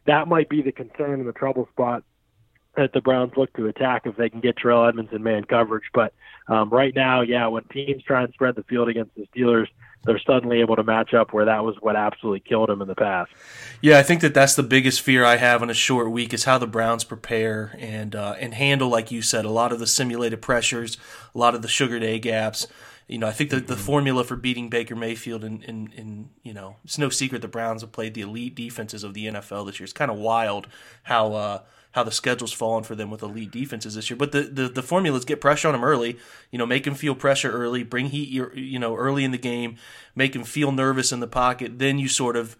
that 0.06 0.28
might 0.28 0.50
be 0.50 0.62
the 0.62 0.72
concern 0.72 1.20
and 1.20 1.28
the 1.28 1.34
trouble 1.34 1.68
spot 1.72 2.04
that 2.78 2.94
the 2.94 3.02
Browns 3.02 3.34
look 3.36 3.54
to 3.58 3.68
attack 3.68 4.04
if 4.06 4.16
they 4.16 4.30
can 4.30 4.40
get 4.40 4.58
Terrell 4.58 4.88
Edmunds 4.88 5.12
in 5.12 5.24
man 5.24 5.44
coverage. 5.44 5.84
But 5.94 6.14
um, 6.48 6.70
right 6.70 6.96
now, 6.96 7.22
yeah, 7.22 7.48
when 7.48 7.64
teams 7.66 8.02
try 8.04 8.24
and 8.24 8.34
spread 8.34 8.56
the 8.56 8.64
field 8.64 8.88
against 8.88 9.12
the 9.16 9.28
Steelers, 9.36 9.68
they're 10.04 10.20
suddenly 10.26 10.62
able 10.62 10.76
to 10.78 10.84
match 10.84 11.14
up 11.14 11.34
where 11.34 11.46
that 11.46 11.64
was 11.64 11.76
what 11.82 11.96
absolutely 11.96 12.40
killed 12.40 12.70
them 12.70 12.82
in 12.82 12.88
the 12.88 12.96
past. 12.96 13.30
Yeah, 13.82 14.00
I 14.00 14.04
think 14.04 14.22
that 14.22 14.34
that's 14.34 14.56
the 14.56 14.64
biggest 14.64 15.02
fear 15.02 15.24
I 15.24 15.38
have 15.38 15.62
in 15.62 15.70
a 15.70 15.76
short 15.76 16.10
week 16.12 16.34
is 16.34 16.46
how 16.46 16.58
the 16.58 16.66
Browns 16.66 17.04
prepare 17.04 17.76
and 17.78 18.16
uh, 18.16 18.36
and 18.40 18.54
handle, 18.54 18.90
like 18.90 19.12
you 19.12 19.22
said, 19.22 19.46
a 19.46 19.52
lot 19.52 19.72
of 19.72 19.80
the 19.80 19.88
simulated 19.88 20.42
pressures, 20.42 20.98
a 21.36 21.38
lot 21.38 21.54
of 21.54 21.62
the 21.62 21.68
sugar 21.68 22.00
day 22.00 22.20
gaps. 22.20 22.68
You 23.12 23.17
know, 23.17 23.28
I 23.28 23.32
think 23.32 23.50
that 23.50 23.67
the 23.67 23.76
formula 23.76 24.24
for 24.24 24.38
beating 24.38 24.69
Baker 24.69 24.95
Mayfield 24.95 25.43
and, 25.43 25.62
and, 25.65 25.93
and 25.97 26.30
you 26.43 26.54
know, 26.54 26.78
it's 26.86 26.97
no 26.97 27.10
secret 27.10 27.41
the 27.41 27.50
Browns 27.50 27.82
have 27.82 27.91
played 27.91 28.13
the 28.13 28.21
elite 28.21 28.56
defenses 28.56 29.04
of 29.04 29.13
the 29.13 29.26
NFL 29.28 29.65
this 29.65 29.80
year. 29.80 29.84
It's 29.84 29.91
kind 29.91 30.10
of 30.10 30.17
wild 30.17 30.67
how 31.04 31.34
uh, 31.34 31.60
how 31.91 32.04
the 32.04 32.12
schedule's 32.12 32.54
fallen 32.54 32.86
for 32.86 32.95
them 32.95 33.12
with 33.12 33.21
elite 33.21 33.52
defenses 33.52 33.95
this 33.95 34.10
year. 34.10 34.15
But 34.15 34.32
the, 34.32 34.43
the, 34.43 34.69
the 34.69 34.82
formula 34.82 35.17
is 35.17 35.26
get 35.26 35.41
pressure 35.41 35.67
on 35.67 35.74
them 35.74 35.84
early, 35.84 36.17
you 36.52 36.58
know, 36.58 36.65
make 36.65 36.86
them 36.86 36.95
feel 36.95 37.13
pressure 37.13 37.52
early, 37.52 37.84
bring 37.84 38.08
heat, 38.08 38.30
you 38.30 38.80
know, 38.80 38.95
early 38.95 39.26
in 39.26 39.32
the 39.32 39.38
game, 39.38 39.76
make 40.15 40.32
them 40.32 40.45
feel 40.45 40.71
nervous 40.71 41.12
in 41.12 41.19
the 41.19 41.28
pocket. 41.28 41.80
Then 41.80 42.00
you 42.00 42.08
sort 42.08 42.38
of 42.38 42.56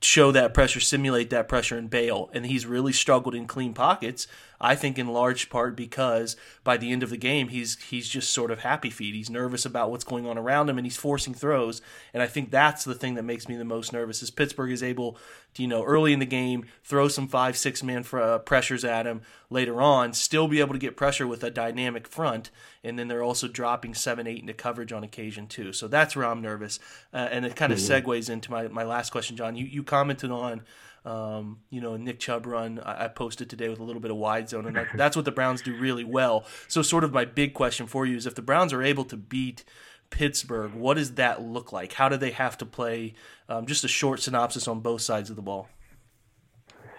show 0.00 0.30
that 0.30 0.54
pressure, 0.54 0.80
simulate 0.80 1.30
that 1.30 1.48
pressure, 1.48 1.76
and 1.76 1.90
bail. 1.90 2.30
And 2.32 2.46
he's 2.46 2.66
really 2.66 2.92
struggled 2.92 3.34
in 3.34 3.46
clean 3.46 3.74
pockets. 3.74 4.28
I 4.60 4.74
think 4.74 4.98
in 4.98 5.08
large 5.08 5.50
part 5.50 5.76
because 5.76 6.36
by 6.62 6.76
the 6.76 6.92
end 6.92 7.02
of 7.02 7.10
the 7.10 7.16
game, 7.16 7.48
he's 7.48 7.80
he's 7.82 8.08
just 8.08 8.32
sort 8.32 8.50
of 8.50 8.60
happy 8.60 8.90
feet. 8.90 9.14
He's 9.14 9.30
nervous 9.30 9.64
about 9.64 9.90
what's 9.90 10.04
going 10.04 10.26
on 10.26 10.38
around 10.38 10.68
him, 10.68 10.78
and 10.78 10.86
he's 10.86 10.96
forcing 10.96 11.34
throws. 11.34 11.82
And 12.12 12.22
I 12.22 12.26
think 12.26 12.50
that's 12.50 12.84
the 12.84 12.94
thing 12.94 13.14
that 13.14 13.22
makes 13.24 13.48
me 13.48 13.56
the 13.56 13.64
most 13.64 13.92
nervous. 13.92 14.22
Is 14.22 14.30
Pittsburgh 14.30 14.70
is 14.70 14.82
able 14.82 15.18
to, 15.54 15.62
you 15.62 15.68
know, 15.68 15.84
early 15.84 16.12
in 16.12 16.18
the 16.18 16.26
game 16.26 16.66
throw 16.82 17.08
some 17.08 17.28
five 17.28 17.56
six 17.56 17.82
man 17.82 18.02
fr- 18.02 18.20
uh, 18.20 18.38
pressures 18.38 18.84
at 18.84 19.06
him. 19.06 19.22
Later 19.50 19.80
on, 19.80 20.12
still 20.14 20.48
be 20.48 20.60
able 20.60 20.72
to 20.72 20.78
get 20.78 20.96
pressure 20.96 21.26
with 21.26 21.44
a 21.44 21.50
dynamic 21.50 22.08
front, 22.08 22.50
and 22.82 22.98
then 22.98 23.08
they're 23.08 23.22
also 23.22 23.46
dropping 23.46 23.94
seven 23.94 24.26
eight 24.26 24.40
into 24.40 24.54
coverage 24.54 24.92
on 24.92 25.04
occasion 25.04 25.46
too. 25.46 25.72
So 25.72 25.88
that's 25.88 26.16
where 26.16 26.24
I'm 26.24 26.42
nervous, 26.42 26.78
uh, 27.12 27.28
and 27.30 27.44
it 27.44 27.54
kind 27.56 27.72
of 27.72 27.78
segues 27.78 28.30
into 28.30 28.50
my 28.50 28.68
my 28.68 28.84
last 28.84 29.10
question, 29.10 29.36
Jon. 29.36 29.56
You 29.56 29.66
you 29.66 29.82
commented 29.82 30.30
on 30.30 30.62
um, 31.04 31.60
you 31.70 31.80
know, 31.80 31.96
Nick 31.96 32.18
Chubb 32.18 32.46
run 32.46 32.80
I, 32.80 33.04
I 33.04 33.08
posted 33.08 33.50
today 33.50 33.68
with 33.68 33.78
a 33.78 33.82
little 33.82 34.00
bit 34.00 34.10
of 34.10 34.16
wide 34.16 34.48
zone, 34.48 34.66
and 34.66 34.76
that, 34.76 34.88
that's 34.96 35.16
what 35.16 35.24
the 35.24 35.32
Browns 35.32 35.62
do 35.62 35.76
really 35.76 36.04
well. 36.04 36.44
So, 36.68 36.82
sort 36.82 37.04
of 37.04 37.12
my 37.12 37.24
big 37.24 37.54
question 37.54 37.86
for 37.86 38.06
you 38.06 38.16
is 38.16 38.26
if 38.26 38.34
the 38.34 38.42
Browns 38.42 38.72
are 38.72 38.82
able 38.82 39.04
to 39.06 39.16
beat 39.16 39.64
Pittsburgh, 40.10 40.72
what 40.72 40.94
does 40.94 41.14
that 41.14 41.42
look 41.42 41.72
like? 41.72 41.94
How 41.94 42.08
do 42.08 42.16
they 42.16 42.30
have 42.30 42.56
to 42.58 42.66
play? 42.66 43.14
Um, 43.48 43.66
just 43.66 43.84
a 43.84 43.88
short 43.88 44.20
synopsis 44.20 44.66
on 44.66 44.80
both 44.80 45.02
sides 45.02 45.30
of 45.30 45.36
the 45.36 45.42
ball. 45.42 45.68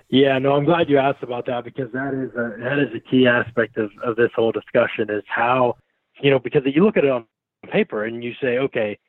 Yeah, 0.09 0.37
no, 0.37 0.53
I'm 0.53 0.65
glad 0.65 0.87
you 0.87 0.99
asked 0.99 1.23
about 1.23 1.47
that 1.47 1.63
because 1.63 1.91
that 1.93 2.13
is 2.13 2.29
a 2.35 2.61
that 2.61 2.79
is 2.79 2.95
a 2.95 2.99
key 2.99 3.27
aspect 3.27 3.77
of, 3.77 3.89
of 4.03 4.15
this 4.15 4.29
whole 4.35 4.51
discussion 4.51 5.09
is 5.09 5.23
how 5.27 5.77
you 6.21 6.29
know 6.29 6.37
because 6.37 6.61
you 6.65 6.83
look 6.83 6.95
at 6.95 7.03
it 7.03 7.09
on 7.09 7.25
paper 7.71 8.05
and 8.05 8.23
you 8.23 8.33
say, 8.39 8.59
okay, 8.59 8.99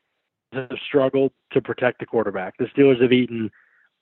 have 0.52 0.70
struggled 0.86 1.32
to 1.52 1.60
protect 1.60 2.00
the 2.00 2.06
quarterback. 2.06 2.56
The 2.58 2.66
Steelers 2.66 3.02
have 3.02 3.12
eaten 3.12 3.50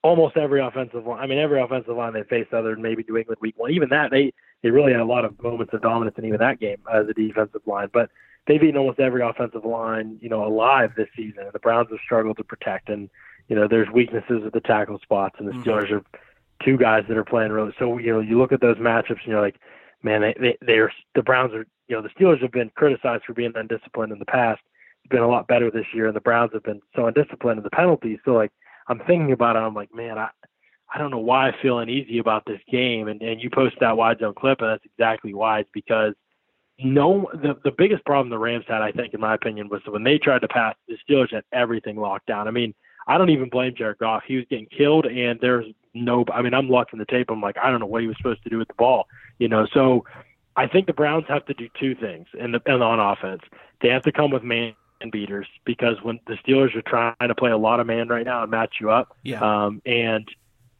almost 0.05 0.37
every 0.37 0.61
offensive 0.61 1.07
line. 1.07 1.19
I 1.19 1.27
mean, 1.27 1.39
every 1.39 1.61
offensive 1.61 1.97
line 1.97 2.13
they 2.13 2.23
faced, 2.25 2.53
other 2.53 2.75
than 2.75 2.83
maybe 2.83 3.05
New 3.09 3.17
England 3.17 3.39
week 3.41 3.59
one. 3.59 3.73
Even 3.73 3.89
that, 3.89 4.11
they 4.11 4.33
they 4.63 4.71
really 4.71 4.93
had 4.93 5.01
a 5.01 5.05
lot 5.07 5.25
of 5.25 5.43
moments 5.43 5.73
of 5.73 5.83
dominance 5.83 6.17
in 6.19 6.27
even 6.27 6.39
that 6.39 6.61
game 6.61 6.77
as 6.93 7.09
a 7.09 7.15
defensive 7.15 7.63
line. 7.67 7.89
But 7.93 8.11
they've 8.47 8.63
eaten 8.63 8.77
almost 8.77 9.01
every 9.01 9.23
offensive 9.23 9.65
line, 9.65 10.19
you 10.21 10.29
know, 10.29 10.47
alive 10.47 10.93
this 10.97 11.09
season. 11.17 11.45
The 11.53 11.59
Browns 11.59 11.89
have 11.91 11.99
struggled 12.05 12.37
to 12.37 12.45
protect, 12.45 12.91
and 12.91 13.09
you 13.49 13.57
know, 13.57 13.67
there's 13.67 13.89
weaknesses 13.91 14.43
at 14.47 14.53
the 14.53 14.61
tackle 14.61 15.01
spots, 15.01 15.37
and 15.39 15.49
the 15.49 15.53
mm-hmm. 15.53 15.69
Steelers 15.69 15.91
are 15.91 16.03
two 16.63 16.77
guys 16.77 17.05
that 17.09 17.17
are 17.17 17.25
playing 17.25 17.51
really. 17.51 17.73
So 17.79 17.99
you 17.99 18.13
know, 18.13 18.21
you 18.21 18.39
look 18.39 18.53
at 18.53 18.61
those 18.61 18.77
matchups, 18.77 19.23
and 19.23 19.29
you're 19.29 19.41
like, 19.41 19.57
man, 20.03 20.21
they 20.21 20.35
they 20.39 20.59
they're 20.61 20.93
the 21.15 21.23
Browns 21.23 21.55
are. 21.55 21.67
You 21.87 21.97
know, 21.97 22.01
the 22.01 22.09
Steelers 22.09 22.41
have 22.41 22.51
been 22.51 22.71
criticized 22.77 23.25
for 23.27 23.35
being 23.35 23.53
undisciplined 23.55 24.11
in 24.11 24.19
the 24.19 24.25
past. 24.25 24.63
It's 25.05 25.11
been 25.11 25.21
a 25.21 25.29
lot 25.29 25.47
better 25.47 25.71
this 25.71 25.85
year, 25.93 26.07
and 26.07 26.17
the 26.17 26.21
Browns 26.21 26.53
have 26.55 26.63
been 26.63 26.81
so 26.97 27.07
undisciplined 27.07 27.59
in 27.59 27.63
the 27.63 27.69
penalties. 27.69 28.21
So 28.25 28.33
like, 28.33 28.53
I'm 28.89 28.99
thinking 29.01 29.33
about 29.33 29.57
it. 29.57 29.61
I'm 29.61 29.75
like, 29.75 29.95
man, 29.95 30.19
I 30.19 30.29
I 30.93 30.99
don't 30.99 31.11
know 31.11 31.19
why 31.19 31.49
I 31.49 31.63
feel 31.63 31.79
uneasy 31.79 32.19
about 32.19 32.45
this 32.47 32.61
game. 32.71 33.09
And 33.09 33.21
and 33.23 33.41
you 33.41 33.51
post 33.51 33.77
that 33.81 33.97
wide 33.97 34.19
zone 34.21 34.35
clip, 34.35 34.61
and 34.61 34.71
that's 34.71 34.85
exactly 34.85 35.35
why. 35.35 35.61
It's 35.61 35.71
because 35.73 36.15
no, 36.79 37.31
the 37.33 37.57
the 37.65 37.73
biggest 37.77 38.05
problem 38.05 38.31
the 38.31 38.39
Rams 38.39 38.65
had, 38.69 38.83
I 38.83 38.93
think, 38.93 39.15
in 39.15 39.21
my 39.21 39.35
opinion, 39.35 39.69
was 39.69 39.81
when 39.87 40.05
they 40.05 40.19
tried 40.19 40.41
to 40.41 40.49
pass, 40.49 40.75
the 40.89 40.97
Steelers 41.09 41.33
had 41.33 41.45
everything 41.53 41.97
locked 41.97 42.27
down. 42.27 42.49
I 42.49 42.51
mean, 42.51 42.75
I 43.07 43.19
don't 43.19 43.31
even 43.31 43.49
blame 43.49 43.75
Jared 43.77 43.99
Goff. 43.99 44.23
He 44.27 44.37
was 44.37 44.45
getting 44.51 44.67
killed, 44.67 45.07
and 45.07 45.39
there's 45.41 45.67
no. 45.95 46.25
I 46.33 46.43
mean, 46.43 46.55
I'm 46.55 46.69
watching 46.69 46.99
the 46.99 47.07
tape. 47.07 47.31
I'm 47.31 47.41
like, 47.41 47.57
I 47.63 47.71
don't 47.71 47.81
know 47.81 47.87
what 47.87 48.03
he 48.03 48.09
was 48.09 48.17
supposed 48.17 48.43
to 48.45 48.51
do 48.51 48.59
with 48.59 48.69
the 48.69 48.75
ball. 48.75 49.07
You 49.39 49.49
know, 49.49 49.67
so 49.73 50.05
I 50.57 50.67
think 50.67 50.87
the 50.87 50.93
Browns 50.93 51.25
have 51.29 51.47
to 51.47 51.55
do 51.55 51.69
two 51.79 51.95
things 51.95 52.27
in 52.39 52.53
the 52.53 52.61
and 52.67 52.83
on 52.83 52.99
offense. 52.99 53.43
They 53.81 53.89
have 53.89 54.03
to 54.03 54.13
come 54.13 54.31
with 54.31 54.43
man 54.43 54.75
beaters 55.11 55.47
because 55.65 55.97
when 56.03 56.19
the 56.27 56.35
Steelers 56.35 56.75
are 56.77 56.83
trying 56.83 57.29
to 57.29 57.35
play 57.35 57.51
a 57.51 57.57
lot 57.59 57.81
of 57.81 57.87
man 57.87 58.09
right 58.09 58.25
now 58.25 58.43
and 58.43 58.51
match 58.51 58.77
you 58.81 58.91
up, 58.91 59.17
Yeah. 59.23 59.41
um, 59.41 59.81
and 59.87 60.29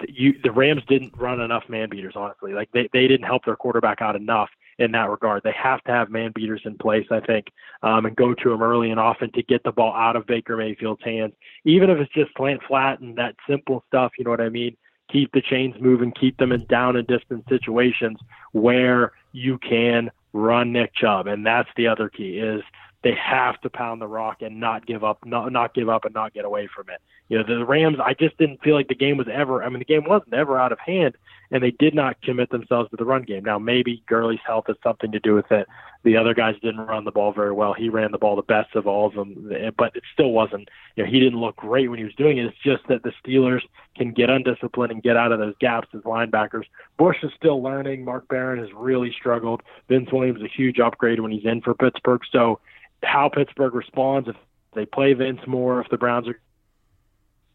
you 0.09 0.39
the 0.43 0.51
Rams 0.51 0.83
didn't 0.89 1.17
run 1.17 1.41
enough 1.41 1.65
man 1.69 1.89
beaters. 1.89 2.15
Honestly, 2.17 2.53
like 2.53 2.71
they 2.73 2.89
they 2.93 3.07
didn't 3.07 3.27
help 3.27 3.45
their 3.45 3.57
quarterback 3.57 4.03
out 4.03 4.17
enough 4.17 4.51
in 4.79 4.91
that 4.93 5.09
regard. 5.09 5.43
They 5.45 5.53
have 5.53 5.83
to 5.85 5.93
have 5.93 6.11
man 6.11 6.33
beaters 6.35 6.63
in 6.65 6.77
place, 6.77 7.07
I 7.11 7.21
think, 7.21 7.47
um, 7.83 8.07
and 8.07 8.17
go 8.17 8.35
to 8.35 8.49
them 8.51 8.61
early 8.63 8.91
and 8.91 8.99
often 8.99 9.31
to 9.33 9.43
get 9.43 9.63
the 9.63 9.71
ball 9.73 9.95
out 9.95 10.17
of 10.17 10.27
Baker 10.27 10.57
Mayfield's 10.57 11.03
hands, 11.05 11.33
even 11.65 11.91
if 11.91 11.99
it's 11.99 12.13
just 12.13 12.33
slant 12.37 12.61
flat 12.67 12.99
and 13.01 13.17
that 13.17 13.37
simple 13.49 13.85
stuff. 13.87 14.13
You 14.19 14.25
know 14.25 14.31
what 14.31 14.41
I 14.41 14.49
mean? 14.49 14.77
Keep 15.13 15.33
the 15.33 15.43
chains 15.43 15.77
moving, 15.81 16.13
keep 16.13 16.37
them 16.39 16.51
in 16.51 16.67
down 16.67 16.97
and 16.97 17.07
distance 17.07 17.45
situations 17.49 18.19
where 18.53 19.13
you 19.33 19.59
can 19.59 20.11
run 20.33 20.73
Nick 20.73 20.93
Chubb, 20.95 21.29
and 21.29 21.47
that's 21.47 21.69
the 21.77 21.87
other 21.87 22.09
key 22.09 22.39
is 22.39 22.63
they 23.05 23.15
have 23.15 23.61
to 23.61 23.71
pound 23.71 24.01
the 24.01 24.07
rock 24.09 24.41
and 24.41 24.59
not 24.59 24.87
give 24.87 25.05
up, 25.05 25.25
not 25.25 25.53
not 25.53 25.75
give 25.75 25.89
up 25.89 26.05
and 26.07 26.15
not 26.15 26.33
get 26.33 26.45
away 26.45 26.69
from 26.75 26.89
it. 26.89 27.01
You 27.29 27.39
know, 27.39 27.45
the 27.47 27.65
Rams, 27.65 27.99
I 28.03 28.15
just 28.15 28.37
didn't 28.39 28.63
feel 28.63 28.75
like 28.75 28.89
the 28.89 28.95
game 28.95 29.19
was 29.19 29.29
ever. 29.31 29.63
I 29.63 29.69
mean, 29.69 29.79
the 29.79 29.85
game 29.85 30.05
wasn't 30.05 30.35
ever 30.35 30.59
out 30.59 30.73
of 30.73 30.79
hand, 30.81 31.15
and 31.51 31.63
they 31.63 31.71
did 31.73 31.95
not 31.95 32.21
commit 32.23 32.51
themselves 32.51 32.91
to 32.91 32.97
the 32.97 33.05
run 33.05 33.23
game. 33.23 33.45
Now, 33.45 33.59
maybe 33.59 34.03
Gurley's 34.07 34.41
health 34.47 34.65
has 34.69 34.77
something 34.83 35.13
to 35.13 35.21
do 35.21 35.35
with 35.35 35.51
it. 35.51 35.67
The 36.03 36.17
other 36.17 36.35
guys 36.35 36.55
didn't 36.63 36.87
run 36.87 37.05
the 37.05 37.11
ball 37.11 37.33
very 37.33 37.53
well. 37.53 37.73
He 37.73 37.89
ran 37.89 38.13
the 38.13 38.19
ball 38.19 38.37
the 38.37 38.43
best 38.43 38.75
of 38.75 38.87
all 38.87 39.07
of 39.07 39.15
them, 39.15 39.51
but 39.77 39.97
it 39.97 40.03
still 40.13 40.33
wasn't. 40.33 40.69
You 40.97 41.05
know, 41.05 41.11
he 41.11 41.19
didn't 41.19 41.41
look 41.41 41.57
great 41.57 41.89
when 41.89 41.99
he 41.99 42.05
was 42.05 42.15
doing 42.15 42.39
it. 42.39 42.47
It's 42.47 42.59
just 42.63 42.87
that 42.89 43.03
the 43.03 43.13
Steelers 43.25 43.63
can 43.97 44.13
get 44.13 44.29
undisciplined 44.29 44.93
and 44.93 45.03
get 45.03 45.17
out 45.17 45.33
of 45.33 45.39
those 45.39 45.55
gaps 45.61 45.89
as 45.95 46.03
linebackers. 46.03 46.65
Bush 46.99 47.17
is 47.23 47.31
still 47.37 47.63
learning. 47.63 48.05
Mark 48.05 48.29
Barron 48.29 48.59
has 48.59 48.69
really 48.75 49.13
struggled. 49.19 49.63
Vince 49.89 50.13
Williams 50.13 50.41
is 50.41 50.47
a 50.47 50.57
huge 50.57 50.79
upgrade 50.79 51.21
when 51.21 51.33
he's 51.33 51.47
in 51.47 51.63
for 51.63 51.75
Pittsburgh. 51.75 52.21
So, 52.31 52.61
how 53.03 53.29
Pittsburgh 53.29 53.75
responds 53.75 54.29
if 54.29 54.37
they 54.75 54.87
play 54.87 55.15
Vince 55.15 55.41
more, 55.47 55.81
if 55.81 55.89
the 55.91 55.99
Browns 55.99 56.29
are 56.29 56.39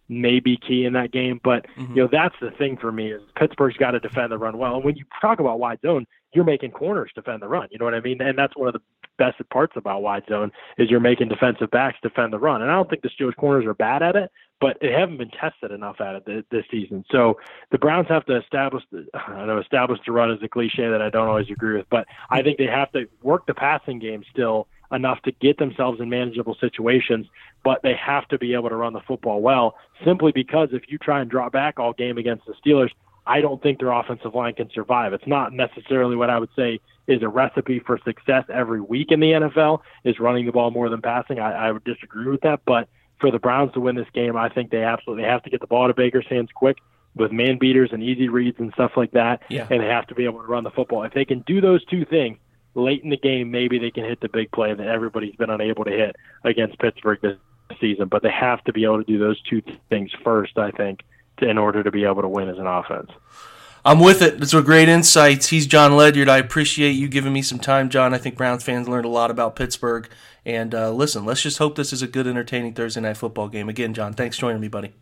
may 0.10 0.40
be 0.40 0.58
key 0.58 0.86
in 0.86 0.94
that 0.94 1.12
game. 1.12 1.40
But 1.44 1.68
mm-hmm. 1.78 1.96
you 1.96 2.04
know 2.04 2.10
that's 2.12 2.36
the 2.42 2.52
thing 2.52 2.78
for 2.78 2.92
me 2.92 3.12
is 3.12 3.22
Pittsburgh's 3.36 3.78
got 3.78 3.92
to 3.92 4.00
defend 4.00 4.32
the 4.32 4.38
run 4.38 4.58
well. 4.58 4.76
And 4.76 4.84
when 4.84 4.96
you 4.96 5.06
talk 5.22 5.40
about 5.40 5.60
wide 5.60 5.80
zone, 5.82 6.06
you're 6.34 6.44
making 6.44 6.72
corners 6.72 7.12
defend 7.16 7.42
the 7.42 7.48
run. 7.48 7.68
You 7.72 7.80
know 7.80 7.86
what 7.86 7.94
I 7.94 8.02
mean? 8.02 8.22
And 8.22 8.38
that's 8.38 8.56
one 8.58 8.68
of 8.68 8.74
the 8.74 8.82
best 9.18 9.38
parts 9.50 9.74
about 9.76 10.02
wide 10.02 10.24
zone 10.30 10.52
is 10.78 10.90
you're 10.90 11.00
making 11.00 11.28
defensive 11.28 11.70
backs 11.72 11.98
defend 12.02 12.34
the 12.34 12.40
run. 12.40 12.62
And 12.62 12.72
I 12.72 12.76
don't 12.76 12.90
think 12.90 13.02
the 13.02 13.10
Steelers 13.10 13.36
corners 13.36 13.66
are 13.66 13.74
bad 13.74 14.02
at 14.02 14.16
it, 14.16 14.32
but 14.62 14.78
they 14.82 14.92
haven't 14.92 15.18
been 15.18 15.30
tested 15.30 15.72
enough 15.72 16.00
at 16.02 16.28
it 16.28 16.46
this 16.50 16.66
season. 16.72 17.04
So 17.12 17.40
the 17.72 17.78
Browns 17.78 18.08
have 18.10 18.26
to 18.26 18.38
establish 18.38 18.84
the 18.92 19.06
I 19.14 19.46
know 19.46 19.60
establish 19.60 20.00
the 20.06 20.12
run 20.12 20.32
is 20.32 20.40
a 20.42 20.48
cliche 20.48 20.90
that 20.90 21.02
I 21.02 21.10
don't 21.10 21.28
always 21.28 21.50
agree 21.50 21.78
with, 21.78 21.88
but 21.90 22.08
I 22.30 22.42
think 22.44 22.58
they 22.58 22.68
have 22.68 22.92
to 22.94 23.08
work 23.22 23.46
the 23.46 23.54
passing 23.54 24.00
game 24.00 24.24
still 24.32 24.68
enough 24.92 25.22
to 25.24 25.32
get 25.32 25.58
themselves 25.58 26.00
in 26.00 26.10
manageable 26.10 26.56
situations, 26.60 27.28
but 27.64 27.82
they 27.84 27.94
have 27.96 28.28
to 28.30 28.38
be 28.38 28.54
able 28.54 28.70
to 28.70 28.76
run 28.76 28.94
the 28.94 29.02
football 29.02 29.42
well 29.42 29.76
simply 30.04 30.32
because 30.32 30.70
if 30.72 30.84
you 30.88 30.98
try 30.98 31.22
and 31.22 31.30
draw 31.30 31.50
back 31.50 31.80
all 31.80 31.94
game 31.94 32.18
against 32.18 32.46
the 32.46 32.54
Steelers, 32.54 32.90
I 33.28 33.42
don't 33.42 33.62
think 33.62 33.80
their 33.80 33.92
offensive 33.92 34.34
line 34.34 34.56
can 34.56 34.72
survive. 34.74 35.14
It's 35.14 35.28
not 35.28 35.54
necessarily 35.54 36.16
what 36.16 36.32
I 36.32 36.40
would 36.40 36.50
say 36.56 36.80
is 37.08 37.22
a 37.22 37.28
recipe 37.28 37.80
for 37.80 38.00
success 38.04 38.46
every 38.52 38.82
week 38.82 39.12
in 39.12 39.20
the 39.20 39.32
NFL 39.32 39.82
is 40.04 40.20
running 40.20 40.46
the 40.46 40.52
ball 40.52 40.72
more 40.72 40.90
than 40.90 41.02
passing. 41.02 41.40
I, 41.40 41.68
I 41.68 41.72
would 41.72 41.84
disagree 41.84 42.28
with 42.28 42.42
that, 42.42 42.62
but 42.66 42.90
for 43.20 43.30
the 43.32 43.40
Browns 43.40 43.74
to 43.74 43.80
win 43.80 43.96
this 43.96 44.08
game, 44.14 44.36
I 44.36 44.50
think 44.50 44.72
they 44.72 44.84
absolutely 44.84 45.26
have 45.26 45.44
to 45.44 45.50
get 45.50 45.60
the 45.60 45.68
ball 45.68 45.88
to 45.88 45.94
Baker's 45.94 46.26
hands 46.28 46.50
quick 46.54 46.78
with 47.16 47.32
man 47.32 47.58
beaters 47.60 47.90
and 47.92 48.02
easy 48.02 48.30
reads 48.30 48.60
and 48.60 48.72
stuff 48.74 48.92
like 48.96 49.12
that. 49.12 49.42
Yeah. 49.50 49.68
And 49.70 49.82
they 49.82 49.88
have 49.88 50.08
to 50.08 50.16
be 50.16 50.26
able 50.26 50.42
to 50.42 50.48
run 50.48 50.64
the 50.64 50.72
football. 50.72 51.04
If 51.04 51.14
they 51.14 51.26
can 51.26 51.42
do 51.42 51.62
those 51.62 51.84
two 51.86 52.06
things, 52.06 52.38
late 52.76 53.04
in 53.04 53.10
the 53.10 53.18
game, 53.18 53.52
maybe 53.52 53.80
they 53.80 53.92
can 53.92 54.06
hit 54.06 54.22
the 54.22 54.30
big 54.30 54.52
play 54.52 54.74
that 54.74 54.88
everybody's 54.88 55.36
been 55.36 55.50
unable 55.50 55.86
to 55.86 55.92
hit 55.92 56.16
against 56.44 56.80
Pittsburgh 56.80 57.20
this 57.22 57.38
season. 57.80 58.08
But 58.08 58.24
they 58.24 58.32
have 58.32 58.64
to 58.66 58.74
be 58.74 58.84
able 58.84 58.98
to 58.98 59.04
do 59.04 59.20
those 59.20 59.42
two 59.44 59.62
things 59.90 60.12
first, 60.24 60.58
I 60.58 60.72
think, 60.72 61.02
to, 61.38 61.50
in 61.50 61.58
order 61.58 61.84
to 61.84 61.92
be 61.92 62.06
able 62.06 62.22
to 62.22 62.30
win 62.30 62.50
as 62.50 62.58
an 62.58 62.68
offense. 62.68 63.12
I'm 63.86 64.00
with 64.00 64.22
it. 64.22 64.40
Those 64.40 64.54
were 64.54 64.62
great 64.62 64.90
insights. 64.90 65.48
He's 65.48 65.66
Jon 65.66 65.96
Ledyard. 65.96 66.28
I 66.28 66.38
appreciate 66.38 66.92
you 66.92 67.08
giving 67.08 67.32
me 67.32 67.42
some 67.42 67.60
time, 67.60 67.90
Jon. 67.90 68.14
I 68.14 68.18
think 68.18 68.36
Browns 68.36 68.64
fans 68.64 68.90
learned 68.90 69.06
a 69.06 69.10
lot 69.10 69.32
about 69.32 69.56
Pittsburgh. 69.56 70.10
And 70.46 70.76
uh, 70.76 70.92
listen, 70.92 71.26
let's 71.26 71.42
just 71.42 71.60
hope 71.60 71.76
this 71.76 71.94
is 71.94 72.02
a 72.02 72.08
good, 72.08 72.28
entertaining 72.28 72.74
Thursday 72.74 73.02
night 73.02 73.18
football 73.18 73.48
game. 73.48 73.70
Again, 73.70 73.94
Jon, 73.94 74.14
thanks 74.14 74.36
for 74.36 74.42
joining 74.42 74.62
me, 74.62 74.68
buddy. 74.68 74.94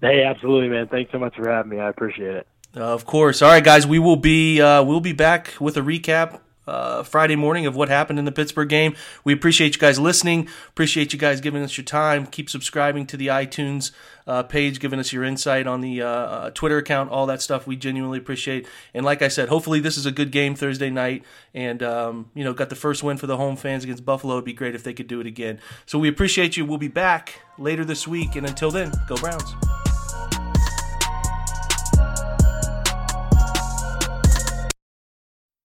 Hey, 0.00 0.24
absolutely, 0.24 0.68
man. 0.68 0.88
Thanks 0.88 1.12
so 1.12 1.18
much 1.18 1.34
for 1.36 1.48
having 1.48 1.70
me. 1.70 1.80
I 1.80 1.88
appreciate 1.88 2.34
it. 2.34 2.46
Uh, 2.76 2.80
of 2.80 3.06
course. 3.06 3.42
All 3.42 3.50
right, 3.50 3.64
guys, 3.64 3.86
we 3.86 3.98
will 3.98 4.16
be 4.16 4.60
uh, 4.60 4.82
we'll 4.82 5.00
be 5.00 5.12
back 5.12 5.54
with 5.60 5.76
a 5.76 5.80
recap 5.80 6.40
uh, 6.68 7.02
Friday 7.02 7.36
morning 7.36 7.66
of 7.66 7.74
what 7.74 7.88
happened 7.88 8.18
in 8.18 8.24
the 8.24 8.32
Pittsburgh 8.32 8.68
game. 8.68 8.94
We 9.24 9.32
appreciate 9.32 9.74
you 9.74 9.80
guys 9.80 9.98
listening. 9.98 10.48
Appreciate 10.68 11.12
you 11.12 11.18
guys 11.18 11.40
giving 11.40 11.62
us 11.62 11.76
your 11.76 11.84
time. 11.84 12.26
Keep 12.26 12.50
subscribing 12.50 13.06
to 13.06 13.16
the 13.16 13.28
iTunes 13.28 13.90
uh, 14.26 14.42
page, 14.42 14.78
giving 14.78 15.00
us 15.00 15.12
your 15.12 15.24
insight 15.24 15.66
on 15.66 15.80
the 15.80 16.02
uh, 16.02 16.06
uh, 16.06 16.50
Twitter 16.50 16.76
account, 16.76 17.10
all 17.10 17.26
that 17.26 17.40
stuff. 17.40 17.66
We 17.66 17.76
genuinely 17.76 18.18
appreciate. 18.18 18.68
And 18.92 19.04
like 19.04 19.22
I 19.22 19.28
said, 19.28 19.48
hopefully 19.48 19.80
this 19.80 19.96
is 19.96 20.04
a 20.04 20.12
good 20.12 20.30
game 20.30 20.54
Thursday 20.54 20.90
night. 20.90 21.24
And 21.54 21.82
um, 21.82 22.30
you 22.34 22.44
know, 22.44 22.52
got 22.52 22.68
the 22.68 22.76
first 22.76 23.02
win 23.02 23.16
for 23.16 23.26
the 23.26 23.38
home 23.38 23.56
fans 23.56 23.84
against 23.84 24.04
Buffalo. 24.04 24.34
It'd 24.34 24.44
be 24.44 24.52
great 24.52 24.74
if 24.74 24.84
they 24.84 24.92
could 24.92 25.08
do 25.08 25.20
it 25.20 25.26
again. 25.26 25.60
So 25.86 25.98
we 25.98 26.08
appreciate 26.08 26.56
you. 26.56 26.66
We'll 26.66 26.78
be 26.78 26.88
back 26.88 27.40
later 27.56 27.84
this 27.84 28.06
week. 28.06 28.36
And 28.36 28.46
until 28.46 28.70
then, 28.70 28.92
go 29.08 29.16
Browns. 29.16 29.87